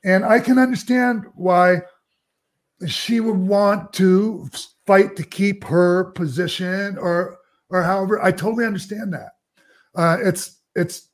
and 0.05 0.25
I 0.25 0.41
can 0.41 0.59
understand 0.59 1.25
why 1.35 1.83
she 2.87 3.21
would 3.21 3.37
want 3.37 3.93
to 3.95 4.49
fight 4.87 5.17
to 5.17 5.23
keep 5.23 5.65
her 5.65 6.05
position 6.13 6.99
or 6.99 7.39
or 7.71 7.83
however. 7.83 8.23
I 8.23 8.33
totally 8.33 8.67
understand 8.67 9.13
that. 9.13 9.33
Uh, 9.95 10.19
it's 10.23 10.59
it's 10.75 11.09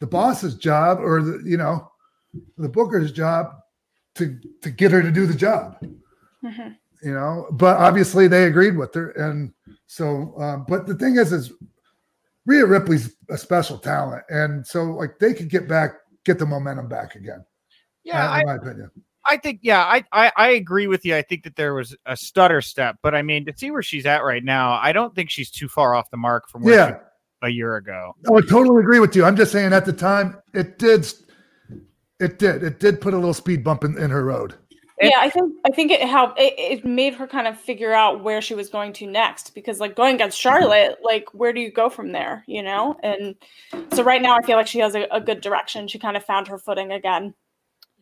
the 0.00 0.06
boss's 0.06 0.54
job 0.54 1.00
or 1.00 1.22
the 1.22 1.42
you 1.44 1.56
know 1.56 1.90
the 2.56 2.68
booker's 2.68 3.12
job 3.12 3.52
to 4.14 4.38
to 4.62 4.70
get 4.70 4.92
her 4.92 5.02
to 5.02 5.10
do 5.10 5.26
the 5.26 5.34
job. 5.34 5.76
Mhm. 6.44 6.76
you 7.02 7.12
know 7.12 7.48
but 7.50 7.76
obviously 7.78 8.28
they 8.28 8.44
agreed 8.44 8.76
with 8.76 8.94
her. 8.94 9.10
And 9.10 9.52
so 9.86 10.34
um, 10.38 10.64
but 10.68 10.86
the 10.86 10.94
thing 10.94 11.16
is 11.16 11.32
is 11.32 11.52
Rhea 12.46 12.64
Ripley's 12.64 13.14
a 13.28 13.36
special 13.36 13.76
talent. 13.78 14.24
And 14.30 14.66
so 14.66 14.84
like 14.84 15.18
they 15.18 15.34
could 15.34 15.50
get 15.50 15.68
back 15.68 15.96
get 16.24 16.38
the 16.38 16.46
momentum 16.46 16.88
back 16.88 17.14
again. 17.14 17.44
Yeah, 18.04 18.26
uh, 18.26 18.30
I, 18.30 18.40
in 18.40 18.46
my 18.46 18.54
opinion. 18.54 18.90
I 19.26 19.36
think 19.36 19.60
yeah, 19.62 19.82
I, 19.82 20.04
I 20.12 20.32
I 20.36 20.48
agree 20.50 20.86
with 20.86 21.04
you. 21.04 21.14
I 21.14 21.22
think 21.22 21.44
that 21.44 21.56
there 21.56 21.74
was 21.74 21.94
a 22.06 22.16
stutter 22.16 22.62
step, 22.62 22.96
but 23.02 23.14
I 23.14 23.22
mean 23.22 23.44
to 23.46 23.52
see 23.54 23.70
where 23.70 23.82
she's 23.82 24.06
at 24.06 24.24
right 24.24 24.42
now, 24.42 24.72
I 24.72 24.92
don't 24.92 25.14
think 25.14 25.30
she's 25.30 25.50
too 25.50 25.68
far 25.68 25.94
off 25.94 26.10
the 26.10 26.16
mark 26.16 26.48
from 26.48 26.62
where 26.62 26.74
yeah. 26.74 26.88
she 26.88 26.94
a 27.42 27.48
year 27.48 27.76
ago. 27.76 28.14
Oh, 28.28 28.38
I 28.38 28.40
totally 28.40 28.80
agree 28.80 29.00
with 29.00 29.14
you. 29.14 29.24
I'm 29.24 29.36
just 29.36 29.52
saying 29.52 29.72
at 29.72 29.84
the 29.84 29.92
time 29.92 30.36
it 30.54 30.78
did 30.78 31.06
it 32.20 32.38
did 32.38 32.62
it 32.62 32.80
did 32.80 33.00
put 33.00 33.14
a 33.14 33.16
little 33.16 33.34
speed 33.34 33.62
bump 33.62 33.84
in, 33.84 33.96
in 33.98 34.10
her 34.10 34.24
road. 34.24 34.54
Yeah, 35.00 35.18
I 35.18 35.30
think 35.30 35.54
I 35.64 35.70
think 35.70 35.92
it 35.92 36.00
helped. 36.00 36.40
It, 36.40 36.54
it 36.58 36.84
made 36.84 37.14
her 37.14 37.28
kind 37.28 37.46
of 37.46 37.56
figure 37.58 37.92
out 37.92 38.24
where 38.24 38.42
she 38.42 38.54
was 38.54 38.68
going 38.68 38.92
to 38.94 39.06
next 39.06 39.54
because, 39.54 39.78
like, 39.78 39.94
going 39.94 40.16
against 40.16 40.38
mm-hmm. 40.38 40.48
Charlotte, 40.48 40.98
like, 41.04 41.32
where 41.32 41.52
do 41.52 41.60
you 41.60 41.70
go 41.70 41.88
from 41.88 42.10
there? 42.10 42.42
You 42.48 42.64
know, 42.64 42.96
and 43.04 43.36
so 43.92 44.02
right 44.02 44.20
now 44.20 44.36
I 44.36 44.42
feel 44.42 44.56
like 44.56 44.66
she 44.66 44.80
has 44.80 44.96
a, 44.96 45.06
a 45.12 45.20
good 45.20 45.40
direction. 45.40 45.86
She 45.86 46.00
kind 46.00 46.16
of 46.16 46.24
found 46.24 46.48
her 46.48 46.58
footing 46.58 46.90
again. 46.90 47.34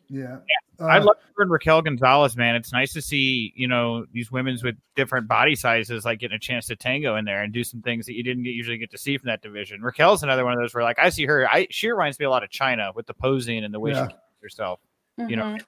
Yeah. 0.09 0.37
I 0.79 0.99
Uh, 0.99 1.05
love 1.05 1.15
her 1.35 1.41
and 1.43 1.51
Raquel 1.51 1.81
Gonzalez, 1.81 2.37
man. 2.37 2.55
It's 2.55 2.71
nice 2.71 2.93
to 2.93 3.01
see, 3.01 3.51
you 3.55 3.67
know, 3.67 4.05
these 4.13 4.31
women's 4.31 4.63
with 4.63 4.75
different 4.95 5.27
body 5.27 5.55
sizes 5.55 6.05
like 6.05 6.19
getting 6.19 6.35
a 6.35 6.39
chance 6.39 6.67
to 6.67 6.75
tango 6.75 7.15
in 7.15 7.25
there 7.25 7.41
and 7.43 7.51
do 7.51 7.63
some 7.63 7.81
things 7.81 8.05
that 8.05 8.13
you 8.13 8.23
didn't 8.23 8.43
get, 8.43 8.51
usually 8.51 8.77
get 8.77 8.91
to 8.91 8.97
see 8.97 9.17
from 9.17 9.27
that 9.27 9.41
division. 9.41 9.81
Raquel's 9.81 10.21
another 10.23 10.43
one 10.45 10.53
of 10.53 10.59
those 10.59 10.73
where 10.73 10.83
like 10.83 10.99
I 10.99 11.09
see 11.09 11.25
her, 11.25 11.47
I 11.49 11.67
she 11.71 11.89
reminds 11.89 12.19
me 12.19 12.25
a 12.25 12.29
lot 12.29 12.43
of 12.43 12.49
Chyna 12.51 12.93
with 12.95 13.07
the 13.07 13.13
posing 13.15 13.63
and 13.63 13.73
the 13.73 13.79
way 13.79 13.91
Yeah. 13.91 14.03
she 14.03 14.07
keeps 14.13 14.21
herself. 14.41 14.79
You 15.17 15.35
know. 15.35 15.43
Mhm. 15.45 15.61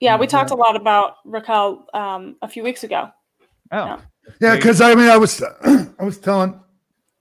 Yeah, 0.00 0.16
we 0.18 0.26
Yeah. 0.26 0.30
talked 0.30 0.50
a 0.50 0.54
lot 0.54 0.76
about 0.76 1.16
Raquel 1.24 1.86
um, 1.94 2.36
a 2.42 2.48
few 2.48 2.62
weeks 2.62 2.84
ago. 2.84 3.10
Oh, 3.72 3.76
Yeah. 3.86 4.00
Yeah, 4.40 4.56
because 4.56 4.80
I 4.82 4.94
mean, 4.94 5.08
I 5.08 5.16
was 5.16 5.42
I 5.64 6.04
was 6.04 6.18
telling 6.18 6.60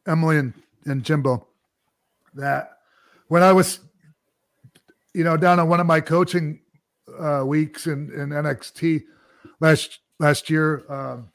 Emily 0.06 0.38
and, 0.38 0.54
and 0.86 1.04
Jimbo 1.04 1.48
that 2.36 2.78
when 3.30 3.42
I 3.42 3.54
was, 3.54 3.80
you 5.14 5.24
know, 5.24 5.38
down 5.38 5.60
on 5.60 5.70
one 5.70 5.80
of 5.80 5.86
my 5.86 6.02
coaching 6.02 6.60
uh, 7.20 7.44
weeks 7.46 7.88
in, 7.88 8.12
in 8.14 8.30
NXT 8.30 9.04
last 9.60 10.00
last 10.20 10.50
year, 10.50 10.84
um, 10.90 11.30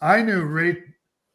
I 0.00 0.22
knew 0.22 0.42
Ra- 0.42 0.80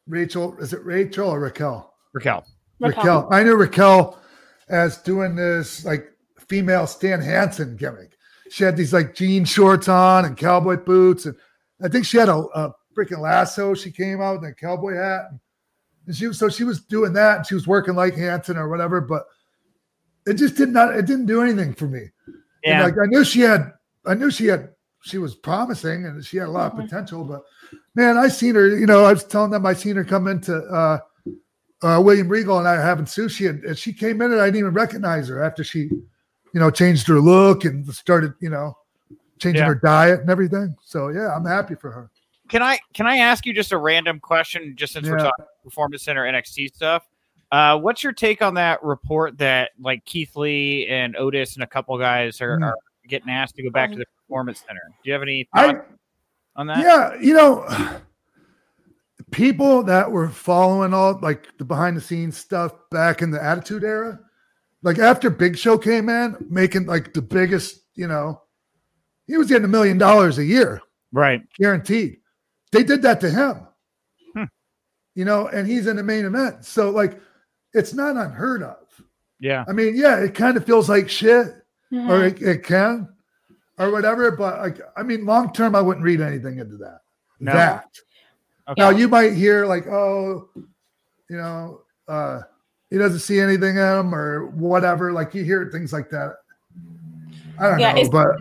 Rachel. 0.06 0.56
Is 0.58 0.72
it 0.72 0.84
Rachel 0.84 1.28
or 1.28 1.40
Raquel? 1.40 1.92
Raquel. 2.12 2.44
Raquel. 2.80 3.28
I 3.30 3.42
knew 3.42 3.56
Raquel 3.56 4.18
as 4.68 4.98
doing 4.98 5.34
this 5.34 5.84
like 5.84 6.06
female 6.48 6.86
Stan 6.86 7.20
Hansen 7.20 7.76
gimmick. 7.76 8.16
She 8.50 8.64
had 8.64 8.76
these 8.76 8.92
like 8.92 9.14
jean 9.14 9.44
shorts 9.44 9.88
on 9.88 10.24
and 10.24 10.36
cowboy 10.36 10.76
boots, 10.76 11.26
and 11.26 11.36
I 11.82 11.88
think 11.88 12.04
she 12.04 12.18
had 12.18 12.28
a, 12.28 12.36
a 12.36 12.72
freaking 12.96 13.20
lasso. 13.20 13.74
She 13.74 13.92
came 13.92 14.20
out 14.20 14.40
with 14.40 14.50
a 14.50 14.54
cowboy 14.54 14.94
hat, 14.94 15.26
and 16.06 16.16
she 16.16 16.26
was 16.26 16.38
so 16.38 16.48
she 16.48 16.64
was 16.64 16.80
doing 16.80 17.12
that, 17.12 17.38
and 17.38 17.46
she 17.46 17.54
was 17.54 17.66
working 17.66 17.94
like 17.94 18.14
Hansen 18.14 18.56
or 18.56 18.68
whatever. 18.68 19.00
But 19.00 19.24
it 20.30 20.34
just 20.34 20.56
did 20.56 20.70
not. 20.70 20.96
It 20.96 21.06
didn't 21.06 21.26
do 21.26 21.42
anything 21.42 21.74
for 21.74 21.86
me. 21.86 22.10
Yeah. 22.62 22.84
And 22.84 22.84
like 22.84 22.94
I 23.02 23.06
knew 23.06 23.24
she 23.24 23.40
had, 23.40 23.72
I 24.06 24.14
knew 24.14 24.30
she 24.30 24.46
had, 24.46 24.70
she 25.02 25.18
was 25.18 25.34
promising 25.34 26.04
and 26.04 26.24
she 26.24 26.36
had 26.36 26.48
a 26.48 26.50
lot 26.50 26.72
of 26.72 26.78
potential. 26.78 27.24
But 27.24 27.42
man, 27.94 28.16
I 28.16 28.28
seen 28.28 28.54
her. 28.54 28.68
You 28.68 28.86
know, 28.86 29.04
I 29.04 29.12
was 29.12 29.24
telling 29.24 29.50
them 29.50 29.66
I 29.66 29.72
seen 29.72 29.96
her 29.96 30.04
come 30.04 30.28
into 30.28 30.56
uh, 30.56 30.98
uh, 31.82 32.00
William 32.02 32.28
Regal 32.28 32.58
and 32.58 32.68
I 32.68 32.76
were 32.76 32.82
having 32.82 33.06
sushi, 33.06 33.48
and, 33.48 33.64
and 33.64 33.76
she 33.76 33.92
came 33.92 34.20
in 34.22 34.32
and 34.32 34.40
I 34.40 34.46
didn't 34.46 34.60
even 34.60 34.74
recognize 34.74 35.28
her 35.28 35.42
after 35.42 35.64
she, 35.64 35.80
you 35.80 36.60
know, 36.60 36.70
changed 36.70 37.08
her 37.08 37.20
look 37.20 37.64
and 37.64 37.86
started, 37.94 38.34
you 38.40 38.50
know, 38.50 38.76
changing 39.38 39.62
Yeah. 39.62 39.68
her 39.68 39.74
diet 39.74 40.20
and 40.20 40.30
everything. 40.30 40.76
So 40.84 41.08
yeah, 41.08 41.34
I'm 41.34 41.46
happy 41.46 41.74
for 41.74 41.90
her. 41.90 42.10
Can 42.48 42.62
I 42.62 42.78
can 42.94 43.06
I 43.06 43.18
ask 43.18 43.46
you 43.46 43.54
just 43.54 43.72
a 43.72 43.78
random 43.78 44.20
question 44.20 44.74
just 44.76 44.92
since 44.92 45.08
we're 45.08 45.18
talking 45.18 45.44
performance 45.64 46.02
center 46.02 46.24
NXT 46.24 46.74
stuff? 46.74 47.06
Uh, 47.52 47.78
what's 47.78 48.02
your 48.04 48.12
take 48.12 48.42
on 48.42 48.54
that 48.54 48.82
report 48.82 49.36
that 49.38 49.70
like 49.80 50.04
Keith 50.04 50.36
Lee 50.36 50.86
and 50.88 51.16
Otis 51.16 51.54
and 51.54 51.64
a 51.64 51.66
couple 51.66 51.98
guys 51.98 52.40
are, 52.40 52.58
Mm. 52.58 52.64
are 52.64 52.76
getting 53.08 53.30
asked 53.30 53.56
to 53.56 53.62
go 53.62 53.70
back 53.70 53.90
to 53.90 53.96
the 53.96 54.04
performance 54.22 54.62
center. 54.66 54.80
Do 55.02 55.08
you 55.10 55.12
have 55.12 55.22
any 55.22 55.48
I 55.52 55.80
on 56.54 56.66
that? 56.68 56.78
yeah, 56.78 57.14
you 57.20 57.34
know, 57.34 57.66
people 59.30 59.82
that 59.84 60.10
were 60.10 60.28
following 60.28 60.92
all 60.94 61.18
like 61.22 61.48
the 61.58 61.64
behind 61.64 61.96
the 61.96 62.00
scenes 62.00 62.36
stuff 62.36 62.72
back 62.90 63.22
in 63.22 63.30
the 63.30 63.42
Attitude 63.42 63.84
Era, 63.84 64.18
like 64.82 64.98
after 64.98 65.30
Big 65.30 65.56
Show 65.58 65.76
came 65.78 66.08
in, 66.08 66.36
making 66.48 66.86
like 66.86 67.12
the 67.12 67.22
biggest, 67.22 67.80
you 67.94 68.06
know, 68.06 68.40
he 69.26 69.36
was 69.36 69.48
getting 69.48 69.64
a 69.64 69.68
million 69.68 69.98
dollars 69.98 70.38
a 70.38 70.44
year 70.44 70.80
Right. 71.12 71.42
guaranteed. 71.58 72.18
They 72.72 72.82
did 72.84 73.02
that 73.02 73.20
to 73.22 73.30
him, 73.30 73.66
Hmm. 74.34 74.44
you 75.14 75.24
know, 75.24 75.48
and 75.48 75.66
he's 75.66 75.86
in 75.86 75.96
the 75.96 76.02
main 76.04 76.24
event. 76.24 76.64
So 76.64 76.90
like, 76.90 77.20
it's 77.74 77.94
not 77.94 78.16
unheard 78.16 78.62
of. 78.62 78.76
Yeah. 79.38 79.64
I 79.68 79.72
mean, 79.72 79.96
yeah, 79.96 80.16
it 80.20 80.34
kind 80.34 80.56
of 80.56 80.64
feels 80.64 80.88
like 80.88 81.08
shit, 81.08 81.54
Mhm. 81.92 82.08
or 82.08 82.24
it, 82.24 82.42
it 82.42 82.62
can, 82.64 83.08
or 83.78 83.90
whatever. 83.90 84.30
But 84.30 84.58
like, 84.60 84.80
I 84.96 85.02
mean, 85.02 85.24
long 85.24 85.52
term, 85.52 85.74
I 85.74 85.80
wouldn't 85.80 86.04
read 86.04 86.20
anything 86.20 86.58
into 86.58 86.76
that. 86.78 87.00
No. 87.40 87.52
That 87.52 87.86
Okay. 88.68 88.80
now 88.82 88.90
you 88.90 89.08
might 89.08 89.32
hear 89.32 89.66
like, 89.66 89.86
oh, 89.86 90.48
you 91.28 91.36
know, 91.36 91.82
uh, 92.06 92.40
he 92.90 92.98
doesn't 92.98 93.20
see 93.20 93.40
anything 93.40 93.76
in 93.76 93.82
him 93.82 94.14
or 94.14 94.46
whatever. 94.46 95.12
Like 95.12 95.34
you 95.34 95.42
hear 95.44 95.68
things 95.72 95.92
like 95.92 96.10
that. 96.10 96.36
I 97.58 97.68
don't 97.70 97.80
Yeah, 97.80 97.92
know, 97.94 98.10
but 98.10 98.36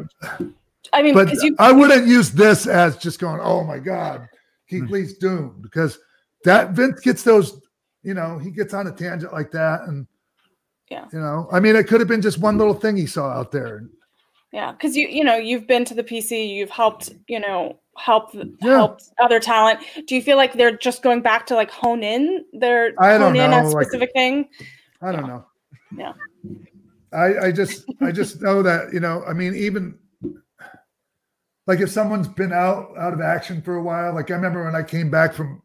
I 0.93 1.01
mean, 1.03 1.13
but 1.13 1.25
because 1.25 1.43
you 1.43 1.55
I 1.59 1.71
wouldn't 1.71 2.07
use 2.07 2.31
this 2.31 2.67
as 2.67 2.97
just 2.97 3.19
going, 3.19 3.39
oh 3.41 3.63
my 3.63 3.79
god, 3.79 4.27
Keith 4.67 4.85
Hmm. 4.85 4.93
Lee's 4.93 5.17
doomed 5.17 5.61
because 5.61 5.99
that 6.45 6.71
Vince 6.71 6.99
gets 7.01 7.23
those, 7.23 7.59
you 8.03 8.13
know, 8.13 8.37
he 8.37 8.51
gets 8.51 8.73
on 8.73 8.87
a 8.87 8.91
tangent 8.91 9.33
like 9.33 9.51
that, 9.51 9.81
and 9.87 10.07
Yeah. 10.89 11.05
you 11.13 11.19
know, 11.19 11.47
I 11.51 11.59
mean, 11.59 11.75
it 11.75 11.87
could 11.87 11.99
have 12.01 12.07
been 12.07 12.21
just 12.21 12.39
one 12.39 12.57
little 12.57 12.73
thing 12.73 12.95
he 12.97 13.05
saw 13.05 13.29
out 13.29 13.51
there. 13.51 13.83
Yeah, 14.51 14.71
because 14.71 14.95
you 14.97 15.07
you 15.07 15.23
know 15.23 15.35
you've 15.35 15.67
been 15.67 15.85
to 15.85 15.93
the 15.93 16.03
PC, 16.03 16.49
you've 16.55 16.71
helped 16.71 17.11
you 17.27 17.39
know 17.39 17.79
help 17.97 18.33
Yeah. 18.33 18.49
helped 18.77 19.03
other 19.19 19.39
talent. 19.39 19.79
Do 20.07 20.15
you 20.15 20.21
feel 20.23 20.37
like 20.37 20.53
they're 20.53 20.75
just 20.77 21.03
going 21.03 21.21
back 21.21 21.45
to 21.47 21.55
like 21.55 21.69
hone 21.69 22.01
in 22.01 22.45
their 22.53 22.93
I 22.97 23.17
don't 23.17 23.21
hone 23.21 23.35
in 23.35 23.41
on 23.53 23.53
a 23.53 23.63
know, 23.63 23.69
like- 23.69 23.85
specific 23.87 24.11
thing? 24.13 24.47
I 25.01 25.11
don't 25.11 25.21
Yeah. 25.21 25.27
know. 25.27 25.45
Yeah. 25.95 26.13
I, 27.13 27.47
I 27.47 27.51
just 27.51 27.85
I 28.01 28.11
just 28.11 28.41
know 28.41 28.61
that, 28.63 28.93
you 28.93 28.99
know, 28.99 29.23
I 29.27 29.33
mean, 29.33 29.53
even 29.55 29.97
like 31.67 31.79
if 31.79 31.89
someone's 31.91 32.27
been 32.27 32.53
out 32.53 32.97
out 32.97 33.13
of 33.13 33.21
action 33.21 33.61
for 33.61 33.75
a 33.75 33.83
while, 33.83 34.13
like 34.15 34.31
I 34.31 34.35
remember 34.35 34.63
when 34.63 34.75
I 34.75 34.81
came 34.83 35.09
back 35.11 35.33
from 35.33 35.61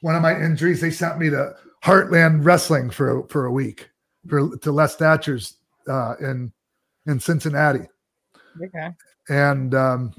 one 0.00 0.14
of 0.14 0.22
my 0.22 0.34
injuries, 0.34 0.80
they 0.80 0.90
sent 0.90 1.18
me 1.18 1.30
to 1.30 1.54
Heartland 1.84 2.44
Wrestling 2.44 2.90
for 2.90 3.26
for 3.28 3.46
a 3.46 3.52
week 3.52 3.90
for 4.28 4.56
to 4.58 4.72
Les 4.72 4.96
Thatcher's 4.96 5.56
uh 5.88 6.14
in 6.20 6.52
in 7.06 7.20
Cincinnati. 7.20 7.88
Okay. 8.62 8.90
And 9.28 9.74
um 9.74 10.12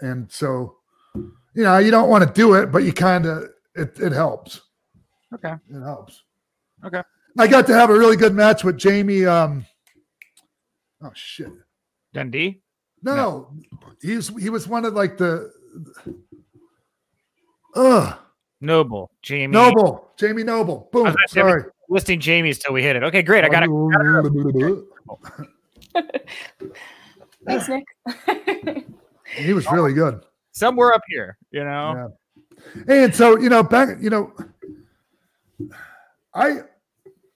and 0.00 0.30
so 0.30 0.76
you 1.14 1.62
know, 1.62 1.78
you 1.78 1.90
don't 1.90 2.08
want 2.08 2.26
to 2.26 2.32
do 2.32 2.54
it, 2.54 2.72
but 2.72 2.84
you 2.84 2.92
kind 2.92 3.26
of 3.26 3.48
it 3.74 3.98
it 4.00 4.12
helps. 4.12 4.60
Okay. 5.32 5.54
It 5.68 5.82
helps. 5.82 6.22
Okay. 6.84 7.02
I 7.38 7.46
got 7.46 7.66
to 7.66 7.74
have 7.74 7.90
a 7.90 7.98
really 7.98 8.16
good 8.16 8.34
match 8.34 8.62
with 8.62 8.78
Jamie. 8.78 9.26
Um, 9.26 9.66
oh 11.02 11.10
shit! 11.14 11.50
Dundee. 12.12 12.62
No, 13.02 13.14
no, 13.16 13.52
he's 14.00 14.28
he 14.40 14.50
was 14.50 14.68
one 14.68 14.84
of 14.84 14.94
like 14.94 15.18
the. 15.18 15.52
Ugh, 17.74 18.16
Noble. 18.64 19.10
Jamie. 19.22 19.52
Noble, 19.52 20.10
Jamie 20.16 20.44
Noble. 20.44 20.88
Boom. 20.92 21.06
I 21.06 21.10
was 21.10 21.18
Sorry. 21.28 21.64
Listing 21.88 22.18
Jamie's 22.18 22.58
till 22.58 22.72
we 22.72 22.82
hit 22.82 22.96
it. 22.96 23.02
Okay, 23.04 23.22
great. 23.22 23.44
I 23.44 23.48
got 23.48 23.62
it. 23.62 23.70
Thanks, 27.46 27.68
Nick. 27.68 27.84
He 29.36 29.52
was 29.52 29.70
really 29.70 29.92
good. 29.92 30.22
Somewhere 30.52 30.94
up 30.94 31.02
here, 31.08 31.36
you 31.50 31.64
know. 31.64 32.14
And 32.88 33.14
so, 33.14 33.38
you 33.38 33.48
know, 33.48 33.62
back, 33.62 33.98
you 34.00 34.10
know, 34.10 34.32
I 36.32 36.60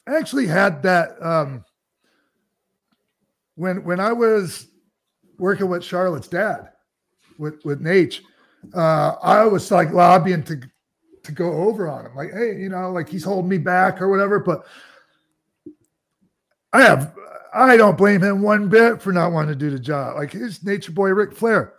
actually 0.07 0.47
had 0.47 0.83
that 0.83 1.21
um 1.23 1.65
when 3.57 3.85
when 3.85 4.01
I 4.01 4.13
was 4.13 4.69
working 5.39 5.69
with 5.69 5.85
Charlotte's 5.85 6.29
dad 6.29 6.71
with 7.39 7.65
with 7.65 7.83
Naitch, 7.83 8.21
uh 8.75 9.17
I 9.23 9.45
was 9.45 9.71
like 9.71 9.93
lobbying 9.93 10.43
to 10.45 10.61
to 11.29 11.33
go 11.33 11.53
over 11.53 11.89
on 11.89 12.05
him. 12.07 12.15
Like, 12.17 12.33
hey, 12.33 12.57
you 12.59 12.69
know, 12.69 12.91
like 12.91 13.09
he's 13.09 13.23
holding 13.25 13.49
me 13.49 13.59
back 13.59 14.03
or 14.03 14.09
whatever, 14.09 14.41
but 14.41 14.67
I 16.73 16.83
have 16.83 17.15
I 17.55 17.77
don't 17.77 17.97
blame 17.97 18.23
him 18.23 18.43
one 18.43 18.69
bit 18.69 19.01
for 19.01 19.13
not 19.13 19.33
wanting 19.33 19.51
to 19.51 19.57
do 19.59 19.71
the 19.71 19.79
job. 19.79 20.17
Like 20.17 20.33
his 20.33 20.63
nature 20.65 20.93
boy 20.93 21.11
Ric 21.11 21.33
Flair. 21.35 21.75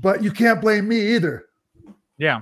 But 0.00 0.22
you 0.22 0.30
can't 0.30 0.60
blame 0.60 0.88
me 0.88 1.14
either. 1.14 1.46
Yeah, 2.18 2.40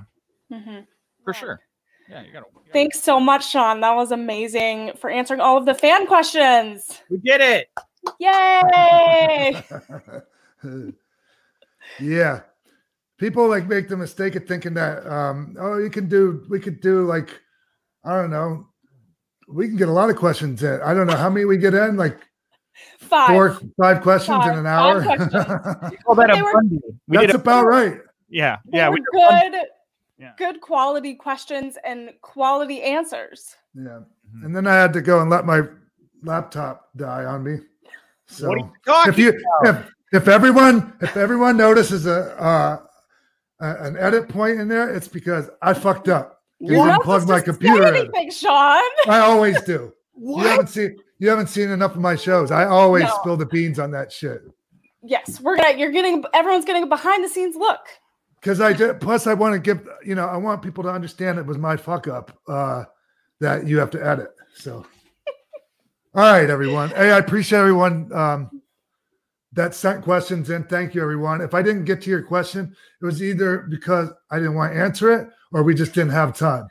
Mm-hmm. 0.52 0.80
for 1.24 1.32
sure. 1.34 1.60
Yeah, 2.08 2.22
you 2.22 2.32
gotta. 2.32 2.46
you 2.46 2.52
gotta- 2.60 2.72
Thanks 2.72 3.00
so 3.02 3.18
much, 3.18 3.50
Sean. 3.50 3.80
That 3.80 3.94
was 3.94 4.12
amazing 4.12 4.92
for 4.96 5.10
answering 5.10 5.40
all 5.40 5.56
of 5.58 5.64
the 5.66 5.74
fan 5.74 6.06
questions. 6.06 7.02
We 7.10 7.16
did 7.18 7.40
it. 7.40 7.68
Yay! 8.20 9.64
yeah. 12.00 12.40
People 13.18 13.48
like 13.48 13.66
make 13.66 13.88
the 13.88 13.96
mistake 13.96 14.34
of 14.36 14.46
thinking 14.46 14.74
that 14.74 15.06
um, 15.06 15.56
oh, 15.58 15.78
you 15.78 15.88
can 15.90 16.08
do 16.08 16.44
we 16.50 16.60
could 16.60 16.80
do 16.80 17.06
like 17.06 17.40
I 18.04 18.14
don't 18.14 18.30
know. 18.30 18.66
We 19.48 19.68
can 19.68 19.76
get 19.76 19.88
a 19.88 19.92
lot 19.92 20.10
of 20.10 20.16
questions 20.16 20.62
in. 20.62 20.80
I 20.82 20.92
don't 20.92 21.06
know 21.06 21.16
how 21.16 21.30
many 21.30 21.44
we 21.44 21.56
get 21.56 21.72
in, 21.74 21.96
like 21.96 22.18
Five. 22.98 23.28
four, 23.30 23.58
five 23.80 24.02
questions 24.02 24.36
Five- 24.38 24.52
in 24.52 24.58
an 24.58 24.64
five 24.64 24.96
hour. 24.96 25.02
questions. 25.02 25.32
We 26.08 26.14
that 26.16 26.42
were- 26.42 26.62
That's 27.08 27.26
did 27.26 27.30
a, 27.30 27.38
about 27.38 27.66
right. 27.66 27.98
yeah, 28.28 28.56
yeah. 28.72 28.90
We 28.90 28.96
did 28.96 29.04
a 29.14 29.18
Bundy. 29.18 29.50
good, 29.58 29.66
Yeah. 30.18 30.32
good 30.36 30.60
quality 30.60 31.14
questions 31.14 31.78
and 31.84 32.10
quality 32.20 32.82
answers. 32.82 33.54
Yeah. 33.74 34.00
Mhm. 34.34 34.44
And 34.44 34.56
then 34.56 34.66
I 34.66 34.74
had 34.74 34.92
to 34.94 35.00
go 35.00 35.20
and 35.20 35.30
let 35.30 35.46
my 35.46 35.62
laptop 36.22 36.90
die 36.96 37.24
on 37.24 37.42
me. 37.44 37.58
So 38.26 38.48
What 38.48 38.56
are 38.56 38.60
you 38.60 38.72
talking 38.84 39.12
if 39.12 39.18
you 39.18 39.40
if, 39.64 39.90
if 40.12 40.28
everyone 40.28 40.92
if 41.00 41.16
everyone 41.16 41.56
notices 41.56 42.06
a 42.06 42.34
uh, 42.42 42.78
a- 43.60 43.76
an 43.84 43.96
edit 43.98 44.28
point 44.28 44.60
in 44.60 44.68
there, 44.68 44.88
it's 44.94 45.08
because 45.08 45.48
I 45.62 45.74
fucked 45.74 46.08
up. 46.08 46.42
You 46.58 46.76
plug 47.02 47.28
my 47.28 47.40
computer 47.40 47.86
in. 47.88 47.94
anything, 47.96 48.30
Sean. 48.30 48.82
I 49.08 49.18
always 49.20 49.60
do. 49.62 49.92
What? 50.12 50.42
You 50.42 50.48
haven't 50.48 50.68
seen 50.68 50.96
you 51.18 51.28
haven't 51.28 51.48
seen 51.48 51.70
enough 51.70 51.92
of 51.94 52.00
my 52.00 52.16
shows. 52.16 52.50
I 52.50 52.64
always 52.66 53.04
No. 53.04 53.16
spill 53.20 53.36
the 53.36 53.46
beans 53.46 53.78
on 53.78 53.90
that 53.92 54.10
shit. 54.12 54.42
Yes, 55.02 55.40
we're 55.40 55.56
gonna. 55.56 55.76
You're 55.78 55.90
getting. 55.92 56.24
Everyone's 56.34 56.64
getting 56.64 56.82
a 56.82 56.86
behind 56.86 57.22
the 57.24 57.28
scenes 57.28 57.54
look. 57.56 57.80
Because 58.40 58.60
I 58.60 58.72
did 58.72 59.00
plus 59.00 59.26
I 59.26 59.34
want 59.34 59.52
to 59.54 59.58
give 59.58 59.86
you 60.04 60.14
know, 60.14 60.26
I 60.26 60.36
want 60.36 60.62
people 60.62 60.82
to 60.84 60.90
understand 60.90 61.38
it 61.38 61.44
was 61.46 61.58
my 61.58 61.76
fuck 61.76 62.06
up 62.08 62.38
uh 62.48 62.84
that 63.40 63.66
you 63.66 63.78
have 63.78 63.90
to 63.90 64.06
edit. 64.06 64.28
So 64.54 64.86
all 66.14 66.22
right, 66.32 66.48
everyone. 66.48 66.88
Hey, 66.90 67.10
I 67.12 67.18
appreciate 67.18 67.58
everyone 67.58 68.10
um 68.12 68.55
that 69.56 69.74
sent 69.74 70.04
questions 70.04 70.50
in. 70.50 70.64
Thank 70.64 70.94
you, 70.94 71.02
everyone. 71.02 71.40
If 71.40 71.54
I 71.54 71.62
didn't 71.62 71.84
get 71.84 72.00
to 72.02 72.10
your 72.10 72.22
question, 72.22 72.74
it 73.00 73.04
was 73.04 73.22
either 73.22 73.66
because 73.68 74.10
I 74.30 74.36
didn't 74.36 74.54
want 74.54 74.72
to 74.72 74.80
answer 74.80 75.12
it 75.12 75.28
or 75.52 75.62
we 75.62 75.74
just 75.74 75.94
didn't 75.94 76.12
have 76.12 76.36
time. 76.36 76.68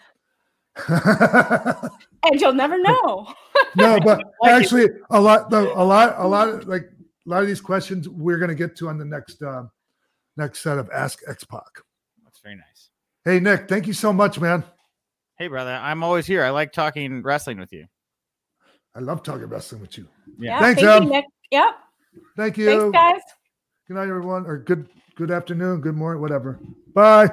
And 2.31 2.41
you'll 2.41 2.53
never 2.53 2.79
know. 2.79 3.27
no, 3.75 3.99
but 3.99 4.23
actually, 4.45 4.87
a 5.11 5.21
lot, 5.21 5.49
though, 5.49 5.71
a 5.79 5.83
lot, 5.83 6.15
a 6.17 6.27
lot 6.27 6.49
of 6.49 6.67
like 6.67 6.83
a 6.83 7.29
lot 7.29 7.41
of 7.41 7.47
these 7.47 7.61
questions 7.61 8.09
we're 8.09 8.37
going 8.37 8.49
to 8.49 8.55
get 8.55 8.75
to 8.77 8.89
on 8.89 8.97
the 8.97 9.05
next 9.05 9.41
um, 9.43 9.69
next 10.37 10.61
set 10.61 10.77
of 10.77 10.89
Ask 10.91 11.19
X 11.27 11.43
Pac. 11.43 11.61
That's 12.23 12.39
very 12.39 12.55
nice. 12.55 12.89
Hey, 13.23 13.39
Nick, 13.39 13.67
thank 13.67 13.87
you 13.87 13.93
so 13.93 14.11
much, 14.11 14.39
man. 14.39 14.63
Hey, 15.37 15.47
brother, 15.47 15.71
I'm 15.71 16.03
always 16.03 16.25
here. 16.25 16.43
I 16.43 16.49
like 16.49 16.71
talking 16.71 17.21
wrestling 17.21 17.59
with 17.59 17.73
you. 17.73 17.85
I 18.95 18.99
love 18.99 19.23
talking 19.23 19.45
wrestling 19.45 19.81
with 19.81 19.97
you. 19.97 20.07
Yeah. 20.39 20.59
Thanks, 20.59 20.81
thank 20.81 21.03
you, 21.03 21.09
Nick. 21.11 21.25
Yep. 21.51 21.75
Thank 22.37 22.57
you. 22.57 22.91
Thanks, 22.91 22.93
guys. 22.93 23.21
Good 23.87 23.95
night, 23.95 24.09
everyone, 24.09 24.45
or 24.45 24.57
good 24.57 24.89
good 25.15 25.31
afternoon, 25.31 25.81
good 25.81 25.95
morning, 25.95 26.21
whatever. 26.21 26.59
Bye. 26.93 27.29